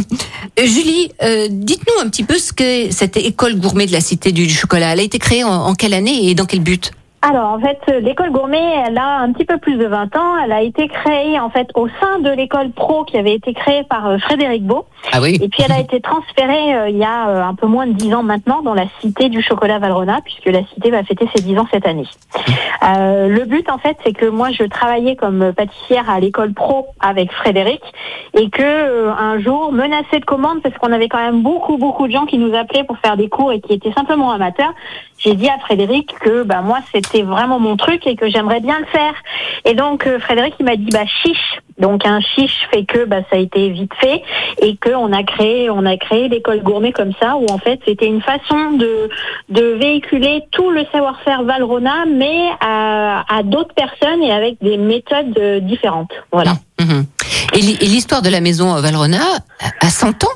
Euh, 0.58 0.66
Julie, 0.66 1.12
euh, 1.22 1.48
dites-nous 1.52 2.02
un 2.02 2.08
petit 2.10 2.24
peu 2.24 2.40
ce 2.40 2.54
qu'est 2.54 2.92
cette 2.92 3.18
école 3.18 3.58
gourmet 3.60 3.86
de 3.86 3.92
la 3.92 4.00
Cité 4.02 4.32
du 4.32 4.50
Chocolat. 4.50 4.94
Elle 4.94 5.02
a 5.02 5.04
été 5.04 5.20
créée 5.20 5.44
en, 5.44 5.52
en 5.52 5.76
quelle 5.76 5.94
année 5.94 6.30
et 6.30 6.34
dans 6.34 6.46
quel 6.46 6.62
but? 6.62 6.92
Alors 7.28 7.54
en 7.54 7.60
fait, 7.60 7.80
l'école 8.02 8.30
gourmet, 8.30 8.84
elle 8.86 9.00
a 9.00 9.18
un 9.18 9.32
petit 9.32 9.46
peu 9.46 9.58
plus 9.58 9.78
de 9.78 9.88
20 9.88 10.16
ans. 10.16 10.38
Elle 10.44 10.52
a 10.52 10.62
été 10.62 10.88
créée 10.88 11.40
en 11.40 11.50
fait 11.50 11.68
au 11.74 11.88
sein 12.00 12.20
de 12.20 12.30
l'école 12.30 12.70
pro 12.70 13.04
qui 13.04 13.18
avait 13.18 13.34
été 13.34 13.54
créée 13.54 13.84
par 13.84 14.08
euh, 14.08 14.18
Frédéric 14.20 14.64
Beau. 14.64 14.86
Ah 15.12 15.20
oui. 15.22 15.40
Et 15.42 15.50
puis 15.50 15.64
elle 15.66 15.72
a 15.72 15.80
été 15.80 16.02
transférée 16.02 16.76
euh, 16.76 16.90
il 16.90 16.98
y 16.98 17.04
a 17.04 17.30
euh, 17.30 17.42
un 17.42 17.56
peu 17.56 17.66
moins 17.66 17.88
de 17.88 17.94
10 17.94 18.14
ans 18.14 18.24
maintenant 18.24 18.62
dans 18.62 18.76
la 18.76 18.86
cité 19.02 19.30
du 19.30 19.42
chocolat 19.42 19.80
Valrhona 19.80 20.20
puisque 20.24 20.46
la 20.46 20.64
cité 20.68 20.92
va 20.92 21.04
fêter 21.04 21.28
ses 21.36 21.42
10 21.42 21.58
ans 21.58 21.68
cette 21.72 21.88
année. 21.88 22.08
Euh, 22.84 23.28
le 23.28 23.46
but 23.46 23.70
en 23.72 23.78
fait 23.78 23.98
c'est 24.04 24.14
que 24.14 24.26
moi 24.26 24.52
je 24.52 24.64
travaillais 24.64 25.16
comme 25.16 25.54
pâtissière 25.54 26.10
à 26.10 26.20
l'école 26.20 26.54
pro 26.54 26.88
avec 27.00 27.32
Frédéric 27.32 27.82
et 28.34 28.50
que 28.50 28.62
euh, 28.62 29.12
un 29.12 29.40
jour 29.40 29.72
menacé 29.72 30.20
de 30.20 30.26
commande 30.26 30.62
parce 30.62 30.76
qu'on 30.78 30.92
avait 30.92 31.08
quand 31.08 31.24
même 31.24 31.42
beaucoup 31.42 31.78
beaucoup 31.78 32.08
de 32.08 32.12
gens 32.12 32.26
qui 32.26 32.38
nous 32.38 32.54
appelaient 32.56 32.84
pour 32.84 32.98
faire 33.00 33.18
des 33.18 33.30
cours 33.30 33.52
et 33.52 33.62
qui 33.62 33.74
étaient 33.74 33.94
simplement 33.94 34.32
amateurs, 34.32 34.74
j'ai 35.18 35.34
dit 35.36 35.48
à 35.50 35.58
Frédéric 35.60 36.14
que 36.20 36.44
bah 36.44 36.62
moi 36.62 36.80
c'était 36.94 37.22
vraiment 37.24 37.60
mon 37.60 37.78
truc 37.78 38.06
et 38.08 38.16
que 38.16 38.30
j'aimerais 38.30 38.60
bien 38.60 38.80
le 38.80 38.86
faire. 38.86 39.14
Et 39.66 39.74
donc 39.74 40.06
euh, 40.08 40.20
Frédéric 40.20 40.56
il 40.60 40.66
m'a 40.66 40.76
dit 40.76 40.90
bah 40.92 41.06
chiche. 41.24 41.60
Donc 41.78 42.06
un 42.06 42.22
chiche 42.22 42.68
fait 42.72 42.86
que 42.86 43.06
bah 43.06 43.22
ça 43.30 43.36
a 43.38 43.40
été 43.40 43.70
vite 43.70 43.92
fait 44.00 44.22
et 44.62 44.78
que 44.78 44.92
on 44.96 45.12
a 45.14 45.24
créé 45.24 45.70
on 45.70 45.86
a 45.86 45.98
créé 45.98 46.30
l'école 46.30 46.62
gourmet 46.62 46.92
comme 46.92 47.12
ça 47.20 47.36
où 47.38 47.46
en 47.50 47.58
fait 47.58 47.80
c'était 47.86 48.06
une 48.08 48.22
façon 48.22 48.72
de 48.72 49.10
de 49.50 49.62
véhiculer 49.80 50.44
tout 50.52 50.70
le 50.72 50.86
savoir-faire 50.92 51.44
Valrhona 51.44 52.06
mais 52.08 52.50
à, 52.62 53.24
à 53.34 53.44
d'autres 53.44 53.74
personnes 53.74 54.22
et 54.24 54.32
avec 54.32 54.56
des 54.62 54.78
méthodes 54.78 55.38
euh, 55.38 55.60
différentes. 55.60 56.12
Voilà. 56.32 56.54
Et 57.54 57.60
l'hi- 57.60 57.78
et 57.82 57.86
l'histoire 57.86 58.22
de 58.22 58.30
la 58.30 58.42
maison 58.42 58.74
Valrhona 58.82 59.20
a 59.82 59.90
100 59.90 60.24
ans? 60.26 60.28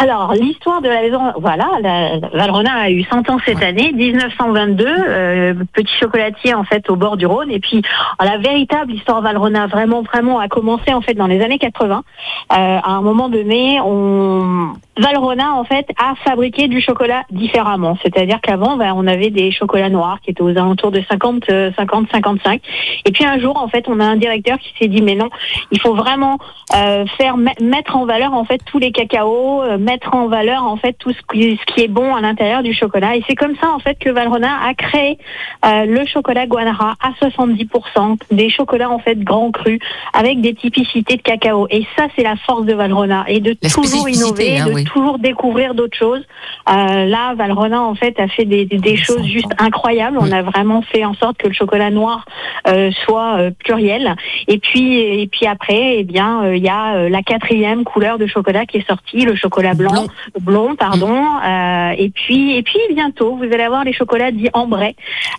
Alors, 0.00 0.32
l'histoire 0.32 0.80
de 0.80 0.88
la 0.88 1.02
maison, 1.02 1.32
voilà, 1.40 1.68
la, 1.82 2.18
la 2.18 2.28
Valrhona 2.32 2.72
a 2.72 2.90
eu 2.90 3.02
100 3.02 3.28
ans 3.30 3.38
cette 3.44 3.64
année, 3.64 3.90
1922, 3.92 4.86
euh, 4.86 5.54
petit 5.72 5.92
chocolatier 5.98 6.54
en 6.54 6.62
fait 6.62 6.88
au 6.88 6.94
bord 6.94 7.16
du 7.16 7.26
Rhône. 7.26 7.50
Et 7.50 7.58
puis, 7.58 7.82
oh, 8.20 8.24
la 8.24 8.38
véritable 8.38 8.92
histoire 8.92 9.22
Valrhona, 9.22 9.66
vraiment, 9.66 10.02
vraiment, 10.02 10.38
a 10.38 10.46
commencé 10.46 10.94
en 10.94 11.00
fait 11.00 11.14
dans 11.14 11.26
les 11.26 11.42
années 11.42 11.58
80. 11.58 11.96
Euh, 11.96 12.54
à 12.56 12.90
un 12.90 13.00
moment 13.00 13.28
donné, 13.28 13.80
on 13.80 14.72
Valrhona 14.96 15.54
en 15.54 15.64
fait 15.64 15.86
a 16.00 16.14
fabriqué 16.24 16.68
du 16.68 16.80
chocolat 16.80 17.22
différemment. 17.30 17.96
C'est-à-dire 18.02 18.40
qu'avant, 18.40 18.76
ben, 18.76 18.92
on 18.96 19.06
avait 19.06 19.30
des 19.30 19.50
chocolats 19.50 19.90
noirs 19.90 20.18
qui 20.22 20.30
étaient 20.30 20.42
aux 20.42 20.50
alentours 20.50 20.92
de 20.92 21.02
50, 21.10 21.42
euh, 21.50 21.70
50, 21.76 22.06
55. 22.12 22.60
Et 23.04 23.10
puis 23.10 23.24
un 23.24 23.38
jour, 23.40 23.60
en 23.60 23.66
fait, 23.68 23.84
on 23.88 23.98
a 23.98 24.04
un 24.04 24.16
directeur 24.16 24.58
qui 24.58 24.72
s'est 24.78 24.88
dit 24.88 25.02
mais 25.02 25.14
non, 25.16 25.28
il 25.72 25.80
faut 25.80 25.94
vraiment 25.94 26.38
euh, 26.76 27.04
faire 27.16 27.36
me- 27.36 27.50
mettre 27.60 27.96
en 27.96 28.06
valeur 28.06 28.32
en 28.32 28.44
fait 28.44 28.60
tous 28.64 28.78
les 28.78 28.92
cacaos, 28.92 29.62
mettre 29.90 30.14
en 30.14 30.26
valeur 30.28 30.62
en 30.64 30.76
fait 30.76 30.94
tout 30.98 31.12
ce 31.12 31.22
qui, 31.32 31.58
ce 31.60 31.64
qui 31.74 31.80
est 31.84 31.88
bon 32.00 32.14
à 32.14 32.20
l'intérieur 32.20 32.62
du 32.62 32.74
chocolat. 32.74 33.16
Et 33.16 33.22
c'est 33.26 33.34
comme 33.42 33.54
ça 33.60 33.68
en 33.70 33.78
fait 33.78 33.96
que 33.98 34.10
Valrhona 34.10 34.52
a 34.70 34.74
créé 34.74 35.18
euh, 35.64 35.84
le 35.86 36.06
chocolat 36.06 36.46
Guanara 36.46 36.94
à 37.00 37.10
70%, 37.24 38.18
des 38.30 38.50
chocolats 38.50 38.90
en 38.90 38.98
fait 38.98 39.18
grands 39.30 39.50
crus 39.50 39.78
avec 40.12 40.40
des 40.40 40.54
typicités 40.54 41.16
de 41.16 41.22
cacao. 41.22 41.66
Et 41.70 41.86
ça, 41.96 42.06
c'est 42.14 42.22
la 42.22 42.36
force 42.36 42.64
de 42.66 42.74
Valrhona 42.74 43.24
et 43.28 43.40
de 43.40 43.56
La 43.62 43.70
toujours 43.70 44.08
innover, 44.08 44.58
hein, 44.58 44.66
de 44.66 44.72
oui. 44.74 44.84
toujours 44.84 45.18
découvrir 45.18 45.74
d'autres 45.74 45.96
choses. 45.96 46.24
Euh, 46.70 47.04
là, 47.06 47.34
Valrhona 47.34 47.80
en 47.82 47.94
fait 47.94 48.18
a 48.20 48.28
fait 48.28 48.44
des, 48.44 48.64
des- 48.66 48.78
des 48.78 48.96
choses 48.96 49.24
juste 49.24 49.52
incroyables. 49.58 50.18
On 50.20 50.30
a 50.32 50.42
vraiment 50.42 50.82
fait 50.82 51.04
en 51.04 51.14
sorte 51.14 51.36
que 51.38 51.48
le 51.48 51.54
chocolat 51.54 51.90
noir 51.90 52.24
euh, 52.68 52.90
soit 53.04 53.38
pluriel. 53.64 54.14
Et 54.48 54.58
puis, 54.58 54.98
et 55.22 55.26
puis 55.26 55.46
après, 55.46 55.98
eh 55.98 56.04
bien, 56.04 56.52
il 56.52 56.62
y 56.62 56.68
a 56.68 57.08
la 57.08 57.22
quatrième 57.22 57.84
couleur 57.84 58.18
de 58.18 58.26
chocolat 58.26 58.66
qui 58.66 58.78
est 58.78 58.86
sortie, 58.86 59.24
le 59.24 59.34
chocolat 59.34 59.74
blanc, 59.78 60.06
Blond. 60.40 60.76
pardon. 60.76 61.14
Euh, 61.44 61.90
et 61.96 62.10
puis, 62.10 62.56
et 62.56 62.62
puis 62.62 62.78
bientôt, 62.94 63.36
vous 63.36 63.44
allez 63.44 63.62
avoir 63.62 63.84
les 63.84 63.92
chocolats 63.92 64.30
dits 64.30 64.50
ambrés, 64.52 64.96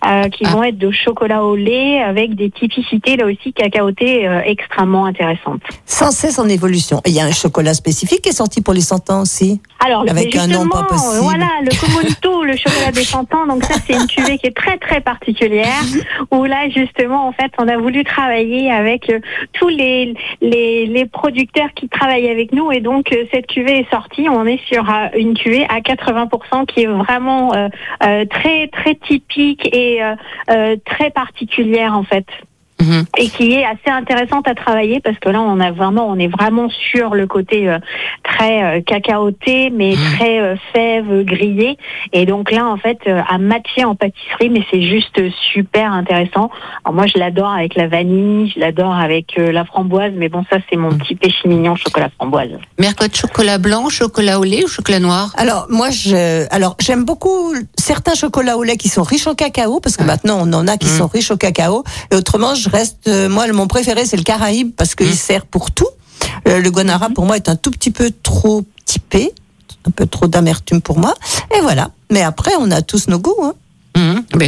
euh, 0.07 0.29
qui 0.29 0.43
Ah. 0.45 0.49
vont 0.51 0.63
être 0.63 0.77
de 0.77 0.89
chocolat 0.91 1.43
au 1.43 1.55
lait 1.55 2.01
avec 2.01 2.35
des 2.35 2.49
typicités 2.49 3.17
là 3.17 3.25
aussi 3.25 3.53
cacaotées 3.53 4.27
euh, 4.27 4.41
extrêmement 4.45 5.05
intéressantes. 5.05 5.61
Sans 5.85 6.11
cesse 6.11 6.39
en 6.39 6.47
évolution. 6.49 7.01
Et 7.05 7.09
il 7.09 7.15
y 7.15 7.19
a 7.19 7.25
un 7.25 7.31
chocolat 7.31 7.73
spécifique 7.73 8.21
qui 8.21 8.29
est 8.29 8.33
sorti 8.33 8.61
pour 8.61 8.73
les 8.73 8.81
100 8.81 9.09
ans 9.11 9.21
aussi. 9.21 9.61
Alors, 9.85 10.03
Avec 10.09 10.35
un 10.35 10.47
nom 10.47 10.67
pas 10.67 10.79
justement, 10.79 10.83
possible. 10.83 11.23
Voilà, 11.23 11.47
le 11.63 11.79
Comonito, 11.79 12.43
le 12.45 12.55
chocolat 12.63 12.91
des 12.91 13.03
100 13.03 13.33
ans. 13.33 13.45
Donc 13.47 13.63
ça, 13.65 13.75
c'est 13.85 13.93
une 13.93 14.07
cuvée 14.07 14.37
qui 14.37 14.47
est 14.47 14.55
très 14.55 14.77
très 14.77 15.01
particulière. 15.01 15.83
Où 16.31 16.45
là, 16.45 16.69
justement, 16.69 17.27
en 17.27 17.31
fait, 17.33 17.51
on 17.57 17.67
a 17.67 17.77
voulu 17.77 18.03
travailler 18.03 18.71
avec 18.71 19.11
tous 19.53 19.67
les, 19.69 20.13
les 20.41 20.85
les 20.85 21.05
producteurs 21.05 21.69
qui 21.75 21.89
travaillent 21.89 22.29
avec 22.29 22.53
nous. 22.53 22.71
Et 22.71 22.79
donc 22.79 23.13
cette 23.31 23.47
cuvée 23.47 23.79
est 23.79 23.89
sortie. 23.91 24.28
On 24.31 24.45
est 24.45 24.63
sur 24.67 24.89
euh, 24.89 25.07
une 25.17 25.33
cuvée 25.33 25.65
à 25.69 25.79
80% 25.79 26.65
qui 26.65 26.83
est 26.83 26.87
vraiment 26.87 27.53
euh, 27.53 27.67
euh, 28.03 28.25
très 28.25 28.67
très 28.67 28.95
typique 28.95 29.67
et 29.75 30.01
très 30.85 31.09
particulière 31.11 31.95
en 31.95 32.03
fait. 32.03 32.25
Mhm. 32.81 33.05
et 33.17 33.29
qui 33.29 33.53
est 33.53 33.65
assez 33.65 33.89
intéressante 33.89 34.47
à 34.47 34.55
travailler 34.55 34.99
parce 35.01 35.17
que 35.19 35.29
là 35.29 35.41
on 35.41 35.59
a 35.59 35.71
vraiment 35.71 36.07
on 36.07 36.17
est 36.17 36.27
vraiment 36.27 36.69
sur 36.91 37.13
le 37.15 37.27
côté 37.27 37.67
euh, 37.69 37.77
très 38.23 38.63
euh, 38.63 38.81
cacaoté 38.81 39.69
mais 39.69 39.91
Mhm. 39.95 40.17
très 40.17 40.39
euh, 40.39 40.55
fève 40.73 41.23
grillé 41.25 41.77
et 42.13 42.25
donc 42.25 42.51
là 42.51 42.65
en 42.67 42.77
fait 42.77 42.97
euh, 43.07 43.21
à 43.27 43.37
matcher 43.37 43.83
en 43.85 43.95
pâtisserie 43.95 44.49
mais 44.49 44.63
c'est 44.71 44.81
juste 44.81 45.19
super 45.51 45.91
intéressant. 45.91 46.49
Alors 46.85 46.93
moi 46.95 47.05
je 47.07 47.17
l'adore 47.19 47.49
avec 47.51 47.75
la 47.75 47.87
vanille, 47.87 48.51
je 48.55 48.59
l'adore 48.59 48.93
avec 48.93 49.37
euh, 49.37 49.51
la 49.51 49.65
framboise 49.65 50.13
mais 50.15 50.29
bon 50.29 50.43
ça 50.49 50.57
c'est 50.69 50.77
mon 50.77 50.89
petit 50.89 51.15
péché 51.15 51.47
mignon 51.47 51.75
chocolat 51.75 52.09
framboise. 52.17 52.49
Mercotte 52.79 53.15
chocolat 53.15 53.57
blanc, 53.57 53.89
chocolat 53.89 54.39
au 54.39 54.43
lait 54.43 54.63
ou 54.63 54.67
chocolat 54.67 54.99
noir? 54.99 55.33
Alors 55.37 55.65
moi, 55.69 55.89
je, 55.89 56.45
alors 56.53 56.75
j'aime 56.79 57.03
beaucoup 57.05 57.53
certains 57.77 58.13
chocolats 58.15 58.57
au 58.57 58.63
lait 58.63 58.77
qui 58.77 58.87
sont 58.89 59.03
riches 59.03 59.27
en 59.27 59.35
cacao 59.35 59.79
parce 59.79 59.97
que 59.97 60.03
maintenant 60.03 60.37
on 60.39 60.53
en 60.53 60.67
a 60.67 60.77
qui 60.77 60.87
sont 60.87 61.07
riches 61.07 61.31
au 61.31 61.37
cacao. 61.37 61.83
Et 62.11 62.15
autrement, 62.15 62.55
je 62.55 62.68
reste, 62.69 63.07
euh, 63.07 63.29
moi, 63.29 63.47
mon 63.51 63.67
préféré 63.67 64.05
c'est 64.05 64.17
le 64.17 64.23
Caraïbe 64.23 64.71
parce 64.75 64.95
qu'il 64.95 65.07
Mm. 65.09 65.13
sert 65.13 65.45
pour 65.45 65.71
tout. 65.71 65.87
Euh, 66.47 66.59
le 66.61 66.71
Guanara 66.71 67.09
pour 67.09 67.25
moi 67.25 67.35
est 67.35 67.49
un 67.49 67.55
tout 67.55 67.71
petit 67.71 67.91
peu 67.91 68.11
trop 68.23 68.63
typé, 68.85 69.31
un 69.85 69.91
peu 69.91 70.05
trop 70.05 70.27
d'amertume 70.27 70.81
pour 70.81 70.97
moi. 70.99 71.13
Et 71.55 71.61
voilà. 71.61 71.89
Mais 72.11 72.21
après, 72.21 72.51
on 72.59 72.71
a 72.71 72.81
tous 72.81 73.07
nos 73.07 73.19
goûts. 73.19 73.35
Hein. 73.43 73.53
Mhm. 73.97 74.23
Mais 74.37 74.47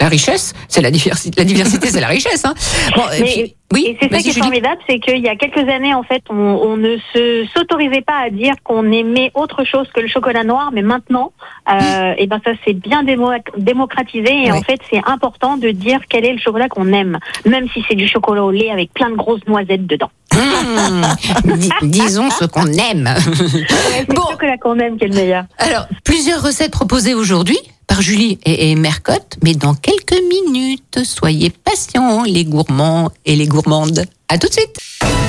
la 0.00 0.08
richesse, 0.08 0.52
c'est 0.68 0.80
la 0.82 0.90
diversité. 0.90 1.40
La 1.40 1.44
diversité, 1.44 1.88
c'est 1.88 2.00
la 2.00 2.08
richesse. 2.08 2.44
Hein. 2.44 2.54
Bon, 2.96 3.02
et 3.16 3.20
Mais- 3.20 3.26
puis- 3.32 3.54
oui, 3.72 3.86
Et 3.88 3.96
c'est 4.02 4.10
ça 4.14 4.18
qui 4.18 4.28
est 4.30 4.38
formidable, 4.38 4.76
c'est 4.86 4.98
qu'il 4.98 5.20
y 5.22 5.28
a 5.28 5.36
quelques 5.36 5.66
années, 5.66 5.94
en 5.94 6.02
fait, 6.02 6.22
on, 6.28 6.34
on 6.34 6.76
ne 6.76 6.96
se 7.14 7.46
s'autorisait 7.54 8.02
pas 8.02 8.18
à 8.26 8.28
dire 8.28 8.52
qu'on 8.64 8.90
aimait 8.92 9.30
autre 9.34 9.64
chose 9.64 9.86
que 9.94 10.00
le 10.00 10.08
chocolat 10.08 10.44
noir, 10.44 10.70
mais 10.74 10.82
maintenant, 10.82 11.32
euh, 11.72 12.12
et 12.18 12.26
ben 12.26 12.38
ça 12.44 12.50
c'est 12.66 12.74
bien 12.74 13.02
démo- 13.02 13.32
démocratisé 13.56 14.28
et 14.30 14.52
Oui. 14.52 14.58
en 14.58 14.60
fait 14.62 14.78
c'est 14.90 15.00
important 15.06 15.56
de 15.56 15.70
dire 15.70 16.00
quel 16.08 16.26
est 16.26 16.32
le 16.34 16.38
chocolat 16.38 16.68
qu'on 16.68 16.92
aime, 16.92 17.18
même 17.46 17.66
si 17.72 17.82
c'est 17.88 17.94
du 17.94 18.06
chocolat 18.06 18.44
au 18.44 18.50
lait 18.50 18.70
avec 18.70 18.92
plein 18.92 19.08
de 19.08 19.14
grosses 19.16 19.46
noisettes 19.46 19.86
dedans. 19.86 20.10
Mmh. 20.34 21.56
Dis- 21.56 21.70
disons 21.82 22.28
ce 22.30 22.44
qu'on 22.44 22.66
aime. 22.66 23.08
C'est 23.16 24.06
Bon. 24.08 24.22
le 24.26 24.32
chocolat 24.32 24.56
qu'on 24.58 24.78
aime 24.80 24.98
qui 24.98 25.04
est 25.04 25.08
le 25.08 25.14
meilleur. 25.14 25.44
Alors, 25.58 25.86
plusieurs 26.04 26.42
recettes 26.42 26.72
proposées 26.72 27.14
aujourd'hui 27.14 27.58
par 27.92 28.00
Julie 28.00 28.38
et, 28.46 28.70
et 28.70 28.74
Mercotte, 28.74 29.36
mais 29.44 29.54
dans 29.54 29.74
quelques 29.74 30.18
minutes. 30.46 31.00
Soyez 31.04 31.50
patients, 31.50 32.22
les 32.22 32.46
gourmands 32.46 33.10
et 33.26 33.36
les 33.36 33.46
gourmandes. 33.46 34.06
À 34.30 34.38
tout 34.38 34.48
de 34.48 34.52
suite. 34.54 34.78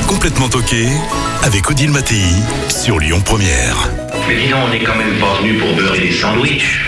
Complètement 0.07 0.47
toqué 0.47 0.87
avec 1.41 1.69
Odile 1.69 1.91
Mattei 1.91 2.23
sur 2.69 2.99
Lyon 2.99 3.19
Première. 3.19 3.91
Mais 4.29 4.41
dis 4.41 4.47
donc, 4.47 4.59
on 4.65 4.69
n'est 4.69 4.81
quand 4.81 4.95
même 4.95 5.19
pas 5.19 5.41
venu 5.41 5.57
pour 5.57 5.75
beurrer 5.75 6.07
des 6.07 6.13
sandwichs. 6.13 6.79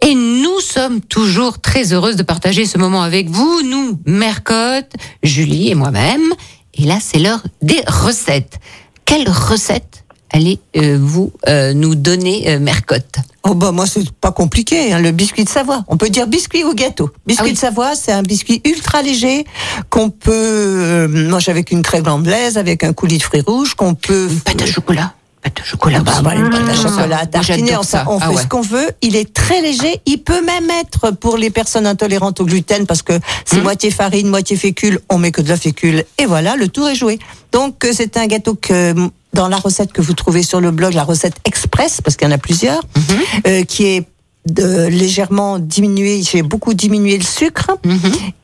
Et 0.00 0.14
nous 0.14 0.60
sommes 0.60 1.02
toujours 1.02 1.60
très 1.60 1.92
heureuses 1.92 2.16
de 2.16 2.22
partager 2.22 2.64
ce 2.64 2.78
moment 2.78 3.02
avec 3.02 3.28
vous, 3.28 3.60
nous, 3.62 4.00
Mercotte, 4.06 4.92
Julie 5.22 5.68
et 5.68 5.74
moi-même. 5.74 6.32
Et 6.72 6.84
là, 6.84 6.96
c'est 7.02 7.18
l'heure 7.18 7.42
des 7.60 7.82
recettes. 7.86 8.58
Quelle 9.04 9.28
recette 9.28 9.99
allez-vous 10.32 11.32
euh, 11.48 11.72
nous 11.74 11.94
donner, 11.94 12.48
euh, 12.48 12.58
Mercotte 12.58 13.16
Oh 13.42 13.54
bah 13.54 13.72
moi 13.72 13.86
c'est 13.86 14.10
pas 14.12 14.32
compliqué, 14.32 14.92
hein, 14.92 14.98
le 14.98 15.12
biscuit 15.12 15.44
de 15.44 15.48
Savoie. 15.48 15.82
On 15.88 15.96
peut 15.96 16.10
dire 16.10 16.26
biscuit 16.26 16.62
ou 16.64 16.74
gâteau. 16.74 17.10
Biscuit 17.26 17.42
Ah 17.42 17.46
oui. 17.48 17.52
de 17.54 17.58
Savoie, 17.58 17.94
c'est 17.96 18.12
un 18.12 18.22
biscuit 18.22 18.60
ultra 18.66 19.00
léger 19.02 19.46
qu'on 19.88 20.10
peut 20.10 20.30
euh, 20.34 21.08
manger 21.08 21.50
avec 21.50 21.70
une 21.70 21.82
crème 21.82 22.06
anglaise, 22.06 22.58
avec 22.58 22.84
un 22.84 22.92
coulis 22.92 23.16
de 23.18 23.22
fruits 23.22 23.40
rouges, 23.40 23.74
qu'on 23.74 23.94
peut 23.94 24.28
Une 24.30 24.40
pâte 24.40 24.60
à 24.62 24.66
chocolat. 24.66 25.14
Pâte 25.42 25.58
à 25.62 25.64
chocolat. 25.64 26.00
Bah, 26.00 26.12
aussi. 26.12 26.22
voilà, 26.22 26.38
une 26.40 26.50
pâte 26.50 26.68
à 26.68 26.72
Mmh. 26.72 26.76
chocolat 26.76 27.22
à 27.32 27.40
j'adore 27.40 27.78
on, 27.80 27.82
ça. 27.82 28.04
on 28.08 28.18
Ah 28.20 28.28
fait 28.28 28.34
ouais. 28.36 28.42
ce 28.42 28.46
qu'on 28.46 28.60
veut. 28.60 28.90
Il 29.00 29.16
est 29.16 29.32
très 29.32 29.62
léger. 29.62 30.02
Il 30.04 30.18
peut 30.18 30.44
même 30.44 30.68
être 30.82 31.10
pour 31.12 31.38
les 31.38 31.48
personnes 31.48 31.86
intolérantes 31.86 32.40
au 32.40 32.44
gluten 32.44 32.84
parce 32.86 33.00
que 33.00 33.14
c'est 33.46 33.56
Mmh. 33.60 33.62
moitié 33.62 33.90
farine, 33.90 34.28
moitié 34.28 34.58
fécule. 34.58 35.00
On 35.08 35.16
met 35.16 35.32
que 35.32 35.40
de 35.40 35.48
la 35.48 35.56
fécule 35.56 36.04
et 36.18 36.26
voilà, 36.26 36.56
le 36.56 36.68
tour 36.68 36.90
est 36.90 36.94
joué. 36.94 37.18
Donc 37.52 37.86
euh, 37.86 37.92
c'est 37.96 38.18
un 38.18 38.26
gâteau 38.26 38.54
que 38.54 38.94
dans 39.32 39.48
la 39.48 39.56
recette 39.58 39.92
que 39.92 40.02
vous 40.02 40.14
trouvez 40.14 40.42
sur 40.42 40.60
le 40.60 40.70
blog, 40.70 40.94
la 40.94 41.04
recette 41.04 41.36
express 41.44 42.00
parce 42.02 42.16
qu'il 42.16 42.26
y 42.28 42.30
en 42.30 42.34
a 42.34 42.38
plusieurs, 42.38 42.82
Mmh. 42.96 43.00
euh, 43.46 43.62
qui 43.64 43.84
est 43.86 44.06
de, 44.48 44.86
légèrement 44.86 45.58
diminué. 45.58 46.22
J'ai 46.22 46.42
beaucoup 46.42 46.72
diminué 46.74 47.18
le 47.18 47.24
sucre. 47.24 47.70
Mhm. 47.84 48.00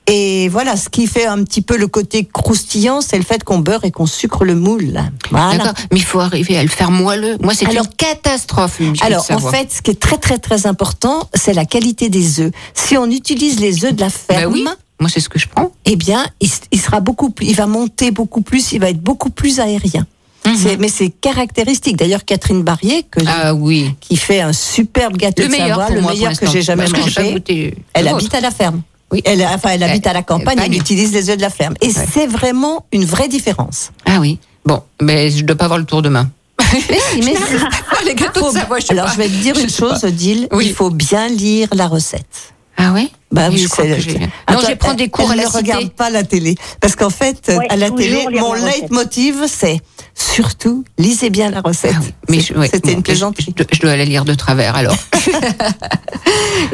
Et 0.08 0.48
voilà, 0.50 0.76
ce 0.76 0.88
qui 0.88 1.06
fait 1.08 1.24
un 1.26 1.42
petit 1.42 1.62
peu 1.62 1.76
le 1.76 1.88
côté 1.88 2.28
croustillant, 2.30 3.00
c'est 3.00 3.16
le 3.16 3.24
fait 3.24 3.42
qu'on 3.42 3.58
beurre 3.58 3.84
et 3.84 3.90
qu'on 3.90 4.06
sucre 4.06 4.44
le 4.44 4.54
moule. 4.54 5.00
Voilà. 5.30 5.72
Mais 5.90 5.98
il 5.98 6.04
faut 6.04 6.20
arriver 6.20 6.56
à 6.58 6.62
le 6.62 6.68
faire 6.68 6.90
moelleux. 6.92 7.38
Moi, 7.42 7.54
c'est 7.54 7.64
une 7.64 7.80
catastrophe. 7.96 8.80
Alors, 9.00 9.26
en 9.30 9.38
fait, 9.40 9.72
ce 9.72 9.82
qui 9.82 9.90
est 9.90 9.98
très 10.00 10.18
très 10.18 10.38
très 10.38 10.66
important, 10.66 11.28
c'est 11.34 11.54
la 11.54 11.64
qualité 11.64 12.08
des 12.08 12.40
œufs. 12.40 12.52
Si 12.74 12.96
on 12.96 13.10
utilise 13.10 13.58
les 13.58 13.84
œufs 13.84 13.94
de 13.94 14.00
la 14.00 14.08
Bah 14.08 14.34
ferme, 14.34 14.52
oui, 14.52 14.64
moi, 15.00 15.08
c'est 15.12 15.20
ce 15.20 15.28
que 15.28 15.38
je 15.38 15.48
prends. 15.48 15.72
eh 15.86 15.96
bien, 15.96 16.24
il 16.40 16.78
sera 16.80 17.00
beaucoup 17.00 17.30
plus, 17.30 17.46
il 17.46 17.56
va 17.56 17.66
monter 17.66 18.10
beaucoup 18.12 18.42
plus, 18.42 18.72
il 18.72 18.80
va 18.80 18.90
être 18.90 19.00
beaucoup 19.00 19.30
plus 19.30 19.58
aérien. 19.60 20.06
Mhm. 20.46 20.76
Mais 20.80 20.88
c'est 20.88 21.08
caractéristique. 21.10 21.96
D'ailleurs, 21.96 22.24
Catherine 22.24 22.62
Barrier, 22.62 23.02
que 23.10 23.20
Ah 23.26 23.54
oui. 23.54 23.94
qui 24.00 24.16
fait 24.16 24.40
un 24.40 24.52
superbe 24.52 25.16
gâteau 25.16 25.42
Le 25.42 25.48
de 25.48 25.54
Savoie, 25.54 25.90
le 25.90 26.00
moi, 26.00 26.12
meilleur 26.12 26.38
que 26.38 26.46
j'ai 26.46 26.62
jamais 26.62 26.84
Parce 26.88 26.98
mangé. 27.16 27.32
goûté 27.32 27.74
Elle 27.92 28.04
le 28.06 28.10
habite 28.12 28.34
à 28.34 28.40
la 28.40 28.50
ferme. 28.50 28.82
Oui. 29.12 29.22
Elle, 29.24 29.42
enfin, 29.42 29.70
elle 29.70 29.82
habite 29.84 30.06
à 30.06 30.12
la 30.12 30.22
campagne, 30.22 30.58
elle 30.64 30.74
utilise 30.74 31.12
les 31.12 31.30
œufs 31.30 31.36
de 31.36 31.42
la 31.42 31.50
ferme. 31.50 31.74
Et 31.80 31.86
Ouais. 31.88 32.06
c'est 32.12 32.26
vraiment 32.26 32.86
une 32.92 33.04
vraie 33.04 33.28
différence. 33.28 33.90
Ah 34.04 34.18
oui. 34.20 34.38
Bon, 34.64 34.82
mais 35.00 35.30
je 35.30 35.44
dois 35.44 35.56
pas 35.56 35.66
avoir 35.66 35.78
le 35.78 35.84
tour 35.84 36.02
demain. 36.02 36.28
Mais 36.72 37.34
les 38.04 38.14
gâteaux 38.14 38.50
de 38.52 38.58
Savoie, 38.58 38.80
je 38.80 38.86
sais 38.86 38.92
Alors, 38.92 39.06
pas. 39.06 39.12
je 39.12 39.16
vais 39.18 39.28
te 39.28 39.34
dire 39.42 39.54
Je 39.54 39.60
une 39.62 39.70
chose. 39.70 40.02
Odile. 40.04 40.48
Oui. 40.52 40.66
Il 40.68 40.74
faut 40.74 40.90
bien 40.90 41.28
lire 41.28 41.68
la 41.72 41.86
recette. 41.86 42.54
Ah 42.76 42.90
oui 42.92 43.10
Bah 43.32 43.48
oui, 43.50 43.58
je 43.58 43.68
que 43.68 43.98
j'ai- 43.98 44.18
Non, 44.20 44.60
je 44.62 44.66
vais 44.68 44.76
prendre 44.76 44.96
des 44.96 45.08
cours 45.08 45.30
elle 45.32 45.40
à 45.40 45.42
la 45.42 45.48
ne 45.48 45.48
cité. 45.48 45.58
regarde 45.58 45.90
pas 45.90 46.10
la 46.10 46.22
télé. 46.22 46.54
Parce 46.80 46.94
qu'en 46.94 47.10
fait, 47.10 47.48
Ouais, 47.48 47.66
à 47.68 47.76
la 47.76 47.90
télé, 47.90 48.24
mon 48.38 48.52
leitmotiv, 48.54 49.44
c'est 49.48 49.80
surtout, 50.14 50.84
lisez 50.96 51.28
bien 51.30 51.50
la 51.50 51.60
recette. 51.60 51.92
Ah 51.96 52.02
mais 52.28 52.40
je- 52.40 52.54
ouais, 52.54 52.68
C'était 52.72 52.92
bon, 52.92 52.98
une 52.98 53.02
plaisanterie. 53.02 53.52
Je, 53.58 53.64
je 53.72 53.80
dois- 53.80 53.96
la 53.96 54.04
lire 54.04 54.24
de 54.24 54.34
travers 54.34 54.76
alors. 54.76 54.96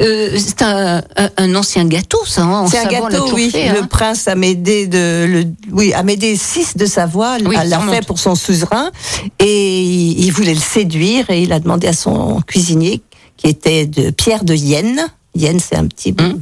Euh, 0.01 0.37
c'est 0.39 0.63
un, 0.63 1.03
un- 1.17 1.31
un 1.37 1.55
ancien 1.55 1.85
gâteau, 1.85 2.19
ça. 2.25 2.43
Hein, 2.43 2.67
C'est 2.71 2.79
un 2.79 2.85
gâteau, 2.89 3.27
oui. 3.35 3.51
fait, 3.51 3.69
Le 3.73 3.81
hein. 3.81 3.87
prince 3.89 4.27
Amédée 4.27 4.87
de, 4.87 5.27
le, 5.29 5.45
oui, 5.71 5.93
Amédée 5.93 6.35
VI 6.35 6.67
de 6.77 6.87
Savoie 6.87 7.37
Oui, 7.45 7.57
l'a 7.67 7.81
fait 7.81 8.07
pour 8.07 8.19
son 8.19 8.35
suzerain 8.35 8.91
et 9.39 9.83
il, 9.83 10.25
il 10.25 10.31
voulait 10.33 10.55
le 10.55 10.61
séduire 10.61 11.29
et 11.31 11.43
il 11.43 11.53
a 11.53 11.61
demandé 11.61 11.87
à 11.89 11.93
son 11.93 12.41
cuisinier 12.47 13.03
qui 13.37 13.49
était 13.49 13.87
de 13.87 14.11
Pierre 14.11 14.45
de 14.45 14.55
Yenne. 14.55 15.07
Yenne, 15.35 15.61
c'est 15.61 15.77
un 15.77 15.87
petit 15.87 16.15
Hum. 16.21 16.39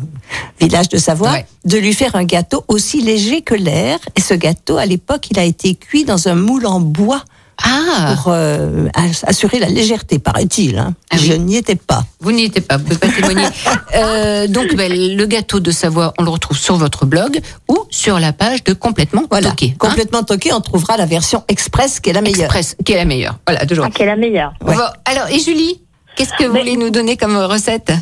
village 0.60 0.88
de 0.88 0.98
Savoie, 0.98 1.32
Ouais. 1.32 1.46
de 1.64 1.78
lui 1.78 1.92
faire 1.94 2.16
un 2.16 2.24
gâteau 2.24 2.64
aussi 2.68 3.00
léger 3.02 3.42
que 3.42 3.54
l'air. 3.54 3.98
Et 4.16 4.20
ce 4.20 4.34
gâteau, 4.34 4.76
à 4.78 4.86
l'époque, 4.86 5.28
il 5.30 5.38
a 5.38 5.44
été 5.44 5.74
cuit 5.74 6.04
dans 6.04 6.28
un 6.28 6.34
moule 6.34 6.66
en 6.66 6.80
bois 6.80 7.22
Ah, 7.62 8.14
pour 8.16 8.32
euh, 8.32 8.88
ass- 8.94 9.22
assurer 9.26 9.58
la 9.58 9.68
légèreté, 9.68 10.18
paraît-il. 10.18 10.78
hein. 10.78 10.94
Ah 11.10 11.16
oui. 11.20 11.26
Je 11.26 11.32
n'y 11.34 11.56
étais 11.56 11.74
pas. 11.74 12.04
vous 12.20 12.32
n'y 12.32 12.44
étiez 12.44 12.62
pas, 12.62 12.78
vous 12.78 12.84
pouvez 12.84 12.96
pas 12.98 13.08
témoigner. 13.08 13.46
Euh, 13.94 14.46
donc, 14.46 14.74
ben, 14.76 14.90
le 14.90 15.26
gâteau 15.26 15.58
de 15.60 15.70
Savoie, 15.72 16.14
on 16.18 16.22
le 16.22 16.30
retrouve 16.30 16.56
sur 16.56 16.76
votre 16.76 17.04
blog 17.04 17.40
ou 17.68 17.76
sur 17.90 18.18
la 18.20 18.32
page 18.32 18.62
de 18.64 18.72
Complètement 18.72 19.24
Voilà. 19.28 19.50
Toqué. 19.50 19.72
hein. 19.72 19.76
Complètement 19.78 20.22
toqué, 20.22 20.52
on 20.54 20.60
trouvera 20.60 20.96
la 20.96 21.04
version 21.06 21.42
express 21.48 22.00
qui 22.00 22.08
est 22.10 22.12
la 22.14 22.22
meilleure. 22.22 22.44
Express, 22.44 22.76
qui 22.84 22.92
est 22.92 22.96
la 22.96 23.04
meilleure. 23.04 23.38
Voilà, 23.46 23.66
toujours. 23.66 23.84
Ah, 23.88 23.90
qui 23.90 24.02
est 24.02 24.06
la 24.06 24.16
meilleure. 24.16 24.54
Ouais. 24.64 24.74
Bon, 24.76 24.82
alors, 25.04 25.26
et 25.28 25.38
Julie, 25.40 25.80
qu'est-ce 26.16 26.30
que 26.38 26.44
vous 26.44 26.52
Mais- 26.54 26.60
voulez 26.60 26.76
nous 26.76 26.90
donner 26.90 27.16
comme 27.18 27.36
recette? 27.36 27.92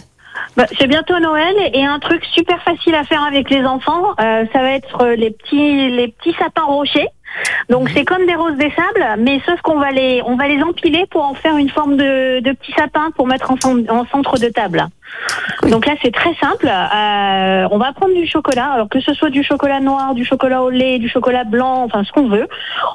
Bah, 0.56 0.66
c'est 0.78 0.86
bientôt 0.86 1.18
Noël 1.18 1.54
et 1.72 1.84
un 1.84 1.98
truc 1.98 2.24
super 2.24 2.60
facile 2.62 2.94
à 2.94 3.04
faire 3.04 3.22
avec 3.22 3.50
les 3.50 3.64
enfants, 3.64 4.14
euh, 4.20 4.44
ça 4.52 4.58
va 4.60 4.72
être 4.72 5.06
les 5.06 5.30
petits 5.30 5.90
les 5.90 6.08
petits 6.08 6.34
sapins 6.38 6.64
rochers. 6.64 7.08
Donc 7.68 7.90
c'est 7.94 8.04
comme 8.04 8.24
des 8.26 8.34
roses 8.34 8.56
des 8.56 8.70
sables, 8.70 9.20
mais 9.22 9.40
sauf 9.46 9.60
qu'on 9.62 9.78
va 9.78 9.90
les 9.90 10.22
on 10.24 10.36
va 10.36 10.48
les 10.48 10.62
empiler 10.62 11.04
pour 11.10 11.24
en 11.24 11.34
faire 11.34 11.56
une 11.56 11.68
forme 11.70 11.96
de, 11.96 12.40
de 12.40 12.52
petits 12.52 12.72
sapins 12.72 13.10
pour 13.16 13.26
mettre 13.26 13.50
en, 13.50 13.56
cen- 13.56 13.88
en 13.90 14.04
centre 14.06 14.38
de 14.38 14.48
table. 14.48 14.86
Donc 15.62 15.86
là 15.86 15.94
c'est 16.02 16.12
très 16.12 16.34
simple. 16.34 16.66
Euh, 16.68 17.68
on 17.70 17.78
va 17.78 17.92
prendre 17.92 18.14
du 18.14 18.26
chocolat, 18.26 18.72
alors 18.72 18.88
que 18.88 19.00
ce 19.00 19.14
soit 19.14 19.30
du 19.30 19.42
chocolat 19.42 19.80
noir, 19.80 20.14
du 20.14 20.24
chocolat 20.24 20.62
au 20.62 20.70
lait, 20.70 20.98
du 20.98 21.08
chocolat 21.08 21.44
blanc, 21.44 21.84
enfin 21.84 22.04
ce 22.04 22.12
qu'on 22.12 22.28
veut. 22.28 22.46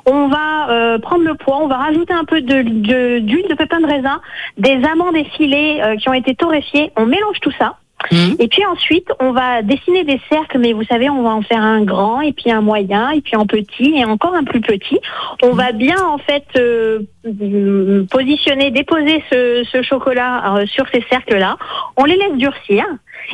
On 0.06 0.28
va 0.28 0.70
euh, 0.70 1.00
prendre 1.00 1.24
le 1.24 1.36
poids, 1.36 1.58
on 1.62 1.68
va 1.68 1.78
rajouter 1.78 2.14
un 2.14 2.26
peu 2.26 2.42
de 2.42 2.62
de- 2.64 3.20
d'huile 3.20 3.48
de, 3.50 3.56
pépin 3.56 3.80
de 3.80 3.88
raisin, 3.88 4.22
des 4.58 4.82
amandes 4.92 5.16
effilées 5.16 5.82
euh, 5.84 5.96
qui 5.98 6.10
ont 6.10 6.14
été 6.14 6.36
torréfiées. 6.36 6.92
On 6.96 7.06
mélange 7.06 7.40
tout 7.42 7.52
ça. 7.60 7.76
Mhm. 8.12 8.36
Et 8.40 8.48
puis 8.48 8.66
ensuite, 8.66 9.08
on 9.20 9.32
va 9.32 9.62
dessiner 9.62 10.04
des 10.04 10.20
cercles, 10.30 10.60
mais 10.60 10.74
vous 10.74 10.84
savez, 10.84 11.10
on 11.10 11.24
va 11.24 11.30
en 11.30 11.42
faire 11.42 11.62
un 11.62 11.84
grand, 11.84 12.22
et 12.22 12.34
puis 12.34 12.52
un 12.52 12.62
moyen, 12.62 13.12
et 13.12 13.22
puis 13.22 13.36
un 13.36 13.46
petit, 13.46 13.94
et 13.96 14.06
encore 14.06 14.36
un 14.36 14.44
plus 14.44 14.62
petit. 14.62 15.00
On 15.42 15.52
va 15.52 15.72
bien 15.72 15.98
en 16.06 16.18
fait 16.18 16.46
euh, 16.58 17.00
euh, 17.26 18.06
positionner, 18.10 18.72
déposer 18.72 19.24
ce, 19.32 19.64
ce 19.72 19.82
chocolat 19.82 20.56
euh, 20.56 20.66
sur 20.66 20.86
ces 20.94 21.04
cercles-là. 21.10 21.58
On 21.98 22.06
les 22.06 22.18
laisse 22.18 22.38
durcir. 22.38 22.86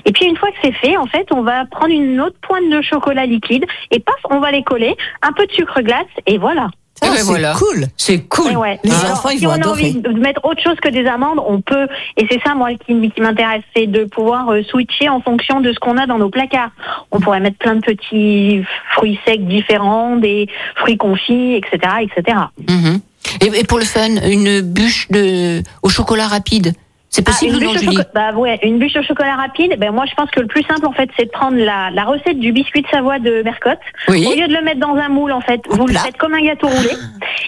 Et 0.05 0.11
puis 0.11 0.25
une 0.25 0.37
fois 0.37 0.49
que 0.49 0.57
c'est 0.61 0.73
fait, 0.73 0.97
en 0.97 1.05
fait, 1.05 1.27
on 1.31 1.41
va 1.41 1.65
prendre 1.65 1.93
une 1.93 2.21
autre 2.21 2.37
pointe 2.41 2.69
de 2.69 2.81
chocolat 2.81 3.25
liquide 3.25 3.65
et 3.91 3.99
paf, 3.99 4.15
on 4.29 4.39
va 4.39 4.51
les 4.51 4.63
coller, 4.63 4.95
un 5.21 5.31
peu 5.33 5.45
de 5.45 5.51
sucre 5.51 5.81
glace 5.81 6.05
et 6.27 6.37
voilà. 6.37 6.69
Ça, 7.01 7.07
Eh 7.07 7.09
ben 7.09 7.15
c'est 7.17 7.23
voilà. 7.23 7.53
cool. 7.57 7.87
C'est 7.97 8.19
cool. 8.27 8.57
Ouais. 8.57 8.79
Les 8.83 8.91
enfants, 8.91 9.29
ils 9.29 9.39
si 9.39 9.45
vont 9.45 9.51
on 9.51 9.53
a 9.53 9.57
adorer. 9.57 9.81
envie 9.81 9.93
de 10.01 10.09
mettre 10.19 10.43
autre 10.43 10.61
chose 10.61 10.75
que 10.81 10.89
des 10.89 11.05
amandes, 11.05 11.39
on 11.45 11.61
peut. 11.61 11.87
Et 12.17 12.25
c'est 12.29 12.39
ça, 12.45 12.55
moi, 12.55 12.69
qui, 12.73 13.09
qui 13.11 13.21
m'intéresse, 13.21 13.63
c'est 13.75 13.87
de 13.87 14.03
pouvoir 14.05 14.49
euh, 14.49 14.63
switcher 14.63 15.07
en 15.09 15.21
fonction 15.21 15.61
de 15.61 15.71
ce 15.71 15.79
qu'on 15.79 15.97
a 15.97 16.05
dans 16.07 16.17
nos 16.17 16.29
placards. 16.29 16.71
On 17.11 17.19
pourrait 17.19 17.39
mettre 17.39 17.57
plein 17.57 17.75
de 17.75 17.81
petits 17.81 18.63
fruits 18.95 19.19
secs 19.25 19.45
différents, 19.47 20.17
des 20.17 20.47
fruits 20.75 20.97
confits, 20.97 21.55
etc., 21.55 21.77
etc. 22.01 22.37
Mhm. 22.67 22.99
Et, 23.41 23.59
et 23.59 23.63
pour 23.63 23.77
le 23.79 23.85
fun, 23.85 24.07
une 24.27 24.61
bûche 24.61 25.07
de 25.09 25.61
au 25.83 25.89
chocolat 25.89 26.27
rapide. 26.27 26.73
C'est 27.09 27.25
possible 27.25 27.53
Ah, 27.55 27.57
ou 27.57 27.61
une 27.61 27.73
non, 27.73 27.79
Julie 27.79 27.95
choco- 27.97 28.09
bah 28.13 28.31
ouais, 28.33 28.59
une 28.63 28.77
bûche 28.77 28.95
au 28.95 29.01
chocolat 29.03 29.35
rapide. 29.35 29.75
Ben 29.79 29.91
moi, 29.91 30.05
je 30.05 30.13
pense 30.13 30.29
que 30.29 30.39
le 30.41 30.47
plus 30.47 30.63
simple, 30.63 30.85
en 30.85 30.91
fait, 30.91 31.09
c'est 31.17 31.25
de 31.25 31.31
prendre 31.31 31.57
la, 31.57 31.89
la 31.91 32.03
recette 32.03 32.39
du 32.39 32.51
biscuit 32.51 32.81
de 32.83 32.87
Savoie 32.87 33.17
de 33.19 33.41
Mercotte. 33.43 33.79
Oui. 34.09 34.25
Au 34.27 34.35
lieu 34.39 34.47
de 34.47 34.53
le 34.53 34.61
mettre 34.61 34.79
dans 34.79 34.95
un 34.95 35.09
moule, 35.09 35.31
en 35.31 35.41
fait, 35.41 35.61
vous 35.69 35.87
le 35.87 35.93
faites 35.93 36.17
comme 36.17 36.33
un 36.35 36.41
gâteau 36.41 36.67
roulé. 36.67 36.91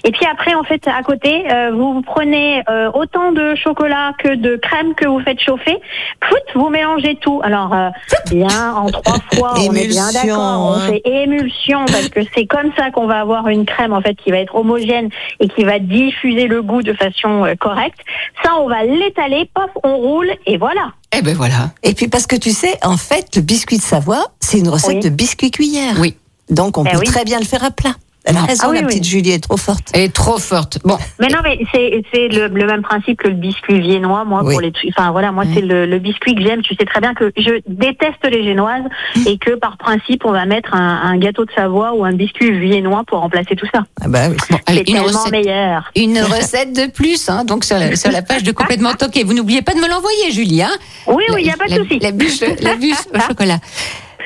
Et 0.03 0.11
puis 0.11 0.25
après, 0.25 0.55
en 0.55 0.63
fait, 0.63 0.87
à 0.87 1.03
côté, 1.03 1.43
euh, 1.51 1.71
vous 1.73 1.93
vous 1.93 2.01
prenez 2.01 2.63
euh, 2.69 2.89
autant 2.93 3.31
de 3.31 3.53
chocolat 3.55 4.13
que 4.17 4.33
de 4.33 4.55
crème 4.55 4.95
que 4.95 5.05
vous 5.07 5.19
faites 5.19 5.39
chauffer. 5.39 5.77
Pout, 6.21 6.39
vous 6.55 6.69
mélangez 6.69 7.15
tout. 7.21 7.39
Alors, 7.43 7.71
euh, 7.73 7.89
bien 8.31 8.73
en 8.75 8.87
trois 8.87 9.19
fois, 9.35 9.53
on 9.59 9.73
est 9.75 9.87
bien 9.87 10.11
d'accord. 10.11 10.39
On 10.39 10.73
hein. 10.73 10.87
fait 10.87 11.01
émulsion 11.05 11.85
parce 11.85 12.09
que 12.09 12.21
c'est 12.33 12.47
comme 12.47 12.71
ça 12.75 12.89
qu'on 12.89 13.05
va 13.05 13.19
avoir 13.19 13.47
une 13.47 13.65
crème, 13.65 13.93
en 13.93 14.01
fait, 14.01 14.15
qui 14.15 14.31
va 14.31 14.37
être 14.37 14.55
homogène 14.55 15.09
et 15.39 15.47
qui 15.47 15.63
va 15.63 15.77
diffuser 15.77 16.47
le 16.47 16.63
goût 16.63 16.81
de 16.81 16.93
façon 16.93 17.45
euh, 17.45 17.53
correcte. 17.55 17.99
Ça, 18.43 18.55
on 18.59 18.67
va 18.67 18.83
l'étaler, 18.85 19.49
paf, 19.53 19.69
on 19.83 19.97
roule 19.97 20.31
et 20.45 20.57
voilà. 20.57 20.93
Eh 21.15 21.21
ben 21.21 21.35
voilà. 21.35 21.71
Et 21.83 21.93
puis 21.93 22.07
parce 22.07 22.27
que 22.27 22.35
tu 22.35 22.51
sais, 22.51 22.77
en 22.83 22.97
fait, 22.97 23.35
le 23.35 23.41
biscuit 23.41 23.77
de 23.77 23.81
Savoie, 23.83 24.31
c'est 24.39 24.59
une 24.59 24.69
recette 24.69 24.95
Oui. 24.95 24.99
de 25.01 25.09
biscuit 25.09 25.51
cuillère. 25.51 25.95
Oui. 25.99 26.15
Donc 26.49 26.77
on 26.77 26.85
Eh 26.85 26.91
peut 26.91 26.99
oui. 26.99 27.05
très 27.05 27.23
bien 27.25 27.39
le 27.39 27.45
faire 27.45 27.63
à 27.63 27.71
plat. 27.71 27.95
Elle 28.23 28.37
a 28.37 28.41
raison, 28.43 28.63
Ah 28.65 28.69
oui, 28.69 28.75
la 28.75 28.81
oui. 28.81 28.87
petite 28.87 29.05
Julie 29.05 29.31
est 29.31 29.39
trop 29.43 29.57
forte. 29.57 29.89
Elle 29.93 30.01
est 30.01 30.13
trop 30.13 30.37
forte. 30.37 30.77
Bon. 30.83 30.97
Mais 31.19 31.27
non, 31.29 31.39
mais 31.43 31.59
c'est 31.73 32.03
c'est 32.13 32.27
le, 32.27 32.47
le 32.49 32.65
même 32.67 32.83
principe 32.83 33.17
que 33.21 33.27
le 33.27 33.33
biscuit 33.33 33.79
viennois. 33.79 34.25
Moi, 34.25 34.41
Oui. 34.43 34.53
pour 34.53 34.61
les, 34.61 34.71
trucs- 34.71 34.91
enfin 34.95 35.09
voilà, 35.11 35.31
moi 35.31 35.43
c'est 35.53 35.61
le, 35.61 35.85
le 35.87 35.99
biscuit 35.99 36.35
que 36.35 36.41
j'aime. 36.41 36.61
Tu 36.61 36.75
sais 36.75 36.85
très 36.85 36.99
bien 37.01 37.13
que 37.15 37.31
je 37.35 37.61
déteste 37.67 38.23
les 38.29 38.43
génoises 38.43 38.83
et 39.25 39.37
que 39.39 39.55
par 39.55 39.77
principe, 39.77 40.23
on 40.25 40.31
va 40.31 40.45
mettre 40.45 40.75
un, 40.75 41.01
un 41.03 41.17
gâteau 41.17 41.45
de 41.45 41.51
Savoie 41.55 41.93
ou 41.93 42.05
un 42.05 42.13
biscuit 42.13 42.51
viennois 42.59 43.03
pour 43.07 43.19
remplacer 43.19 43.55
tout 43.55 43.67
ça. 43.73 43.81
Ah 44.01 44.07
bah 44.07 44.19
oui. 44.29 44.37
Bon, 44.51 44.57
allez, 44.67 44.83
C'est 44.85 44.91
une 44.91 44.95
tellement 45.03 45.17
recette, 45.19 45.31
meilleur. 45.31 45.91
une 45.95 46.19
recette 46.21 46.73
de 46.75 46.91
plus, 46.91 47.27
hein, 47.27 47.43
donc 47.43 47.63
sur 47.63 47.77
la, 47.79 47.95
sur 47.95 48.11
la 48.11 48.21
page 48.21 48.43
de 48.43 48.51
complètement 48.51 48.93
toqué. 48.93 49.23
Vous 49.23 49.33
n'oubliez 49.33 49.63
pas 49.63 49.73
de 49.73 49.79
me 49.79 49.87
l'envoyer, 49.89 50.31
Julie. 50.31 50.61
Hein 50.61 50.71
Oui, 51.07 51.23
oui, 51.33 51.37
il 51.39 51.45
n'y 51.45 51.51
a 51.51 51.57
pas 51.57 51.67
de 51.67 51.73
souci. 51.73 51.97
La 51.99 52.11
bûche, 52.11 52.39
la 52.61 52.75
bûche 52.75 52.97
au 53.15 53.19
chocolat. 53.27 53.57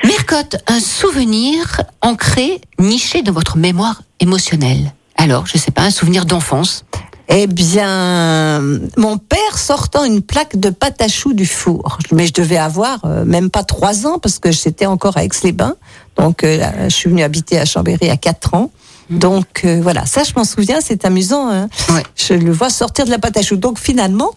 Mercotte, 0.04 0.56
un 0.66 0.80
souvenir 0.80 1.82
ancré, 2.00 2.60
niché 2.78 3.22
dans 3.22 3.32
votre 3.32 3.56
mémoire 3.56 4.02
émotionnelle. 4.20 4.92
Alors, 5.16 5.46
je 5.46 5.58
sais 5.58 5.70
pas, 5.70 5.82
un 5.82 5.90
souvenir 5.90 6.26
d'enfance. 6.26 6.84
Eh 7.28 7.48
bien, 7.48 8.60
mon 8.96 9.18
père 9.18 9.58
sortant 9.58 10.04
une 10.04 10.22
plaque 10.22 10.56
de 10.56 10.70
pâte 10.70 11.02
à 11.02 11.08
choux 11.08 11.32
du 11.32 11.46
four. 11.46 11.98
Mais 12.12 12.26
je 12.26 12.32
devais 12.32 12.56
avoir 12.56 13.04
euh, 13.04 13.24
même 13.24 13.50
pas 13.50 13.64
trois 13.64 14.06
ans 14.06 14.18
parce 14.20 14.38
que 14.38 14.52
j'étais 14.52 14.86
encore 14.86 15.16
à 15.16 15.24
Aix-les-Bains. 15.24 15.74
Donc, 16.16 16.44
euh, 16.44 16.60
je 16.84 16.94
suis 16.94 17.10
venue 17.10 17.24
habiter 17.24 17.58
à 17.58 17.64
Chambéry 17.64 18.10
à 18.10 18.16
quatre 18.16 18.54
ans. 18.54 18.70
Donc 19.10 19.62
euh, 19.64 19.80
voilà, 19.82 20.04
ça 20.04 20.24
je 20.24 20.32
m'en 20.34 20.44
souviens, 20.44 20.80
c'est 20.80 21.04
amusant. 21.04 21.48
Hein. 21.48 21.68
Ouais. 21.90 22.02
Je 22.16 22.34
le 22.34 22.50
vois 22.50 22.70
sortir 22.70 23.04
de 23.04 23.10
la 23.10 23.18
pâte 23.18 23.36
à 23.36 23.42
choux. 23.42 23.56
Donc 23.56 23.78
finalement, 23.78 24.32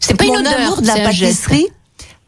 C'est 0.00 0.14
pas 0.14 0.24
mon 0.24 0.38
une 0.38 0.46
odeur, 0.46 0.60
amour 0.60 0.82
de 0.82 0.86
la 0.86 1.10
geste. 1.10 1.50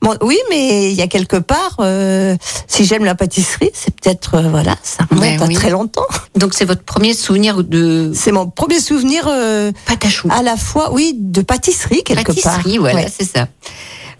Bon, 0.05 0.14
oui, 0.21 0.38
mais 0.51 0.90
il 0.93 0.97
y 0.97 1.01
a 1.01 1.07
quelque 1.07 1.37
part, 1.37 1.77
euh, 1.81 2.37
si 2.69 2.85
j'aime 2.85 3.05
la 3.07 3.14
pâtisserie, 3.14 3.71
c'est 3.73 3.95
peut-être 3.99 4.35
euh, 4.35 4.49
voilà, 4.51 4.77
ça 4.83 5.05
remonte 5.11 5.25
Ben 5.25 5.43
à 5.43 5.47
oui. 5.47 5.55
très 5.55 5.71
longtemps. 5.71 6.05
Donc 6.37 6.53
c'est 6.53 6.67
votre 6.67 6.83
premier 6.83 7.14
souvenir 7.14 7.64
de 7.64 8.12
C'est 8.14 8.31
mon 8.31 8.47
premier 8.51 8.81
souvenir 8.81 9.25
euh, 9.29 9.73
pâte 9.87 10.05
à 10.29 10.43
la 10.43 10.59
fois, 10.59 10.93
oui, 10.93 11.14
de 11.19 11.40
pâtisserie 11.40 12.03
quelque 12.05 12.33
part. 12.33 12.57
Pâtisserie, 12.57 12.77
voilà, 12.77 12.97
Ouais. 13.01 13.12
c'est 13.19 13.25
ça. 13.25 13.49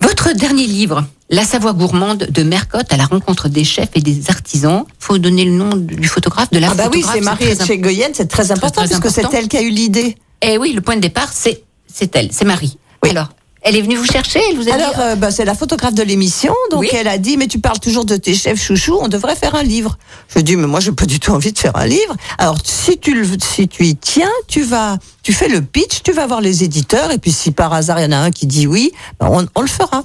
Votre 0.01 0.33
dernier 0.33 0.67
livre, 0.67 1.05
La 1.29 1.45
Savoie 1.45 1.75
gourmande 1.75 2.29
de 2.31 2.43
Mercotte 2.43 2.91
à 2.91 2.97
la 2.97 3.05
rencontre 3.05 3.51
des 3.51 3.65
chefs 3.65 3.91
et 3.95 4.01
des 4.01 4.31
artisans. 4.31 4.85
Faut 4.99 5.19
donner 5.19 5.45
le 5.45 5.53
nom 5.53 5.77
du 5.77 6.09
photographe 6.09 6.51
de 6.51 6.61
la 6.61 6.71
Ah 6.71 6.75
bah 6.75 6.89
oui, 6.91 7.05
c'est 7.13 7.21
Marie 7.21 7.45
Etchegoyen, 7.45 8.09
c'est 8.15 8.29
très 8.29 8.53
important 8.53 8.81
très 8.87 8.89
puisque 8.89 9.11
c'est 9.11 9.21
important. 9.21 9.39
elle 9.39 9.49
qui 9.49 9.59
a 9.59 9.63
eu 9.63 9.69
l'idée. 9.71 10.17
Eh 10.41 10.57
oui, 10.57 10.73
le 10.73 10.81
point 10.81 10.97
de 10.97 11.01
départ, 11.03 11.29
c'est 11.31 11.63
c'est 11.93 12.17
elle, 12.17 12.31
c'est 12.33 12.47
Marie. 12.47 12.79
Oui. 13.03 13.11
Alors, 13.11 13.29
elle 13.65 13.77
est 13.77 13.83
venue 13.83 13.97
vous 13.97 14.05
chercher, 14.07 14.41
elle 14.51 14.57
vous 14.57 14.69
a 14.69 14.75
Alors, 14.75 14.91
dit. 14.95 15.01
euh, 15.01 15.17
bah, 15.17 15.31
c'est 15.31 15.45
la 15.45 15.55
photographe 15.55 15.95
de 15.95 16.03
l'émission, 16.03 16.55
donc 16.71 16.81
Oui. 16.83 16.91
elle 16.93 17.09
a 17.09 17.19
dit, 17.19 17.37
mais 17.37 17.47
tu 17.47 17.59
parles 17.59 17.81
toujours 17.81 18.05
de 18.05 18.17
tes 18.17 18.35
chefs 18.35 18.63
chouchous, 18.63 18.99
on 19.01 19.09
devrait 19.09 19.35
faire 19.37 19.55
un 19.55 19.63
livre. 19.63 19.97
Je 20.29 20.41
dis, 20.41 20.55
mais 20.57 20.67
moi, 20.67 20.81
j'ai 20.81 20.93
pas 20.93 21.07
du 21.07 21.19
tout 21.19 21.33
envie 21.33 21.53
de 21.53 21.59
faire 21.59 21.75
un 21.77 21.87
livre. 21.87 22.15
Alors, 22.39 22.59
si 22.63 22.99
tu, 22.99 23.15
le, 23.15 23.27
si 23.43 23.67
tu 23.67 23.85
y 23.87 23.97
tiens, 23.97 24.31
tu 24.49 24.63
vas, 24.63 24.99
tu 25.23 25.33
fais 25.33 25.49
le 25.49 25.63
pitch, 25.63 26.03
tu 26.05 26.13
vas 26.13 26.27
voir 26.27 26.41
les 26.41 26.63
éditeurs, 26.63 27.11
et 27.11 27.19
puis 27.19 27.33
si 27.33 27.51
par 27.51 27.73
hasard 27.73 27.99
il 28.01 28.05
y 28.05 28.07
en 28.07 28.13
a 28.13 28.19
un 28.19 28.31
qui 28.31 28.47
dit 28.47 28.67
oui, 28.67 28.93
ben, 29.19 29.29
on, 29.31 29.47
on 29.55 29.61
le 29.63 29.69
fera. 29.69 30.05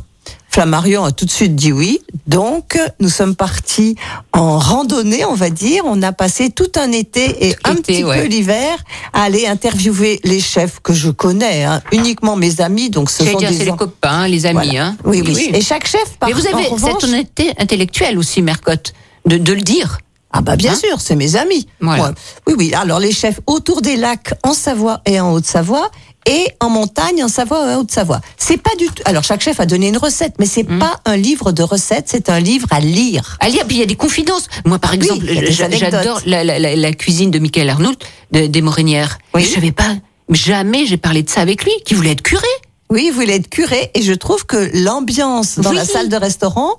Flammarion 0.63 1.05
a 1.05 1.13
tout 1.13 1.23
de 1.23 1.31
suite 1.31 1.55
dit 1.55 1.71
oui, 1.71 2.01
donc 2.27 2.77
nous 2.99 3.07
sommes 3.07 3.33
partis 3.37 3.95
en 4.33 4.59
randonnée, 4.59 5.23
on 5.23 5.33
va 5.33 5.49
dire. 5.49 5.83
On 5.85 6.01
a 6.01 6.11
passé 6.11 6.49
tout 6.49 6.69
un 6.75 6.91
été 6.91 7.47
et 7.47 7.55
un 7.63 7.75
Été, 7.75 7.81
petit 7.81 8.03
ouais. 8.03 8.23
peu 8.23 8.27
l'hiver 8.27 8.75
à 9.13 9.21
aller 9.23 9.47
interviewer 9.47 10.19
les 10.25 10.41
chefs 10.41 10.81
que 10.81 10.91
je 10.91 11.11
connais, 11.11 11.63
hein, 11.63 11.81
uniquement 11.93 12.35
mes 12.35 12.59
amis, 12.59 12.89
donc 12.89 13.09
ce 13.09 13.23
sont 13.23 13.37
dire, 13.37 13.51
des 13.51 13.55
c'est 13.57 13.63
les 13.63 13.71
copains, 13.71 14.27
les 14.27 14.45
amis. 14.45 14.71
voilà. 14.71 14.87
Hein. 14.87 14.97
Oui, 15.05 15.23
oui, 15.25 15.49
Et 15.53 15.61
chaque 15.61 15.87
chef, 15.87 16.17
par 16.19 16.27
Mais 16.27 16.35
vous 16.35 16.45
avez 16.45 16.65
revanche- 16.65 16.91
cette 16.91 17.03
honnêteté 17.05 17.53
intellectuelle 17.57 18.17
aussi, 18.17 18.41
Mercotte, 18.41 18.91
de, 19.25 19.37
de 19.37 19.53
le 19.53 19.61
dire. 19.61 19.99
Ah 20.33 20.41
bah 20.41 20.57
bien 20.57 20.73
Hein 20.73 20.75
sûr, 20.75 20.99
c'est 20.99 21.15
mes 21.15 21.37
amis. 21.37 21.67
Voilà. 21.79 22.11
Oui, 22.47 22.53
oui. 22.57 22.73
Alors 22.73 22.99
les 22.99 23.13
chefs 23.13 23.39
autour 23.47 23.81
des 23.81 23.95
lacs 23.95 24.33
en 24.43 24.53
Savoie 24.53 24.99
et 25.05 25.21
en 25.21 25.31
Haute-Savoie 25.31 25.89
et 26.29 26.47
en 26.61 26.69
montagne 26.69 27.23
en 27.23 27.27
Savoie 27.27 27.71
et 27.71 27.75
en 27.75 27.79
Haute-Savoie. 27.79 28.21
C'est 28.37 28.61
pas 28.61 28.75
du 28.77 28.85
tout. 28.85 29.01
Alors 29.05 29.23
chaque 29.23 29.41
chef 29.41 29.59
a 29.59 29.65
donné 29.65 29.87
une 29.89 29.97
recette, 29.97 30.35
mais 30.39 30.45
c'est 30.45 30.65
Hum. 30.69 30.79
pas 30.79 30.99
un 31.05 31.17
livre 31.17 31.51
de 31.51 31.63
recettes, 31.63 32.05
c'est 32.07 32.29
un 32.29 32.39
livre 32.39 32.67
à 32.71 32.79
lire. 32.79 33.37
À 33.39 33.49
lire, 33.49 33.65
puis 33.67 33.77
il 33.77 33.79
y 33.79 33.83
a 33.83 33.87
des 33.87 33.95
confidences. 33.95 34.47
Moi, 34.65 34.77
par 34.79 34.93
exemple, 34.93 35.25
j'adore 35.49 36.21
la, 36.25 36.43
la- 36.43 36.59
la- 36.59 36.75
la 36.75 36.91
cuisine 36.93 37.31
de 37.31 37.39
Michael 37.39 37.69
Arnoult 37.69 37.97
de- 38.31 38.45
des 38.45 38.61
Morinières. 38.61 39.17
Oui. 39.33 39.41
Mais 39.41 39.47
je 39.47 39.53
savais 39.55 39.71
pas, 39.71 39.95
jamais 40.29 40.85
j'ai 40.85 40.97
parlé 40.97 41.23
de 41.23 41.29
ça 41.29 41.41
avec 41.41 41.63
lui, 41.65 41.71
qui 41.85 41.95
voulait 41.95 42.11
être 42.11 42.21
curé. 42.21 42.45
Oui, 42.91 43.05
il 43.07 43.11
voulait 43.11 43.35
être 43.35 43.49
curé 43.49 43.91
et 43.95 44.01
je 44.01 44.13
trouve 44.13 44.45
que 44.45 44.69
l'ambiance 44.73 45.57
dans 45.59 45.71
Oui. 45.71 45.75
la 45.75 45.85
salle 45.85 46.09
de 46.09 46.15
restaurant, 46.15 46.71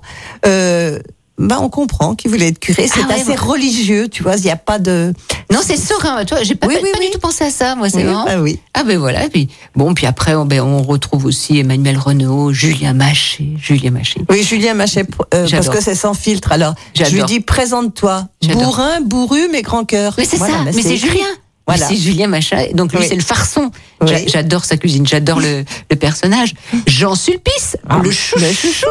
euh, 0.45 0.99
bah 1.37 1.57
on 1.61 1.69
comprend 1.69 2.15
qu'il 2.15 2.29
voulait 2.29 2.49
être 2.49 2.59
curé. 2.59 2.87
C'est 2.87 2.99
Ah 3.03 3.07
ouais, 3.07 3.13
assez 3.21 3.29
ouais. 3.31 3.35
religieux, 3.35 4.09
tu 4.09 4.21
vois. 4.21 4.35
Il 4.35 4.43
n'y 4.43 4.51
a 4.51 4.55
pas 4.57 4.77
de. 4.77 5.13
Non, 5.51 5.59
c'est 5.63 5.77
serein. 5.77 6.23
Toi, 6.25 6.43
j'ai 6.43 6.55
pas, 6.55 6.67
Oui, 6.67 6.75
pas- 6.75 6.81
oui, 6.83 6.89
pas 6.93 6.99
oui. 6.99 7.05
du 7.07 7.11
tout 7.11 7.19
pensé 7.19 7.43
à 7.43 7.49
ça, 7.51 7.75
moi, 7.75 7.89
c'est 7.89 8.03
marrant. 8.03 8.25
bah 8.25 8.37
oui. 8.39 8.59
Ah 8.73 8.83
ben 8.83 8.97
voilà, 8.97 9.27
puis 9.29 9.49
bon, 9.75 9.93
puis 9.93 10.05
après 10.07 10.33
on, 10.33 10.45
ben, 10.45 10.61
on 10.61 10.81
retrouve 10.81 11.25
aussi 11.25 11.59
Emmanuel 11.59 11.97
Renaud, 11.97 12.51
Julien 12.53 12.93
Maché, 12.93 13.49
Julien 13.61 13.91
Maché. 13.91 14.21
Oui, 14.29 14.43
Julien 14.43 14.73
Machet, 14.73 15.05
euh, 15.33 15.47
parce 15.51 15.69
que 15.69 15.81
c'est 15.81 15.93
sans 15.95 16.13
filtre. 16.13 16.51
Alors, 16.51 16.73
je 16.95 17.03
lui 17.13 17.23
dis 17.23 17.39
présente-toi, 17.41 18.27
bourrin, 18.53 19.01
bourru, 19.01 19.49
mais 19.51 19.61
grand 19.61 19.83
cœur. 19.85 20.15
Oui, 20.17 20.25
c'est 20.27 20.37
Voilà, 20.37 20.53
ça, 20.57 20.63
mais 20.73 20.81
c'est. 20.81 20.97
Julien. 20.97 21.25
Voilà. 21.67 21.87
C'est 21.87 21.95
Julien 21.95 22.27
Machet, 22.27 22.71
donc 22.73 22.91
lui 22.93 23.05
c'est 23.07 23.15
le 23.15 23.21
farçon. 23.21 23.69
Oui. 24.01 24.25
J'adore 24.27 24.65
sa 24.65 24.77
cuisine, 24.77 25.05
j'adore 25.07 25.39
le, 25.39 25.63
le 25.89 25.95
personnage. 25.95 26.53
Jean 26.87 27.15
Sulpice, 27.15 27.77
Ah, 27.89 27.99
le 28.03 28.11
chouchou, 28.11 28.85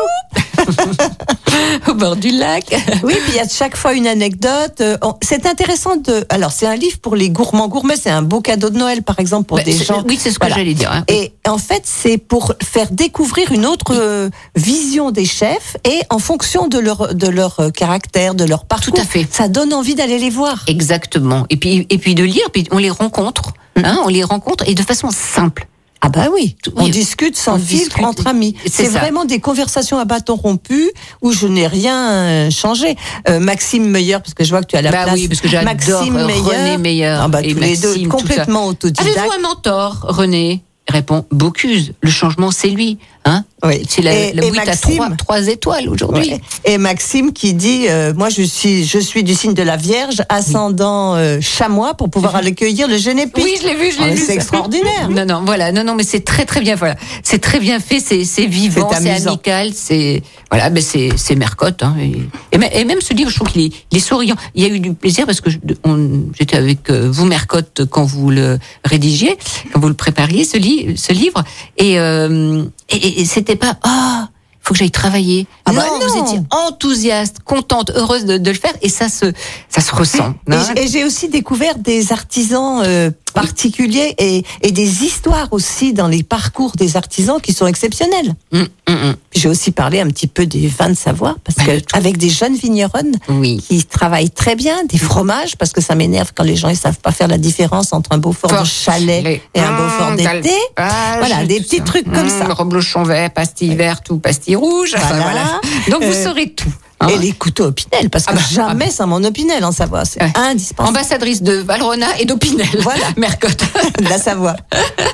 au 1.89 1.95
bord 1.95 2.17
du 2.17 2.31
lac. 2.31 2.65
Oui, 3.03 3.15
puis 3.25 3.33
il 3.33 3.35
y 3.37 3.41
a 3.41 3.49
chaque 3.49 3.77
fois 3.77 3.93
une 3.95 4.07
anecdote. 4.07 4.81
Euh, 4.81 4.97
C'est 5.23 5.47
intéressant 5.47 5.97
de. 5.97 6.25
Alors, 6.29 6.53
c'est 6.53 6.67
un 6.67 6.77
livre 6.77 6.99
pour 6.99 7.17
les 7.17 7.31
gourmands 7.31 7.69
gourmets. 7.69 7.97
C'est 7.97 8.11
un 8.11 8.23
beau 8.23 8.41
cadeau 8.41 8.71
de 8.71 8.79
Noël, 8.79 9.03
par 9.03 9.19
exemple, 9.19 9.47
pour 9.47 9.57
Bah, 9.57 9.63
des 9.65 9.73
gens. 9.73 10.03
Oui, 10.07 10.19
c'est 10.21 10.31
ce 10.31 10.39
que 10.39 10.47
Voilà. 10.47 10.57
j'allais 10.57 10.75
dire. 10.75 10.91
hein. 10.93 11.05
Et 11.09 11.33
en 11.49 11.59
fait, 11.59 11.83
c'est 11.85 12.19
pour 12.19 12.55
faire 12.63 12.91
découvrir 12.91 13.53
une 13.53 13.67
autre 13.67 13.95
euh, 13.95 14.29
vision 14.57 15.11
des 15.11 15.25
chefs 15.27 15.77
et 15.85 16.01
en 16.11 16.19
fonction 16.19 16.69
de 16.69 16.79
leur 16.79 17.15
de 17.15 17.27
leur 17.29 17.61
euh, 17.61 17.71
caractère, 17.71 18.35
de 18.35 18.45
leur 18.45 18.65
parcours. 18.65 18.95
Tout 18.95 19.01
à 19.01 19.05
fait. 19.05 19.27
Ça 19.31 19.49
donne 19.49 19.73
envie 19.75 19.95
d'aller 19.95 20.19
les 20.19 20.31
voir. 20.31 20.63
Exactement. 20.67 21.47
Et 21.51 21.57
puis, 21.57 21.87
et 21.91 21.99
puis 21.99 22.15
de 22.15 22.23
lire, 22.25 22.51
puis 22.53 22.67
on 22.71 22.79
les 22.79 22.91
rencontre, 22.91 23.53
hein, 23.77 23.99
on 24.05 24.09
les 24.09 24.25
rencontre 24.25 24.65
et 24.69 24.75
de 24.75 24.83
façon 24.83 25.11
simple. 25.11 25.67
Ah 26.03 26.09
bah 26.09 26.29
oui, 26.33 26.57
on 26.77 26.85
oui. 26.85 26.91
discute 26.91 27.37
sans 27.37 27.57
On 27.57 27.59
filtre 27.59 27.85
discute. 27.97 28.05
entre 28.07 28.27
amis. 28.27 28.55
C'est 28.67 28.89
vraiment 28.89 29.27
des 29.27 29.39
conversations 29.39 29.99
à 29.99 30.07
bâton 30.07 30.35
rompu 30.35 30.91
où 31.21 31.31
je 31.31 31.47
n'ai 31.47 31.67
rien 31.67 32.11
euh, 32.11 32.51
changé. 32.51 32.97
Euh, 33.29 33.39
Maxime 33.39 33.87
Meyer, 33.87 34.15
parce 34.19 34.33
que 34.33 34.43
je 34.43 34.49
vois 34.49 34.63
que 34.63 34.67
tu 34.69 34.77
as 34.77 34.83
la 34.83 34.91
bah 34.93 35.03
place. 35.05 35.15
oui, 35.17 35.29
parce 35.29 35.43
que 35.43 35.49
j'adore 35.49 35.75
Maxime 35.75 36.17
euh, 36.17 36.27
Meyer. 36.27 36.41
René 36.41 36.79
Meyer 36.79 37.17
Ah 37.21 37.29
bah, 37.29 37.43
et 37.43 37.53
tous 37.53 37.61
les 37.61 37.77
deux 37.77 37.89
Maxime, 37.89 38.09
tout 38.09 38.17
ça. 38.17 38.23
complètement 38.23 38.67
autodidactes. 38.69 39.15
Avez-vous 39.19 39.33
un 39.35 39.43
mentor, 39.43 40.07
René? 40.09 40.63
Répond 40.89 41.27
Bocuse. 41.31 41.93
Le 42.01 42.11
changement, 42.11 42.51
c'est 42.51 42.69
lui. 42.71 42.99
Hein 43.27 43.45
Oui. 43.65 43.83
C'est 43.89 44.01
la, 44.01 44.15
Et- 44.15 44.33
la 44.33 44.45
et 44.45 44.51
boîte 44.51 44.63
à 44.63 44.71
Maxime 44.71 44.95
trois, 44.97 45.11
trois 45.17 45.47
étoiles 45.49 45.89
aujourd'hui. 45.91 46.31
Ouais. 46.33 46.41
Et 46.65 46.79
Maxime 46.79 47.33
qui 47.35 47.53
dit, 47.53 47.85
euh, 47.89 48.15
moi 48.15 48.31
je 48.31 48.41
suis, 48.43 48.85
je 48.87 48.99
suis 48.99 49.23
du 49.23 49.35
signe 49.35 49.53
de 49.53 49.63
la 49.63 49.77
Vierge, 49.77 50.23
ascendant 50.31 51.15
euh, 51.17 51.39
chamois 51.43 51.93
pour 51.95 52.09
pouvoir 52.09 52.37
aller 52.37 52.55
cueillir 52.55 52.89
le 52.89 52.97
génépique. 52.97 53.45
Oui, 53.45 53.55
je 53.61 53.67
l'ai 53.69 53.75
vu, 53.75 53.91
je 53.93 53.97
Ah, 54.01 54.05
l'ai 54.05 54.11
mais 54.13 54.17
vu. 54.17 54.23
C'est 54.25 54.35
extraordinaire. 54.35 55.11
Non, 55.11 55.27
non, 55.27 55.43
voilà, 55.45 55.71
non, 55.71 55.85
non, 55.85 55.95
mais 55.95 56.03
c'est 56.03 56.25
très, 56.25 56.47
très 56.47 56.63
bien, 56.63 56.77
voilà, 56.77 56.97
c'est 57.23 57.41
très 57.41 57.61
bien 57.61 57.79
fait, 57.79 58.01
c'est, 58.01 58.47
vivant, 58.47 58.89
C'est 58.99 59.11
amical, 59.11 59.73
c'est, 59.75 60.23
voilà, 60.51 60.71
mais 60.71 60.81
c'est, 60.81 61.11
c'est 61.17 61.35
Mercotte, 61.37 61.83
hein, 61.83 61.95
et, 62.01 62.17
et 62.53 62.85
même- 62.85 63.01
ce 63.03 63.13
livre, 63.15 63.31
je 63.31 63.37
trouve 63.37 63.49
qu'il 63.53 63.71
est, 63.93 63.99
souriant. 64.01 64.37
Il 64.55 64.63
y 64.63 64.67
a 64.67 64.75
eu 64.75 64.81
du 64.81 64.95
plaisir 64.95 65.27
parce 65.27 65.41
que 65.43 65.51
j'étais 65.51 66.57
avec 66.57 66.89
euh, 66.91 67.09
vous, 67.11 67.27
Mercotte, 67.27 67.83
quand 67.91 68.05
vous 68.05 68.31
le 68.31 68.59
rédigiez, 68.85 69.37
quand 69.73 69.81
vous 69.81 69.89
le 69.89 69.95
prépariez, 69.95 70.45
ce, 70.45 70.57
li- 70.57 70.97
ce 70.97 71.13
livre, 71.13 71.45
et, 71.77 71.99
euh, 71.99 72.65
et, 72.91 73.21
et- 73.21 73.25
c'était 73.25 73.57
pas, 73.57 73.77
ah, 73.83 74.29
faut 74.63 74.75
que 74.75 74.79
j'aille 74.79 74.91
travailler. 74.91 75.47
Ah 75.65 75.73
non, 75.73 75.79
bah 75.81 75.87
non. 76.01 76.07
vous 76.07 76.19
étiez 76.25 76.41
enthousiaste, 76.51 77.39
contente, 77.45 77.91
heureuse 77.95 78.25
de, 78.25 78.39
de 78.39 78.51
le 78.51 78.57
faire, 78.57 78.75
et 78.83 78.89
ça 78.89 79.09
se, 79.09 79.33
ça 79.69 79.81
se 79.81 79.95
ressent. 79.95 80.35
Et 80.77 80.87
j'ai 80.89 81.05
aussi 81.05 81.29
découvert 81.29 81.79
des 81.79 82.13
artisans 82.13 82.83
euh, 82.85 83.11
particuliers 83.31 84.15
et, 84.19 84.45
et 84.63 84.73
des 84.73 85.05
histoires 85.05 85.49
aussi 85.53 85.93
dans 85.93 86.09
les 86.09 86.23
parcours 86.23 86.73
des 86.77 86.97
artisans 86.97 87.41
qui 87.41 87.53
sont 87.53 87.67
exceptionnels. 87.67 88.35
Hum, 88.53 88.67
hum, 88.89 88.95
hum. 89.05 89.15
J'ai 89.35 89.49
aussi 89.49 89.71
parlé 89.71 90.01
un 90.01 90.09
petit 90.09 90.27
peu 90.27 90.47
des 90.47 90.67
vins 90.69 90.91
de 90.91 90.95
Savoie 90.97 91.37
parce 91.45 91.67
que 91.67 91.81
avec 91.97 92.17
des 92.19 92.29
jeunes 92.31 92.55
vigneronnes 92.57 93.17
Oui. 93.29 93.63
qui 93.67 93.85
travaillent 93.85 94.31
très 94.31 94.57
bien, 94.57 94.85
des 94.85 94.99
fromages 94.99 95.57
parce 95.57 95.73
que 95.73 95.81
ça 95.81 95.95
m'énerve 95.95 96.33
quand 96.35 96.45
les 96.45 96.57
gens 96.57 96.69
ils 96.69 96.77
savent 96.77 96.99
pas 96.99 97.13
faire 97.13 97.29
la 97.29 97.39
différence 97.39 97.93
entre 97.93 98.13
un 98.13 98.19
Beaufort 98.19 98.51
de 98.51 98.57
Fort 98.57 98.67
chalet 98.67 99.23
chalet. 99.23 99.41
et 99.55 99.61
un 99.61 99.71
Mmh, 99.73 99.77
Beaufort 99.77 100.13
d'été. 100.43 100.55
Ah, 100.77 101.17
Voilà, 101.19 101.45
des 101.45 101.61
petits 101.61 101.79
ça. 101.79 101.85
trucs 101.85 102.11
comme 102.13 102.29
ça. 102.29 102.45
Mmh, 102.49 102.53
Reblochon 102.53 103.03
vert, 103.05 103.31
pastille 103.33 103.75
verte 103.75 104.11
ou 104.11 104.19
pastille 104.19 104.57
rouge. 104.57 104.95
Enfin, 104.97 105.07
Voilà. 105.17 105.23
voilà. 105.31 105.61
Donc 105.91 106.03
vous 106.03 106.13
Euh, 106.17 106.25
saurez 106.25 106.51
tout. 106.51 106.73
Hein. 107.01 107.09
Et 107.09 107.19
les 107.19 107.33
couteaux 107.33 107.65
Opinel, 107.65 108.11
parce 108.11 108.25
que 108.27 108.33
Ah 108.33 108.37
bah, 108.37 108.43
jamais 108.51 108.91
sans 108.91 109.07
mon 109.07 109.23
Opinel 109.25 109.65
en 109.65 109.73
Savoie, 109.73 110.05
c'est 110.05 110.23
Ouais. 110.23 110.33
indispensable. 110.37 110.89
Ambassadrice 110.97 111.43
de 111.43 111.55
Valrhona 111.55 112.07
et 112.21 112.25
d'Opinel. 112.25 112.69
Voilà. 112.83 113.05
Mercotte. 113.17 113.65
de 113.99 114.05
la 114.09 114.19
Savoie. 114.19 114.57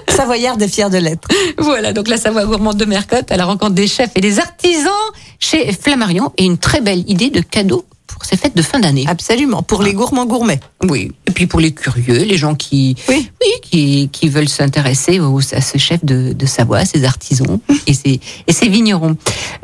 Savoyarde 0.08 0.62
et 0.62 0.68
fière 0.68 0.90
de 0.90 0.98
l'être. 0.98 1.28
voilà, 1.58 1.92
donc 1.92 2.08
la 2.08 2.16
Savoie 2.16 2.44
gourmande 2.46 2.76
de 2.76 2.84
Mercotte 2.84 3.30
à 3.30 3.36
la 3.36 3.44
rencontre 3.44 3.72
des 3.74 3.86
chefs 3.86 4.10
et 4.14 4.20
des 4.20 4.38
artisans 4.38 4.90
chez 5.38 5.72
Flammarion 5.72 6.32
et 6.38 6.44
une 6.44 6.58
très 6.58 6.80
belle 6.80 7.04
idée 7.08 7.30
de 7.30 7.40
cadeau 7.40 7.84
pour 8.06 8.24
ces 8.24 8.36
fêtes 8.38 8.56
de 8.56 8.62
fin 8.62 8.78
d'année. 8.78 9.04
Absolument, 9.08 9.62
pour 9.62 9.82
les 9.82 9.92
gourmands 9.92 10.24
gourmets. 10.24 10.60
Oui, 10.88 11.12
et 11.26 11.32
puis 11.32 11.46
pour 11.46 11.60
les 11.60 11.72
curieux, 11.72 12.22
les 12.24 12.38
gens 12.38 12.54
qui, 12.54 12.96
Oui. 13.10 13.28
qui, 13.62 14.08
qui 14.10 14.28
veulent 14.30 14.48
s'intéresser 14.48 15.20
aux- 15.20 15.40
à 15.54 15.60
ce 15.60 15.76
chef 15.76 16.02
de, 16.02 16.32
de 16.32 16.46
Savoie, 16.46 16.86
ces 16.86 17.04
artisans 17.04 17.58
et 17.86 17.92
ces, 17.92 18.20
et 18.46 18.52
ces 18.54 18.68
vignerons. 18.68 19.16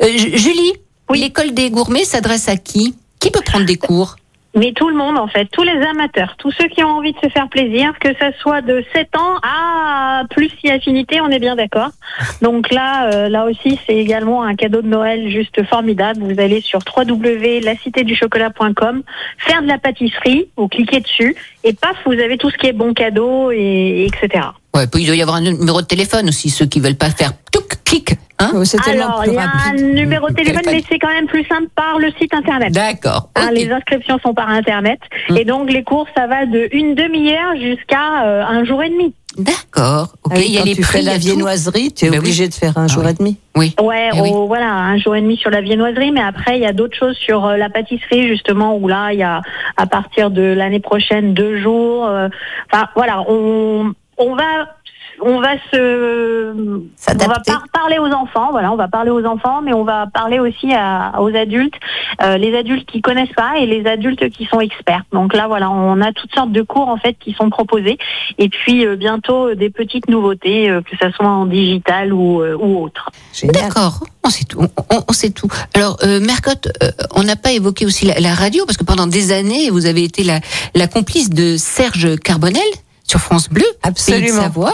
Euh, 0.03 0.07
Ju- 0.17 0.73
Julie, 1.09 1.21
l'école 1.21 1.53
des 1.53 1.69
gourmets 1.69 2.05
s'adresse 2.05 2.49
à 2.49 2.57
qui? 2.57 2.95
Qui 3.19 3.31
peut 3.31 3.41
prendre 3.41 3.65
des 3.65 3.77
cours? 3.77 4.15
Mais 4.55 4.71
tout 4.71 4.87
le 4.87 4.95
monde, 4.95 5.17
en 5.17 5.27
fait, 5.27 5.47
tous 5.51 5.63
les 5.63 5.81
amateurs, 5.81 6.35
tous 6.37 6.51
ceux 6.51 6.67
qui 6.67 6.83
ont 6.83 6.89
envie 6.89 7.13
de 7.13 7.17
se 7.17 7.27
faire 7.29 7.49
plaisir, 7.49 7.97
que 7.99 8.15
ça 8.19 8.31
soit 8.39 8.61
de 8.61 8.85
7 8.93 9.17
ans 9.17 9.39
à 9.41 10.25
plus 10.29 10.51
si 10.59 10.69
affinité, 10.69 11.19
on 11.21 11.29
est 11.29 11.39
bien 11.39 11.55
d'accord. 11.55 11.89
Donc 12.43 12.71
là, 12.71 13.11
euh, 13.11 13.29
là 13.29 13.45
aussi, 13.45 13.79
c'est 13.87 13.95
également 13.95 14.43
un 14.43 14.53
cadeau 14.55 14.83
de 14.83 14.87
Noël 14.87 15.31
juste 15.31 15.63
formidable. 15.63 16.19
Vous 16.21 16.39
allez 16.39 16.61
sur 16.61 16.81
www.lacitéduchocolat.com, 16.95 19.01
faire 19.39 19.63
de 19.63 19.67
la 19.67 19.79
pâtisserie, 19.79 20.49
vous 20.55 20.67
cliquez 20.67 20.99
dessus, 20.99 21.35
et 21.63 21.73
paf, 21.73 21.97
vous 22.05 22.11
avez 22.11 22.37
tout 22.37 22.51
ce 22.51 22.57
qui 22.57 22.67
est 22.67 22.73
bon 22.73 22.93
cadeau, 22.93 23.49
et, 23.49 24.05
etc. 24.05 24.49
Ouais, 24.75 24.87
puis 24.87 25.03
il 25.03 25.05
doit 25.07 25.15
y 25.15 25.21
avoir 25.21 25.37
un 25.37 25.41
numéro 25.41 25.81
de 25.81 25.85
téléphone 25.85 26.29
aussi, 26.29 26.49
ceux 26.49 26.65
qui 26.65 26.79
veulent 26.79 26.95
pas 26.95 27.09
faire 27.11 27.31
touc, 27.51 27.63
clic. 27.85 28.15
Hein 28.39 28.49
Oh, 28.55 28.63
Alors, 28.89 29.23
il 29.27 29.33
y 29.33 29.37
a 29.37 29.47
un 29.69 29.73
numéro 29.73 30.27
de 30.29 30.33
téléphone, 30.33 30.61
Téléphone. 30.63 30.73
mais 30.73 30.83
c'est 30.89 30.97
quand 30.99 31.09
même 31.13 31.27
plus 31.27 31.45
simple 31.45 31.67
par 31.75 31.99
le 31.99 32.11
site 32.19 32.33
internet. 32.33 32.73
D'accord. 32.73 33.29
Hein, 33.35 33.51
les 33.53 33.71
inscriptions 33.71 34.17
sont 34.19 34.33
par 34.33 34.49
internet 34.49 34.99
Mm. 35.29 35.37
et 35.37 35.45
donc 35.45 35.71
les 35.71 35.83
cours 35.83 36.07
ça 36.17 36.25
va 36.27 36.45
de 36.47 36.67
une 36.73 36.95
demi-heure 36.95 37.55
jusqu'à 37.55 38.23
euh, 38.25 38.43
un 38.43 38.65
jour 38.65 38.81
et 38.83 38.89
demi. 38.89 39.13
D'accord. 39.37 40.13
Ok, 40.23 40.33
Ah 40.35 40.39
oui, 40.39 40.45
il 40.47 40.53
y 40.53 40.57
a 40.57 40.59
quand 40.61 40.65
les 40.65 40.75
tu 40.75 40.81
prix, 40.81 40.97
fais 40.99 41.01
la 41.03 41.13
tout. 41.15 41.19
viennoiserie, 41.21 41.91
tu 41.93 42.05
es 42.05 42.09
oui. 42.09 42.17
obligé 42.17 42.47
de 42.49 42.53
faire 42.53 42.77
un 42.77 42.87
jour 42.87 43.03
ouais. 43.03 43.11
et 43.11 43.13
demi. 43.13 43.37
Oui. 43.55 43.73
Ouais, 43.81 44.09
Eh 44.13 44.21
oui. 44.21 44.29
oh, 44.33 44.47
voilà, 44.47 44.71
un 44.73 44.97
jour 44.97 45.15
et 45.15 45.21
demi 45.21 45.37
sur 45.37 45.49
la 45.51 45.61
viennoiserie, 45.61 46.11
mais 46.11 46.21
après 46.21 46.57
il 46.57 46.63
y 46.63 46.65
a 46.65 46.73
d'autres 46.73 46.97
choses 46.97 47.15
sur 47.15 47.45
euh, 47.45 47.57
la 47.57 47.69
pâtisserie 47.69 48.27
justement 48.27 48.75
où 48.75 48.87
là 48.87 49.13
il 49.13 49.19
y 49.19 49.23
a 49.23 49.41
à 49.77 49.85
partir 49.85 50.31
de 50.31 50.41
l'année 50.41 50.79
prochaine 50.79 51.33
deux 51.35 51.61
jours. 51.61 52.05
euh, 52.07 52.27
Enfin 52.71 52.87
voilà, 52.95 53.23
on 53.29 53.93
on 54.17 54.35
va 54.35 54.69
on 55.21 55.39
va 55.39 55.53
se 55.71 56.53
on 56.55 57.27
va 57.27 57.39
par- 57.45 57.65
parler 57.71 57.99
aux 57.99 58.11
enfants, 58.11 58.49
voilà, 58.51 58.71
on 58.71 58.75
va 58.75 58.87
parler 58.87 59.11
aux 59.11 59.23
enfants, 59.25 59.61
mais 59.61 59.71
on 59.71 59.83
va 59.83 60.07
parler 60.11 60.39
aussi 60.39 60.73
à- 60.73 61.13
aux 61.21 61.33
adultes, 61.35 61.75
euh, 62.23 62.37
les 62.37 62.57
adultes 62.57 62.89
qui 62.89 63.01
connaissent 63.01 63.33
pas 63.35 63.59
et 63.59 63.67
les 63.67 63.85
adultes 63.85 64.27
qui 64.31 64.45
sont 64.45 64.59
experts. 64.59 65.03
Donc 65.13 65.35
là, 65.35 65.47
voilà, 65.47 65.69
on 65.69 66.01
a 66.01 66.11
toutes 66.13 66.33
sortes 66.33 66.51
de 66.51 66.63
cours 66.63 66.89
en 66.89 66.97
fait 66.97 67.15
qui 67.19 67.33
sont 67.33 67.51
proposés, 67.51 67.99
et 68.39 68.49
puis 68.49 68.87
euh, 68.87 68.95
bientôt 68.95 69.49
euh, 69.49 69.55
des 69.55 69.69
petites 69.69 70.09
nouveautés, 70.09 70.69
euh, 70.69 70.81
que 70.81 70.97
ça 70.97 71.11
soit 71.11 71.27
en 71.27 71.45
digital 71.45 72.11
ou, 72.11 72.41
euh, 72.41 72.57
ou 72.59 72.83
autre. 72.83 73.11
D'accord, 73.43 74.03
on 74.23 74.29
sait 74.29 74.45
tout. 74.45 74.61
On, 74.89 75.03
on 75.07 75.13
sait 75.13 75.29
tout. 75.29 75.47
Alors, 75.75 75.97
euh, 76.03 76.19
Mercotte, 76.21 76.69
euh, 76.81 76.89
on 77.13 77.21
n'a 77.23 77.35
pas 77.35 77.51
évoqué 77.51 77.85
aussi 77.85 78.07
la, 78.07 78.19
la 78.19 78.33
radio, 78.33 78.65
parce 78.65 78.77
que 78.77 78.83
pendant 78.83 79.05
des 79.07 79.31
années, 79.31 79.69
vous 79.69 79.85
avez 79.85 80.03
été 80.03 80.23
la, 80.23 80.39
la 80.73 80.87
complice 80.87 81.29
de 81.29 81.55
Serge 81.55 82.17
Carbonel 82.19 82.63
sur 83.13 83.21
France 83.21 83.47
Bleu, 83.47 83.65
Absolument. 83.83 84.23
Pays 84.25 84.31
de 84.35 84.41
Savoie. 84.41 84.73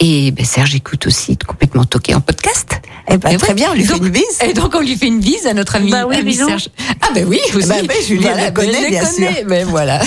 Et 0.00 0.30
ben, 0.32 0.44
Serge 0.44 0.74
écoute 0.74 1.06
aussi 1.06 1.38
complètement 1.38 1.84
toqué 1.84 2.14
en 2.14 2.20
podcast. 2.20 2.78
Eh 3.08 3.16
ben, 3.16 3.30
Et 3.30 3.38
très 3.38 3.48
ouais. 3.48 3.54
bien, 3.54 3.68
on 3.70 3.74
lui 3.74 3.84
fait 3.84 3.94
Donc- 3.94 4.02
une 4.02 4.10
bise. 4.10 4.38
Et 4.46 4.52
donc 4.52 4.74
on 4.74 4.80
lui 4.80 4.96
fait 4.96 5.06
une 5.06 5.20
bise 5.20 5.46
à 5.46 5.54
notre 5.54 5.76
ami, 5.76 5.90
Bah 5.90 6.04
oui, 6.06 6.16
ami. 6.16 6.34
Serge. 6.34 6.68
Ah 7.00 7.08
ben 7.14 7.26
oui, 7.26 7.40
aussi. 7.54 7.66
bah 7.68 7.76
oui, 7.80 7.88
Julie, 8.06 8.26
elle 8.26 8.36
ben, 8.36 8.52
connaît, 8.52 8.90
bien 8.90 9.02
connaît, 9.04 9.32
sûr. 9.34 9.44
Mais 9.46 9.64
voilà. 9.64 10.00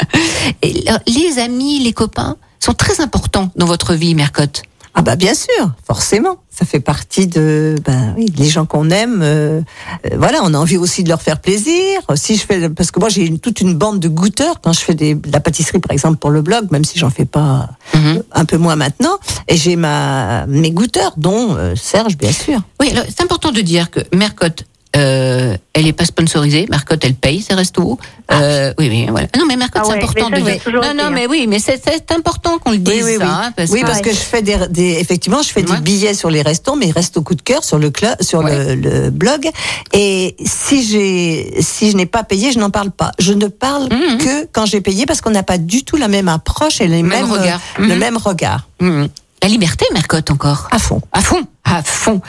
Et 0.62 0.72
là, 0.84 1.00
les 1.06 1.38
amis, 1.38 1.80
les 1.80 1.92
copains 1.92 2.36
sont 2.60 2.72
très 2.74 3.02
importants 3.02 3.50
dans 3.56 3.66
votre 3.66 3.92
vie, 3.94 4.14
Mercotte. 4.14 4.62
Ah 4.94 5.00
bah 5.02 5.16
bien 5.16 5.32
sûr, 5.34 5.72
forcément. 5.86 6.36
Ça 6.50 6.66
fait 6.66 6.80
partie 6.80 7.26
de 7.26 7.76
ben 7.82 8.12
oui, 8.16 8.26
les 8.36 8.46
gens 8.48 8.66
qu'on 8.66 8.90
aime. 8.90 9.20
euh, 9.22 9.62
euh, 10.04 10.16
voilà, 10.18 10.40
on 10.44 10.52
a 10.52 10.58
envie 10.58 10.76
aussi 10.76 11.02
de 11.02 11.08
leur 11.08 11.22
faire 11.22 11.40
plaisir. 11.40 12.00
Si 12.14 12.36
je 12.36 12.44
fais 12.44 12.68
parce 12.68 12.90
que 12.90 13.00
moi 13.00 13.08
j'ai 13.08 13.38
toute 13.38 13.62
une 13.62 13.74
bande 13.74 14.00
de 14.00 14.08
goûteurs 14.08 14.60
quand 14.60 14.74
je 14.74 14.80
fais 14.80 14.94
des, 14.94 15.14
de 15.14 15.32
la 15.32 15.40
pâtisserie 15.40 15.78
par 15.80 15.92
exemple 15.92 16.18
pour 16.18 16.28
le 16.30 16.42
blog, 16.42 16.70
même 16.70 16.84
si 16.84 16.98
j'en 16.98 17.08
fais 17.10 17.24
pas 17.24 17.70
Mhm. 17.94 18.22
un 18.32 18.44
peu 18.44 18.58
moins 18.58 18.76
maintenant. 18.76 19.16
Et 19.48 19.56
j'ai 19.56 19.76
ma 19.76 20.46
mes 20.46 20.70
goûteurs 20.72 21.14
dont 21.16 21.56
euh, 21.56 21.74
Serge 21.74 22.18
bien 22.18 22.32
sûr. 22.32 22.60
Oui, 22.80 22.90
alors 22.90 23.04
c'est 23.08 23.22
important 23.22 23.50
de 23.50 23.60
dire 23.62 23.90
que 23.90 24.00
Mercotte, 24.14 24.64
euh, 24.96 25.56
elle 25.74 25.84
n'est 25.84 25.92
pas 25.92 26.04
sponsorisée. 26.04 26.66
Mercotte, 26.70 27.04
elle 27.04 27.14
paye 27.14 27.40
ses 27.40 27.54
restos. 27.54 27.98
Euh, 28.30 28.74
oui, 28.78 28.88
oui, 28.90 29.06
voilà. 29.10 29.26
Non, 29.38 29.44
mais 29.48 29.56
Mercotte, 29.56 29.82
Ah 29.84 29.88
c'est 29.90 29.96
important 30.02 30.30
de 30.30 30.36
dire. 30.40 30.60
Non, 30.66 30.80
non, 30.94 31.04
hein. 31.04 31.10
mais 31.10 31.26
oui, 31.26 31.46
mais 31.48 31.58
c'est 31.58 32.10
important 32.12 32.58
qu'on 32.58 32.72
le 32.72 32.78
dise, 32.78 33.04
oui, 33.04 33.12
oui, 33.12 33.18
ça, 33.18 33.24
oui. 33.24 33.30
hein, 33.30 33.52
parce 33.56 33.70
oui, 33.70 33.80
que- 33.80 33.86
parce 33.86 34.00
que 34.00 34.10
je 34.10 34.16
fais 34.16 34.42
des, 34.42 34.56
des- 34.70 34.98
effectivement, 35.00 35.40
je 35.42 35.48
fais 35.48 35.68
Ouais. 35.68 35.76
des 35.76 35.82
billets 35.82 36.14
sur 36.14 36.30
les 36.30 36.42
restos, 36.42 36.76
mais 36.76 36.90
restos 36.90 37.22
coup 37.22 37.34
de 37.34 37.42
cœur 37.42 37.64
sur 37.64 37.78
le 37.78 37.90
club, 37.90 38.16
sur 38.20 38.42
le, 38.42 38.74
le 38.74 39.10
blog. 39.10 39.48
Et 39.92 40.36
si 40.44 40.82
j'ai, 40.84 41.54
si 41.62 41.90
je 41.90 41.96
n'ai 41.96 42.06
pas 42.06 42.22
payé, 42.22 42.52
je 42.52 42.58
n'en 42.58 42.70
parle 42.70 42.90
pas. 42.90 43.12
Je 43.18 43.32
ne 43.32 43.46
parle 43.46 43.84
Mhm. 43.84 44.18
que 44.18 44.46
quand 44.52 44.66
j'ai 44.66 44.80
payé, 44.80 45.06
parce 45.06 45.20
qu'on 45.20 45.30
n'a 45.30 45.42
pas 45.42 45.58
du 45.58 45.84
tout 45.84 45.96
la 45.96 46.08
même 46.08 46.28
approche 46.28 46.80
et 46.80 46.86
les 46.86 47.02
Même 47.02 47.22
mêmes, 47.22 47.30
regard. 47.32 47.60
le 47.78 47.86
Mhm. 47.94 47.98
même 47.98 48.16
regard. 48.18 48.68
La 48.80 49.48
liberté, 49.48 49.84
Mercotte, 49.92 50.30
encore. 50.30 50.68
À 50.70 50.78
fond. 50.78 51.00
À 51.12 51.20
fond, 51.20 51.42
à 51.64 51.82
fond. 51.82 52.20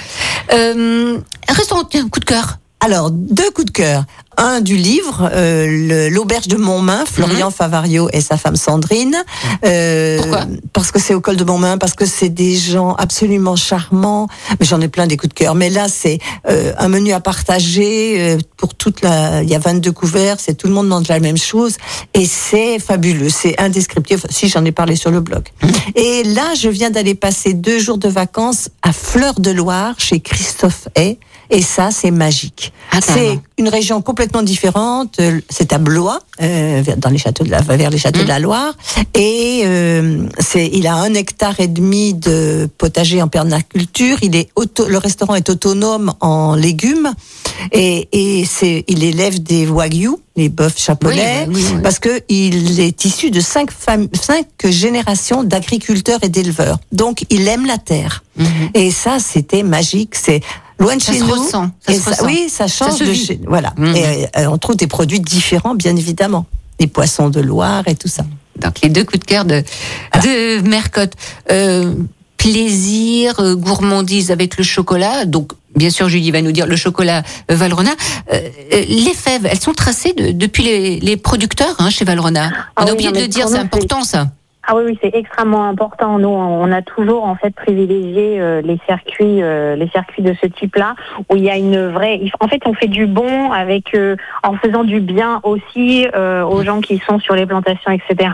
Euh, 0.51 1.19
un 1.47 1.53
restaurant, 1.53 1.83
tiens, 1.83 2.07
coup 2.09 2.19
de 2.19 2.25
cœur. 2.25 2.57
Alors, 2.83 3.11
deux 3.11 3.49
coups 3.51 3.67
de 3.67 3.71
cœur. 3.71 4.03
Un 4.35 4.59
du 4.59 4.75
livre, 4.75 5.29
euh, 5.33 6.09
l'auberge 6.09 6.47
de 6.49 6.57
Montmain, 6.57 7.05
Florian 7.09 7.49
Favario 7.49 8.09
et 8.11 8.19
sa 8.19 8.35
femme 8.35 8.57
Sandrine. 8.57 9.15
Euh, 9.63 10.17
Mhm. 10.17 10.21
Pourquoi? 10.23 10.45
Parce 10.73 10.91
que 10.91 10.99
c'est 10.99 11.13
au 11.13 11.21
col 11.21 11.37
de 11.37 11.45
Montmain, 11.45 11.77
parce 11.77 11.93
que 11.93 12.05
c'est 12.05 12.27
des 12.29 12.55
gens 12.57 12.93
absolument 12.95 13.55
charmants. 13.55 14.27
Mais 14.59 14.65
j'en 14.65 14.81
ai 14.81 14.89
plein 14.89 15.07
des 15.07 15.15
coups 15.15 15.29
de 15.29 15.33
cœur. 15.33 15.55
Mais 15.55 15.69
là, 15.69 15.87
c'est 15.87 16.17
euh, 16.49 16.73
un 16.77 16.89
menu 16.89 17.13
à 17.13 17.21
partager 17.21 18.15
euh, 18.19 18.37
pour 18.57 18.73
toute 18.73 19.01
la. 19.01 19.43
Il 19.43 19.49
y 19.49 19.55
a 19.55 19.59
22 19.59 19.91
couverts, 19.93 20.37
c'est 20.39 20.55
tout 20.55 20.67
le 20.67 20.73
monde 20.73 20.87
mange 20.89 21.07
la 21.07 21.19
même 21.19 21.37
chose 21.37 21.77
et 22.13 22.25
c'est 22.25 22.79
fabuleux, 22.79 23.29
c'est 23.29 23.57
indescriptible. 23.61 24.23
Si 24.29 24.49
j'en 24.49 24.65
ai 24.65 24.73
parlé 24.73 24.97
sur 24.97 25.11
le 25.11 25.21
blog. 25.21 25.43
Et 25.95 26.23
là, 26.23 26.53
je 26.59 26.67
viens 26.67 26.89
d'aller 26.89 27.15
passer 27.15 27.53
deux 27.53 27.79
jours 27.79 27.99
de 27.99 28.09
vacances 28.09 28.69
à 28.81 28.91
Fleur 28.91 29.35
de 29.39 29.51
Loire 29.51 29.93
chez 29.99 30.19
Christophe 30.19 30.89
Hay. 30.97 31.17
Et 31.53 31.61
ça, 31.61 31.91
c'est 31.91 32.09
magique. 32.11 32.73
Ah, 32.91 32.97
c'est 33.01 33.39
une 33.59 33.69
région 33.69 34.01
complètement 34.01 34.41
différente. 34.41 35.17
euh, 35.19 35.39
C'est 35.49 35.71
à 35.71 35.77
Blois, 35.77 36.19
euh, 36.41 36.81
vers- 36.83 36.97
dans 36.97 37.09
les 37.11 37.19
châteaux 37.19 37.43
de 37.43 37.51
la, 37.51 37.61
vers 37.61 37.91
les 37.91 37.97
châteaux 37.99 38.23
de 38.23 38.27
la 38.27 38.39
Loire. 38.39 38.73
Et 39.13 39.61
euh, 39.65 40.25
c'est, 40.39 40.67
il 40.73 40.87
a 40.87 40.95
un 40.95 41.13
hectare 41.13 41.59
et 41.59 41.67
demi 41.67 42.15
de 42.15 42.67
potager 42.77 43.21
en 43.21 43.27
permaculture. 43.27 44.17
Il 44.23 44.35
est 44.35 44.49
auto, 44.55 44.87
le 44.87 44.97
restaurant 44.97 45.35
est 45.35 45.47
autonome 45.49 46.13
en 46.21 46.55
légumes. 46.55 47.13
Et, 47.71 48.09
et 48.11 48.45
c'est, 48.45 48.83
il 48.87 49.03
élève 49.03 49.41
des 49.41 49.67
wagyu, 49.67 50.09
les 50.35 50.49
bœufs 50.49 50.73
chapelais, 50.75 51.45
Oui, 51.47 51.53
oui, 51.55 51.65
oui. 51.75 51.81
parce 51.83 51.99
que 51.99 52.21
il 52.29 52.79
est 52.79 53.05
issu 53.05 53.29
de 53.29 53.39
cinq, 53.39 53.69
fam- 53.71 54.09
cinq 54.19 54.47
générations 54.65 55.43
d'agriculteurs 55.43 56.19
et 56.23 56.29
d'éleveurs. 56.29 56.79
Donc, 56.91 57.25
il 57.29 57.47
aime 57.47 57.67
la 57.67 57.77
terre. 57.77 58.23
Et 58.73 58.89
ça, 58.89 59.19
c'était 59.19 59.61
magique. 59.61 60.15
C'est 60.15 60.41
loin 60.83 60.95
de. 60.97 61.01
Ça 61.01 61.11
chez 61.13 61.19
se 61.19 61.23
nous. 61.23 61.31
ressent, 61.31 61.71
ça 61.87 61.93
se 61.93 62.09
ressent. 62.09 62.25
Oui, 62.25 62.47
ça 62.49 62.67
change 62.67 62.97
se 62.99 63.03
de 63.03 63.13
chez 63.13 63.39
Voilà. 63.47 63.73
Mhm. 63.77 63.95
Et 63.95 64.27
euh, 64.37 64.45
on 64.47 64.57
trouve 64.57 64.75
des 64.75 64.87
produits 64.87 65.19
différents, 65.19 65.75
bien 65.75 65.95
évidemment. 65.95 66.45
Les 66.79 66.87
poissons 66.87 67.29
de 67.29 67.39
Loire 67.41 67.83
et 67.87 67.95
tout 67.95 68.07
ça. 68.07 68.23
Donc 68.59 68.81
les 68.83 68.89
deux 68.89 69.03
coups 69.03 69.19
de 69.19 69.25
cœur 69.25 69.45
de, 69.45 69.63
de 70.23 70.61
Mercotte. 70.67 71.13
Euh, 71.51 71.93
plaisir, 72.37 73.39
euh, 73.39 73.55
gourmandise 73.55 74.29
avec 74.29 74.57
le 74.57 74.63
chocolat. 74.65 75.23
Donc 75.25 75.53
bien 75.77 75.89
sûr, 75.89 76.09
Julie 76.09 76.29
va 76.31 76.41
nous 76.41 76.51
dire 76.51 76.67
le 76.67 76.75
chocolat 76.75 77.23
euh, 77.49 77.55
Valrhona. 77.55 77.91
Euh, 78.33 78.49
euh, 78.73 78.83
les 78.87 79.13
fèves, 79.13 79.45
elles 79.49 79.61
sont 79.61 79.73
tracées 79.73 80.11
de- 80.13 80.31
depuis 80.31 80.63
les, 80.63 80.99
les 80.99 81.15
producteurs 81.15 81.73
hein, 81.79 81.89
chez 81.89 82.03
Valrhona. 82.03 82.51
Ah 82.75 82.81
On 82.81 82.81
a 82.81 82.85
oui, 82.87 82.91
oublié 82.93 83.11
de 83.13 83.19
le 83.19 83.27
dire, 83.29 83.47
c'est- 83.47 83.57
important 83.57 84.03
ça. 84.03 84.27
Ah 84.65 84.75
oui, 84.75 84.83
oui, 84.85 84.99
c'est 85.01 85.13
extrêmement 85.13 85.65
important. 85.65 86.19
Nous, 86.19 86.29
on 86.29 86.71
a 86.71 86.81
toujours 86.81 87.25
en 87.25 87.35
fait 87.35 87.53
privilégié 87.53 88.39
euh, 88.39 88.61
les 88.61 88.79
circuits, 88.87 89.43
euh, 89.43 89.75
les 89.75 89.89
circuits 89.89 90.23
de 90.23 90.33
ce 90.41 90.47
type-là, 90.47 90.95
où 91.29 91.35
il 91.35 91.43
y 91.43 91.49
a 91.49 91.57
une 91.57 91.89
vraie. 91.91 92.21
En 92.39 92.47
fait, 92.47 92.61
on 92.65 92.73
fait 92.73 92.87
du 92.87 93.05
bon 93.05 93.51
avec, 93.51 93.93
euh, 93.93 94.15
en 94.41 94.55
faisant 94.55 94.85
du 94.85 95.01
bien 95.01 95.41
aussi 95.43 96.07
euh, 96.15 96.45
aux 96.45 96.63
gens 96.63 96.79
qui 96.79 96.99
sont 96.99 97.19
sur 97.19 97.35
les 97.35 97.45
plantations, 97.45 97.91
etc. 97.91 98.29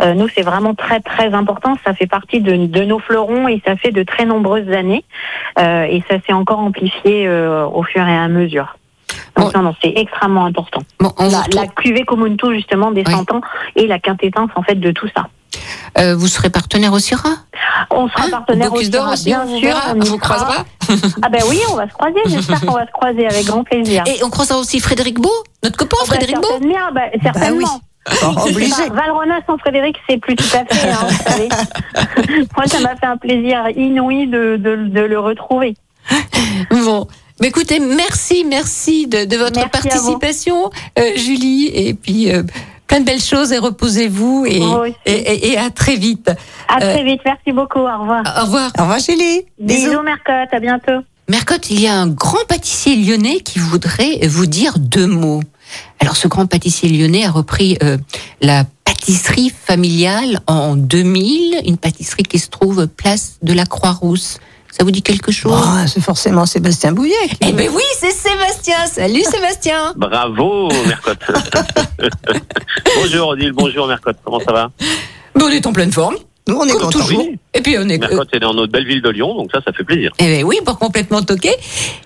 Euh, 0.00 0.14
nous, 0.14 0.28
c'est 0.28 0.42
vraiment 0.42 0.74
très 0.74 1.00
très 1.00 1.34
important. 1.34 1.76
Ça 1.84 1.92
fait 1.92 2.06
partie 2.06 2.40
de, 2.40 2.66
de 2.66 2.84
nos 2.84 2.98
fleurons 2.98 3.46
et 3.46 3.60
ça 3.66 3.76
fait 3.76 3.90
de 3.92 4.02
très 4.02 4.24
nombreuses 4.24 4.70
années. 4.70 5.04
Euh, 5.58 5.84
et 5.84 6.02
ça 6.08 6.16
s'est 6.26 6.32
encore 6.32 6.60
amplifié 6.60 7.26
euh, 7.28 7.66
au 7.66 7.82
fur 7.82 8.06
et 8.06 8.16
à 8.16 8.28
mesure. 8.28 8.76
Donc, 9.36 9.54
non, 9.54 9.62
non, 9.62 9.74
c'est 9.82 9.92
extrêmement 9.96 10.46
important. 10.46 10.80
Bon, 11.00 11.12
on 11.18 11.24
La, 11.28 11.42
la 11.54 11.66
cuvée 11.66 12.04
Comunto, 12.04 12.52
justement, 12.52 12.90
des 12.90 13.04
Oui. 13.06 13.12
100 13.12 13.32
ans 13.32 13.40
et 13.74 13.86
la 13.86 13.98
quintétance, 13.98 14.50
en 14.54 14.62
fait, 14.62 14.76
de 14.76 14.90
tout 14.90 15.08
ça. 15.14 15.26
Euh, 15.98 16.14
vous 16.16 16.28
serez 16.28 16.50
partenaire 16.50 16.92
au 16.92 16.98
Syrah 16.98 17.36
On 17.90 18.08
sera 18.08 18.24
Hein 18.24 18.30
partenaire 18.30 18.72
au 18.72 18.80
Syrah, 18.82 19.12
aussi, 19.12 19.24
bien 19.26 19.44
on 19.46 19.58
sûr. 19.58 19.68
verra, 19.68 19.92
on 19.94 19.98
vous 19.98 20.06
sera. 20.06 20.18
croisera. 20.18 20.64
Ah 21.22 21.28
ben 21.28 21.42
oui, 21.48 21.60
on 21.72 21.74
va 21.76 21.88
se 21.88 21.92
croiser. 21.94 22.20
J'espère 22.26 22.60
qu'on 22.60 22.74
va 22.74 22.86
se 22.86 22.92
croiser 22.92 23.26
avec 23.26 23.44
grand 23.46 23.64
plaisir. 23.64 24.04
Et 24.06 24.22
on 24.22 24.30
croisera 24.30 24.58
aussi 24.58 24.78
Frédéric 24.80 25.18
Beau, 25.20 25.32
notre 25.64 25.76
copain 25.76 25.96
Ah 26.00 26.04
bah, 26.08 26.14
Frédéric 26.14 26.36
Beau. 26.36 26.48
certainement, 26.48 26.90
bah, 26.92 27.00
certainement. 27.22 27.80
Bon, 28.22 28.42
obligé. 28.42 28.70
Bah, 28.88 28.94
Valrhona 28.94 29.40
sans 29.48 29.58
Frédéric, 29.58 29.96
c'est 30.08 30.18
plus 30.18 30.36
tout 30.36 30.44
à 30.56 30.64
fait, 30.72 30.88
hein, 30.90 30.98
vous 31.08 31.24
savez. 31.24 31.48
Moi, 32.56 32.66
ça 32.66 32.78
m'a 32.80 32.94
fait 32.94 33.06
un 33.06 33.16
plaisir 33.16 33.64
inouï 33.76 34.28
de, 34.28 34.56
de, 34.56 34.76
de 34.88 35.00
le 35.00 35.18
retrouver. 35.18 35.74
Bon. 36.70 37.08
Mais 37.40 37.48
écoutez, 37.48 37.80
merci, 37.80 38.44
merci 38.48 39.06
de, 39.08 39.24
de 39.26 39.36
votre 39.36 39.56
Merci 39.56 39.68
participation, 39.70 40.70
euh, 40.98 41.10
Julie, 41.16 41.66
et 41.74 41.92
puis 41.92 42.32
euh, 42.32 42.42
plein 42.86 43.00
de 43.00 43.04
belles 43.04 43.20
choses 43.20 43.52
et 43.52 43.58
reposez-vous 43.58 44.46
et, 44.46 44.60
Vous 44.60 44.66
aussi. 44.66 44.94
et, 45.06 45.12
et- 45.12 45.52
et 45.52 45.58
à 45.58 45.70
très 45.70 45.96
vite. 45.96 46.30
À 46.68 46.76
Euh, 46.82 46.92
très 46.94 47.04
vite. 47.04 47.20
Merci 47.24 47.52
beaucoup. 47.52 47.80
Au 47.80 47.98
revoir. 48.00 48.22
Au 48.40 48.44
revoir. 48.44 48.70
Au 48.78 48.82
revoir, 48.82 48.98
Julie. 48.98 49.42
Bisous, 49.58 50.02
Mercotte. 50.02 50.52
À 50.52 50.60
bientôt. 50.60 51.00
Mercotte, 51.28 51.70
il 51.70 51.80
y 51.80 51.88
a 51.88 51.94
un 51.94 52.06
grand 52.06 52.44
pâtissier 52.48 52.94
lyonnais 52.96 53.40
qui 53.40 53.58
voudrait 53.58 54.26
vous 54.28 54.46
dire 54.46 54.78
deux 54.78 55.06
mots. 55.08 55.42
Alors, 55.98 56.16
ce 56.16 56.28
grand 56.28 56.46
pâtissier 56.46 56.88
lyonnais 56.88 57.24
a 57.24 57.30
repris 57.32 57.76
euh, 57.82 57.98
la 58.40 58.64
pâtisserie 58.84 59.50
familiale 59.50 60.38
en 60.46 60.76
2000, 60.76 61.62
une 61.66 61.76
pâtisserie 61.78 62.22
qui 62.22 62.38
se 62.38 62.48
trouve 62.48 62.86
place 62.86 63.38
de 63.42 63.52
la 63.52 63.66
Croix-Rousse. 63.66 64.38
Ça 64.76 64.84
vous 64.84 64.90
dit 64.90 65.00
quelque 65.02 65.32
chose? 65.32 65.54
Oh, 65.56 65.86
c'est 65.86 66.02
forcément 66.02 66.44
Sébastien 66.44 66.92
Bouillet. 66.92 67.14
Eh 67.40 67.52
ben 67.52 67.70
oui, 67.74 67.82
c'est 67.98 68.10
Sébastien. 68.10 68.86
Salut 68.86 69.22
Sébastien. 69.30 69.94
Bravo, 69.96 70.68
Mercotte. 70.86 71.22
bonjour, 72.96 73.28
Odile. 73.28 73.52
Bonjour, 73.52 73.86
Mercotte. 73.86 74.18
Comment 74.22 74.40
ça 74.40 74.52
va? 74.52 74.70
On 75.34 75.48
est 75.48 75.66
en 75.66 75.72
pleine 75.72 75.92
forme. 75.92 76.16
Nous, 76.46 76.56
on 76.56 76.66
est 76.66 76.72
Comme 76.72 76.92
toujours. 76.92 77.20
Oui. 77.20 77.38
Et 77.54 77.62
puis 77.62 77.76
on 77.78 77.88
est. 77.88 77.96
Mercotte 77.96 78.28
est 78.34 78.40
dans 78.40 78.52
notre 78.52 78.70
belle 78.70 78.86
ville 78.86 79.00
de 79.00 79.08
Lyon, 79.08 79.34
donc 79.34 79.50
ça, 79.50 79.60
ça 79.64 79.72
fait 79.72 79.82
plaisir. 79.82 80.12
Eh 80.18 80.24
ben 80.24 80.44
oui, 80.44 80.58
pour 80.62 80.78
complètement 80.78 81.22
toquer. 81.22 81.54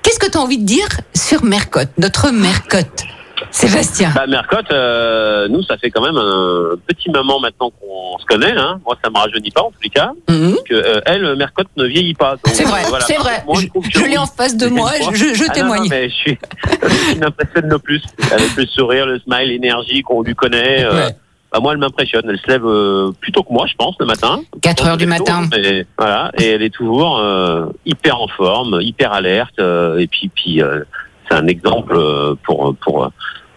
Qu'est-ce 0.02 0.20
que 0.20 0.30
tu 0.30 0.38
as 0.38 0.40
envie 0.40 0.58
de 0.58 0.64
dire 0.64 0.86
sur 1.12 1.42
Mercotte, 1.42 1.90
notre 1.98 2.30
Mercotte? 2.30 3.02
Sébastien. 3.50 4.10
Bah, 4.14 4.26
Mercotte, 4.26 4.70
euh, 4.70 5.48
nous, 5.48 5.62
ça 5.62 5.76
fait 5.76 5.90
quand 5.90 6.02
même 6.02 6.16
un 6.16 6.76
petit 6.86 7.10
moment 7.10 7.40
maintenant 7.40 7.70
qu'on 7.70 8.18
se 8.18 8.24
connaît. 8.26 8.54
Hein. 8.56 8.80
Moi, 8.84 8.96
ça 9.02 9.10
me 9.10 9.16
rajeunit 9.18 9.50
pas, 9.50 9.62
en 9.62 9.70
tous 9.70 9.82
les 9.82 9.90
cas. 9.90 10.12
Mhm. 10.28 10.56
Que, 10.68 10.74
euh, 10.74 11.00
elle, 11.06 11.36
Mercotte, 11.36 11.68
ne 11.76 11.84
vieillit 11.84 12.14
pas. 12.14 12.36
C'est 12.46 12.64
vrai, 12.64 12.82
voilà. 12.88 13.04
c'est 13.06 13.16
vrai. 13.16 13.42
Moi, 13.46 13.56
je 13.90 14.04
l'ai 14.04 14.18
en 14.18 14.26
face 14.26 14.56
de 14.56 14.66
moi, 14.68 14.90
une 14.98 15.14
je, 15.14 15.34
je 15.34 15.42
Ah 15.44 15.48
non, 15.48 15.54
témoigne. 15.54 15.82
non, 15.82 15.86
mais 15.90 16.08
je 16.08 16.14
suis, 16.14 16.38
m'impressionne 17.20 17.68
le 17.68 17.78
plus. 17.78 18.02
Avec 18.32 18.56
le 18.56 18.66
sourire, 18.66 19.06
le 19.06 19.18
smile, 19.20 19.48
l'énergie 19.48 20.02
qu'on 20.02 20.22
lui 20.22 20.34
connaît. 20.34 20.84
euh, 20.84 21.06
Ouais. 21.06 21.14
bah, 21.52 21.58
moi, 21.60 21.72
elle 21.72 21.78
m'impressionne. 21.78 22.22
Elle 22.28 22.38
se 22.38 22.46
lève 22.46 22.64
euh, 22.66 23.10
plus 23.20 23.32
tôt 23.32 23.42
que 23.42 23.52
moi, 23.52 23.66
je 23.66 23.74
pense, 23.74 23.96
le 23.98 24.06
matin. 24.06 24.40
4 24.62 24.86
heures 24.86 24.96
du 24.96 25.04
tôt, 25.04 25.10
matin. 25.10 25.48
mais 25.50 25.84
voilà, 25.98 26.30
et 26.38 26.46
elle 26.50 26.62
est 26.62 26.72
toujours 26.74 27.18
euh, 27.18 27.66
hyper 27.84 28.20
en 28.20 28.28
forme, 28.28 28.78
hyper 28.80 29.12
alerte. 29.12 29.58
euh, 29.58 29.98
et 29.98 30.06
puis, 30.06 30.28
puis 30.32 30.62
euh, 30.62 30.84
c'est 31.28 31.36
un 31.36 31.46
exemple 31.48 31.94
euh, 31.96 32.34
pour 32.44 32.74
pour 32.80 33.10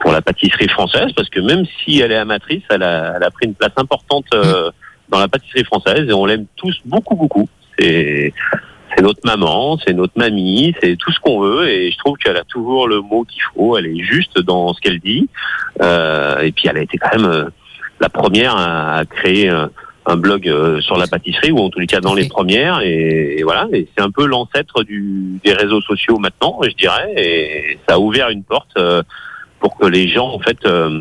pour 0.03 0.11
la 0.11 0.21
pâtisserie 0.21 0.67
française, 0.67 1.13
parce 1.15 1.29
que 1.29 1.39
même 1.39 1.63
si 1.79 2.01
elle 2.01 2.11
est 2.11 2.17
amatrice, 2.17 2.61
elle 2.69 2.83
a, 2.83 3.13
elle 3.15 3.23
a 3.23 3.31
pris 3.31 3.47
une 3.47 3.55
place 3.55 3.71
importante 3.77 4.25
euh, 4.33 4.69
dans 5.07 5.17
la 5.17 5.29
pâtisserie 5.29 5.63
française 5.63 6.09
et 6.09 6.13
on 6.13 6.25
l'aime 6.25 6.45
tous 6.57 6.77
beaucoup 6.83 7.15
beaucoup. 7.15 7.47
C'est 7.79 8.33
c'est 8.93 9.01
notre 9.01 9.21
maman, 9.23 9.77
c'est 9.77 9.93
notre 9.93 10.17
mamie, 10.17 10.75
c'est 10.81 10.97
tout 10.97 11.11
ce 11.13 11.19
qu'on 11.21 11.39
veut 11.39 11.69
et 11.69 11.89
je 11.89 11.97
trouve 11.99 12.17
qu'elle 12.17 12.35
a 12.35 12.43
toujours 12.43 12.89
le 12.89 12.99
mot 12.99 13.23
qu'il 13.23 13.41
faut. 13.53 13.77
Elle 13.77 13.87
est 13.87 14.03
juste 14.03 14.39
dans 14.41 14.73
ce 14.73 14.81
qu'elle 14.81 14.99
dit. 14.99 15.29
Euh, 15.81 16.41
et 16.41 16.51
puis 16.51 16.67
elle 16.67 16.77
a 16.77 16.81
été 16.81 16.97
quand 16.97 17.17
même 17.17 17.31
euh, 17.31 17.45
la 18.01 18.09
première 18.09 18.57
à, 18.57 18.97
à 18.97 19.05
créer 19.05 19.47
un, 19.47 19.71
un 20.05 20.17
blog 20.17 20.49
euh, 20.49 20.81
sur 20.81 20.97
la 20.97 21.07
pâtisserie 21.07 21.51
ou 21.51 21.59
en 21.59 21.69
tous 21.69 21.79
les 21.79 21.87
cas 21.87 22.01
dans 22.01 22.13
les 22.13 22.27
premières. 22.27 22.81
Et, 22.81 23.37
et 23.39 23.43
voilà. 23.43 23.67
Et 23.71 23.87
c'est 23.95 24.03
un 24.03 24.11
peu 24.11 24.25
l'ancêtre 24.25 24.83
du 24.83 25.39
des 25.45 25.53
réseaux 25.53 25.81
sociaux 25.81 26.17
maintenant 26.19 26.59
je 26.61 26.75
dirais. 26.75 27.13
Et 27.15 27.79
ça 27.87 27.95
a 27.95 27.99
ouvert 27.99 28.29
une 28.29 28.43
porte 28.43 28.75
euh, 28.77 29.01
pour 29.63 29.77
que 29.77 29.87
les 29.87 30.09
gens 30.09 30.27
en 30.27 30.39
fait 30.39 30.57
euh, 30.65 30.99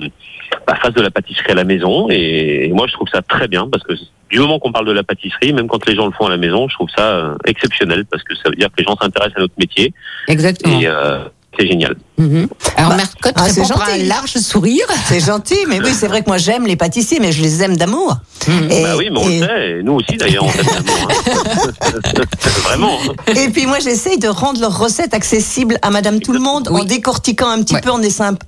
bah, 0.67 0.77
fassent 0.81 0.95
de 0.95 1.03
la 1.03 1.11
pâtisserie 1.11 1.51
à 1.51 1.57
la 1.57 1.65
maison. 1.65 2.07
Et, 2.11 2.67
et 2.67 2.73
moi 2.73 2.87
je 2.87 2.93
trouve 2.93 3.09
ça 3.13 3.21
très 3.21 3.49
bien 3.49 3.69
parce 3.69 3.83
que 3.83 3.95
du 4.31 4.39
moment 4.39 4.61
qu'on 4.61 4.71
parle 4.71 4.87
de 4.87 4.93
la 4.93 5.03
pâtisserie 5.03 5.53
même 5.53 5.67
quand 5.67 5.85
les 5.87 5.97
gens 5.97 6.07
le 6.07 6.13
font 6.13 6.27
à 6.27 6.31
la 6.31 6.37
maison 6.37 6.69
je 6.69 6.75
trouve 6.75 6.89
ça 6.97 7.09
euh, 7.11 7.35
exceptionnel 7.45 8.05
parce 8.07 8.23
que 8.23 8.37
ça 8.37 8.49
veut 8.49 8.55
dire 8.55 8.69
que 8.69 8.77
les 8.79 8.85
gens 8.85 8.97
s'intéressent 8.97 9.37
à 9.37 9.41
notre 9.41 9.59
métier. 9.59 9.93
Exactement. 10.29 10.81
et 10.81 10.87
euh, 10.87 11.25
c'est 11.59 11.67
génial 11.67 11.97
Mhm. 12.23 12.49
Alors 12.77 12.91
Bah, 12.91 12.97
Mercotte 12.97 13.33
ah, 13.37 13.49
c'est 13.49 13.63
répond 13.63 13.75
par 13.79 13.89
un 13.91 13.99
large 13.99 14.35
sourire. 14.39 14.87
C'est 15.09 15.21
gentil, 15.21 15.57
mais 15.69 15.81
oui, 15.81 15.91
c'est 15.99 16.07
vrai 16.09 16.23
que 16.23 16.29
moi 16.29 16.39
j'aime 16.39 16.67
les 16.67 16.77
pâtissiers, 16.77 17.19
mais 17.21 17.33
je 17.33 17.43
les 17.43 17.63
aime 17.63 17.77
d'amour. 17.77 18.17
Et- 18.71 18.83
bah 18.83 18.97
oui 18.97 19.09
mais 19.13 19.19
on 19.21 19.29
et- 19.29 19.41
le 19.41 19.47
sait 19.47 19.71
et 19.79 19.83
nous 19.85 19.93
aussi 19.95 20.17
d'ailleurs 20.17 20.45
on 20.45 20.51
s'aime 20.51 20.65
d'amour, 20.67 21.09
hein. 21.09 22.21
vraiment. 22.65 22.99
Et 23.37 23.49
puis 23.51 23.67
moi 23.67 23.79
j'essaye 23.81 24.19
de 24.19 24.29
rendre 24.29 24.61
leurs 24.61 24.77
recettes 24.79 25.15
accessibles 25.15 25.79
à 25.83 25.91
Madame 25.91 26.21
Tout 26.21 26.33
le 26.33 26.41
Monde 26.41 26.69
en 26.69 26.85
décortiquant 26.85 27.49
un 27.49 27.63
petit 27.63 27.75
Ouais. 27.75 27.81
peu, 27.81 27.91
en, 27.91 28.03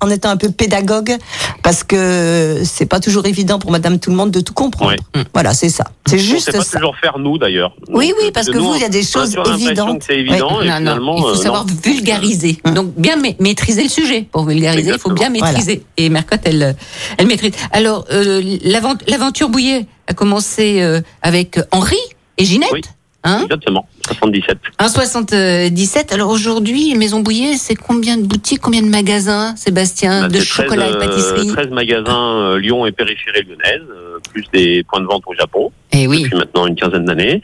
étant 0.09 0.29
un 0.29 0.37
peu 0.37 0.51
pédagogue, 0.51 1.15
parce 1.63 1.83
que 1.83 2.61
c'est 2.63 2.85
pas 2.85 2.99
toujours 2.99 3.25
évident 3.25 3.57
pour 3.59 3.71
Madame 3.71 3.99
Tout 3.99 4.09
le 4.11 4.15
Monde 4.15 4.31
de 4.31 4.39
tout 4.41 4.53
comprendre. 4.53 4.91
Ouais. 5.15 5.23
Voilà, 5.33 5.53
c'est 5.53 5.69
ça. 5.69 5.85
C'est 6.07 6.15
on 6.15 6.19
juste 6.19 6.51
sait 6.51 6.57
pas 6.57 6.63
ça. 6.63 6.77
toujours 6.77 6.95
faire 6.97 7.17
nous 7.17 7.37
d'ailleurs 7.37 7.73
Oui, 7.89 8.13
oui, 8.21 8.31
parce 8.31 8.47
que 8.47 8.57
nous, 8.57 8.65
vous, 8.65 8.75
il 8.75 8.81
y 8.81 8.85
a 8.85 8.89
des 8.89 8.99
on 9.15 9.19
choses 9.19 9.35
évidentes. 9.55 9.99
que 9.99 10.05
c'est 10.05 10.19
évident 10.19 10.61
et 10.61 10.67
non, 10.67 10.99
non, 10.99 11.15
il 11.17 11.21
faut 11.21 11.27
euh, 11.29 11.35
savoir 11.35 11.65
non. 11.65 11.73
vulgariser. 11.83 12.59
Donc 12.75 12.93
bien 12.97 13.15
ma- 13.15 13.29
maîtriser 13.65 13.83
le 13.83 13.89
sujet. 13.89 14.27
Pour 14.31 14.45
vulgariser, 14.45 14.91
il 14.95 14.99
faut 14.99 15.09
bien 15.11 15.29
maîtriser. 15.29 15.83
Et 15.97 16.09
Mercotte, 16.09 16.41
elle, 16.45 16.63
euh, 16.63 16.73
elle 17.17 17.27
maîtrise. 17.27 17.53
Alors, 17.71 18.05
euh, 18.11 18.41
l'avent- 18.63 18.97
l'aventure 19.07 19.49
Bouillet 19.49 19.85
a 20.07 20.13
commencé 20.13 20.81
euh, 20.81 21.01
avec 21.21 21.59
Henri 21.71 21.97
et 22.37 22.45
Ginette. 22.45 22.69
Oui. 22.71 22.81
Hein 23.27 23.41
exactement 23.43 23.87
77 24.07 24.57
Un 24.77 24.87
77. 24.87 26.13
Alors 26.13 26.29
aujourd'hui, 26.29 26.93
Maison 26.95 27.21
Bouillet, 27.21 27.55
c'est 27.57 27.73
combien 27.75 28.17
de 28.17 28.23
boutiques, 28.27 28.59
combien 28.61 28.83
de 28.83 28.87
magasins, 28.87 29.55
Sébastien, 29.55 30.21
Bah, 30.21 30.27
de 30.27 30.39
chocolat 30.39 30.89
13, 30.89 30.93
et 30.93 30.95
euh, 30.95 30.99
pâtisserie 31.07 31.47
13 31.47 31.69
magasins 31.71 32.35
euh, 32.35 32.59
Lyon 32.59 32.85
et 32.85 32.91
périphérie 32.91 33.41
lyonnaise, 33.43 33.81
euh, 33.89 34.19
plus 34.31 34.45
des 34.53 34.83
points 34.83 35.01
de 35.01 35.07
vente 35.07 35.23
au 35.25 35.33
Japon 35.33 35.71
Eh 35.91 36.05
oui. 36.07 36.23
depuis 36.23 36.37
maintenant 36.37 36.67
une 36.67 36.75
quinzaine 36.75 37.05
d'années. 37.05 37.41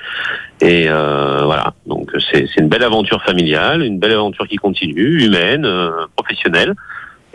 Et 0.62 0.86
euh, 0.88 1.46
voilà, 1.46 1.74
donc 1.88 2.12
c'est 2.32 2.46
c'est 2.54 2.62
une 2.62 2.70
belle 2.70 2.84
aventure 2.84 3.24
familiale, 3.24 3.82
une 3.82 3.98
belle 3.98 4.12
aventure 4.14 4.48
qui 4.48 4.58
continue, 4.58 5.24
humaine, 5.24 5.66
euh, 5.66 5.90
professionnelle, 6.16 6.76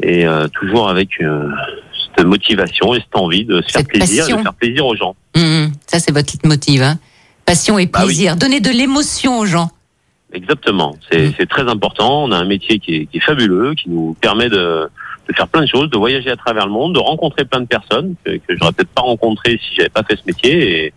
et 0.01 0.25
euh, 0.25 0.47
toujours 0.49 0.89
avec 0.89 1.09
euh, 1.21 1.49
cette 2.17 2.25
motivation 2.27 2.95
et 2.95 2.99
cette 3.01 3.17
envie 3.17 3.45
de 3.45 3.57
se 3.63 3.73
faire 3.73 3.81
Cette 3.81 3.89
plaisir, 3.89 4.23
passion. 4.23 4.37
de 4.37 4.43
faire 4.43 4.55
plaisir 4.55 4.87
aux 4.87 4.95
gens. 4.95 5.17
Hum, 5.37 5.73
ça, 5.89 5.99
c'est 5.99 6.13
votre 6.13 6.33
leitmotiv. 6.33 6.83
Hein. 6.83 6.99
Passion 7.47 7.79
et 7.79 7.87
Bah 7.87 8.01
oui. 8.01 8.07
plaisir. 8.07 8.37
Donner 8.37 8.61
de 8.61 8.71
l'émotion 8.71 9.39
aux 9.39 9.47
gens. 9.47 9.71
Exactement. 10.33 10.97
C'est 11.11 11.33
c'est 11.39 11.49
très 11.49 11.63
important. 11.69 12.25
On 12.25 12.33
a 12.33 12.37
un 12.37 12.45
métier 12.45 12.79
qui 12.79 12.95
est, 12.97 13.07
qui 13.07 13.19
est 13.19 13.21
fabuleux, 13.21 13.75
qui 13.75 13.89
nous 13.89 14.17
permet 14.21 14.49
de, 14.49 14.89
de 15.29 15.35
faire 15.35 15.47
plein 15.49 15.63
de 15.63 15.67
choses, 15.69 15.89
de 15.89 15.97
voyager 15.97 16.31
à 16.31 16.37
travers 16.37 16.67
le 16.67 16.73
monde, 16.73 16.95
de 16.95 16.99
rencontrer 16.99 17.45
plein 17.45 17.61
de 17.61 17.67
personnes 17.67 18.15
que, 18.25 18.33
que 18.33 18.57
j'aurais 18.57 18.73
peut-être 18.73 18.91
pas 18.91 19.03
rencontrées 19.03 19.59
si 19.63 19.75
j'avais 19.77 19.89
pas 19.89 20.03
fait 20.03 20.17
ce 20.17 20.23
métier. 20.27 20.85
Et, 20.87 20.93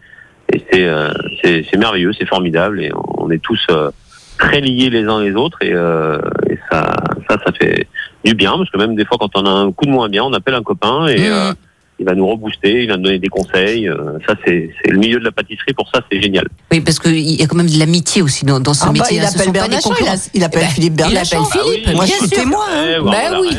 et 0.51 0.65
c'est 0.71 0.83
euh, 0.87 1.77
merveilleux, 1.77 2.11
c'est 2.17 2.25
formidable. 2.27 2.81
Et 2.81 2.91
on 3.19 3.29
est 3.29 3.37
tous 3.41 3.61
euh, 3.69 3.91
très 4.39 4.59
liés 4.61 4.89
les 4.89 5.03
uns 5.05 5.21
les 5.21 5.33
autres. 5.35 5.59
Et, 5.61 5.71
euh, 5.73 6.19
et 6.49 6.57
ça, 6.71 6.95
ça, 7.29 7.37
ça 7.45 7.51
fait 7.53 7.87
du 8.25 8.33
bien 8.33 8.57
parce 8.57 8.69
que 8.71 8.77
même 8.79 8.95
des 8.95 9.05
fois, 9.05 9.17
quand 9.19 9.29
on 9.35 9.45
a 9.45 9.49
un 9.51 9.71
coup 9.71 9.85
de 9.85 9.91
moins 9.91 10.09
bien, 10.09 10.23
on 10.23 10.33
appelle 10.33 10.55
un 10.55 10.63
copain 10.63 11.05
et 11.07 11.29
Mhm. 11.29 11.53
Il 11.99 12.05
va 12.05 12.13
nous 12.15 12.27
rebooster, 12.27 12.83
il 12.83 12.89
va 12.89 12.97
nous 12.97 13.03
donner 13.03 13.19
des 13.19 13.27
conseils. 13.27 13.87
Euh, 13.89 14.17
ça, 14.27 14.33
c'est 14.45 14.69
c'est 14.83 14.91
le 14.91 14.97
milieu 14.97 15.19
de 15.19 15.25
la 15.25 15.31
pâtisserie. 15.31 15.73
Pour 15.73 15.89
ça, 15.93 16.01
c'est 16.11 16.21
génial. 16.21 16.47
Oui, 16.71 16.81
parce 16.81 16.99
qu'il 16.99 17.19
y 17.19 17.43
a 17.43 17.47
quand 17.47 17.55
même 17.57 17.69
de 17.69 17.77
l'amitié 17.79 18.21
aussi 18.21 18.45
dans, 18.45 18.59
dans 18.59 18.73
ce 18.73 18.83
Ah 18.83 18.87
bah, 18.87 18.93
métier. 18.93 19.17
il 19.17 19.23
hein. 19.23 19.29
Appelle 19.33 19.51
Bernachon, 19.51 19.91
il, 19.99 20.07
a- 20.07 20.29
il 20.33 20.43
appelle 20.43 20.61
Eh 20.63 20.65
ben, 20.65 20.71
Philippe 20.73 20.93
il 20.93 20.95
Bernachon. 20.97 21.43
appelle 21.43 21.61
Philippe, 21.61 21.83
Ah 21.85 21.89
oui, 21.89 21.95
Moi, 21.95 22.05
je 22.05 22.09
bien 22.11 22.17
suis 22.19 22.27
sûr. 22.29 22.37
témoin. 22.37 22.65
hein. 22.71 22.85
Eh, 22.97 23.03
Bah 23.03 23.39
oui. 23.41 23.49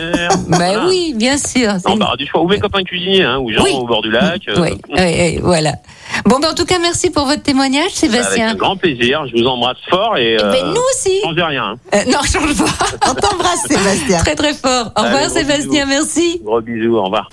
Bah 0.48 0.86
oui, 0.88 1.14
bien 1.16 1.36
sûr. 1.36 1.72
c'est- 1.78 1.88
L'embarras 1.88 2.16
du 2.16 2.26
choix. 2.26 2.42
Ou 2.42 2.48
mes 2.48 2.58
copains 2.58 2.82
cuisiniers, 2.82 3.22
hein, 3.24 3.38
ou 3.38 3.50
Jean 3.52 3.62
Oui. 3.64 3.72
au 3.74 3.86
bord 3.86 4.02
du 4.02 4.10
lac. 4.10 4.40
euh, 4.48 4.54
Oui, 4.60 4.70
oui, 4.90 4.98
oui, 4.98 5.38
voilà. 5.42 5.74
Bon, 6.24 6.38
ben, 6.40 6.48
en 6.50 6.54
tout 6.54 6.64
cas, 6.64 6.78
merci 6.80 7.10
pour 7.10 7.24
votre 7.26 7.42
témoignage, 7.42 7.82
Avec 7.84 7.94
Sébastien. 7.96 8.48
un 8.50 8.54
grand 8.54 8.76
plaisir. 8.76 9.24
Je 9.32 9.40
vous 9.40 9.46
embrasse 9.46 9.76
fort 9.88 10.16
et 10.16 10.36
Eh 10.38 10.42
euh, 10.42 10.50
ben, 10.52 10.66
nous 10.74 10.80
aussi. 10.92 11.20
changez 11.22 11.42
rien. 11.42 11.64
hein. 11.64 11.76
Euh, 11.94 11.98
non, 12.10 12.18
change 12.22 12.56
pas. 12.56 13.10
On 13.10 13.14
t'embrasse, 13.14 13.62
Sébastien. 13.68 14.18
très, 14.18 14.34
très 14.34 14.54
fort. 14.54 14.92
Au 14.96 15.02
revoir, 15.02 15.28
Sébastien, 15.30 15.86
bisous. 15.86 15.88
merci. 15.88 16.40
Gros 16.44 16.60
bisous. 16.60 16.96
Au 16.96 17.04
revoir. 17.04 17.28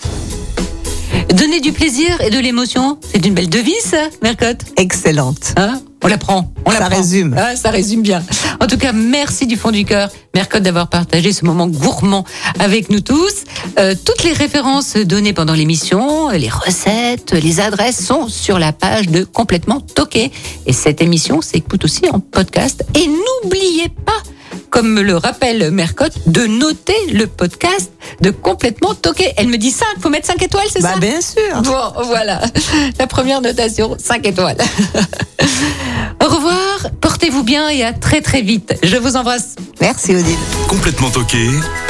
Donner 1.34 1.60
du 1.60 1.72
plaisir 1.74 2.20
et 2.22 2.30
de 2.30 2.40
l'émotion, 2.40 2.98
c'est 3.02 3.26
une 3.26 3.34
belle 3.34 3.50
devise, 3.50 3.76
ça, 3.84 4.08
Mercotte. 4.24 4.62
Excellente. 4.78 5.54
Hein 5.58 5.82
on 6.04 6.08
la 6.08 6.18
prend. 6.18 6.54
On 6.66 6.72
la 6.72 6.78
Ça 6.80 6.90
prend. 6.90 6.98
résume. 6.98 7.36
Ah, 7.38 7.56
ça 7.56 7.70
résume 7.70 8.02
bien. 8.02 8.24
En 8.62 8.68
tout 8.68 8.78
cas, 8.78 8.94
merci 8.94 9.46
du 9.46 9.58
fond 9.58 9.72
du 9.72 9.84
cœur, 9.84 10.10
Mercotte, 10.34 10.64
d'avoir 10.64 10.88
partagé 10.90 11.34
ce 11.34 11.44
moment 11.44 11.68
gourmand 11.68 12.24
avec 12.60 12.90
nous 12.90 13.02
tous. 13.02 13.44
Euh, 13.78 13.94
toutes 14.06 14.24
les 14.24 14.32
références 14.32 14.96
données 14.96 15.34
pendant 15.34 15.54
l'émission, 15.54 16.30
les 16.30 16.50
recettes, 16.50 17.34
les 17.34 17.60
adresses 17.60 18.04
sont 18.06 18.28
sur 18.30 18.58
la 18.58 18.72
page 18.72 19.08
de 19.08 19.24
Complètement 19.24 19.82
Toqué. 19.82 20.32
Et 20.66 20.74
cette 20.74 21.02
émission 21.02 21.42
s'écoute 21.42 21.84
aussi 21.84 22.04
en 22.12 22.20
podcast. 22.20 22.86
Et 22.96 23.08
n'oubliez 23.08 23.90
pas, 23.90 24.22
comme 24.70 24.90
me 24.94 25.02
le 25.02 25.16
rappelle 25.18 25.72
Mercotte, 25.72 26.14
de 26.28 26.46
noter 26.46 26.96
le 27.14 27.28
podcast 27.28 27.92
de 28.22 28.32
Complètement 28.32 28.94
Toqué. 28.94 29.34
Elle 29.38 29.48
me 29.48 29.58
dit 29.58 29.72
5, 29.72 29.86
faut 30.02 30.10
mettre 30.10 30.28
5 30.28 30.42
étoiles, 30.44 30.68
c'est 30.72 30.82
Bah, 30.82 30.94
ça 30.94 31.00
bien 31.00 31.22
sûr. 31.22 31.62
Bon, 31.64 32.04
voilà. 32.06 32.42
La 33.00 33.08
première 33.08 33.42
notation, 33.42 33.96
5 34.00 34.26
étoiles. 34.28 34.58
Au 36.24 36.28
revoir, 36.30 36.88
portez-vous 37.02 37.44
bien 37.44 37.70
et 37.70 37.84
à 37.84 37.94
très 37.94 38.22
très 38.22 38.42
vite. 38.42 38.74
Je 38.84 38.98
vous 38.98 39.16
embrasse. 39.16 39.56
Merci, 39.82 40.16
Odile. 40.16 40.36
Complètement 40.68 41.10
toqué, 41.10 41.48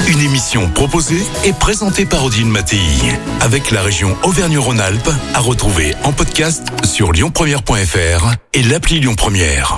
une 0.08 0.20
émission 0.22 0.70
proposée 0.70 1.22
et 1.46 1.54
présentée 1.54 2.06
par 2.06 2.24
Odile 2.26 2.46
Mattei. 2.46 2.78
Avec 3.42 3.72
la 3.72 3.82
région 3.82 4.16
Auvergne-Rhône-Alpes, 4.24 5.10
à 5.34 5.40
retrouver 5.40 5.96
en 6.04 6.12
podcast 6.12 6.64
sur 6.84 7.12
lyonpremière.fr 7.14 8.34
et 8.54 8.64
l'appli 8.64 9.00
Lyon 9.00 9.16
Première. 9.16 9.78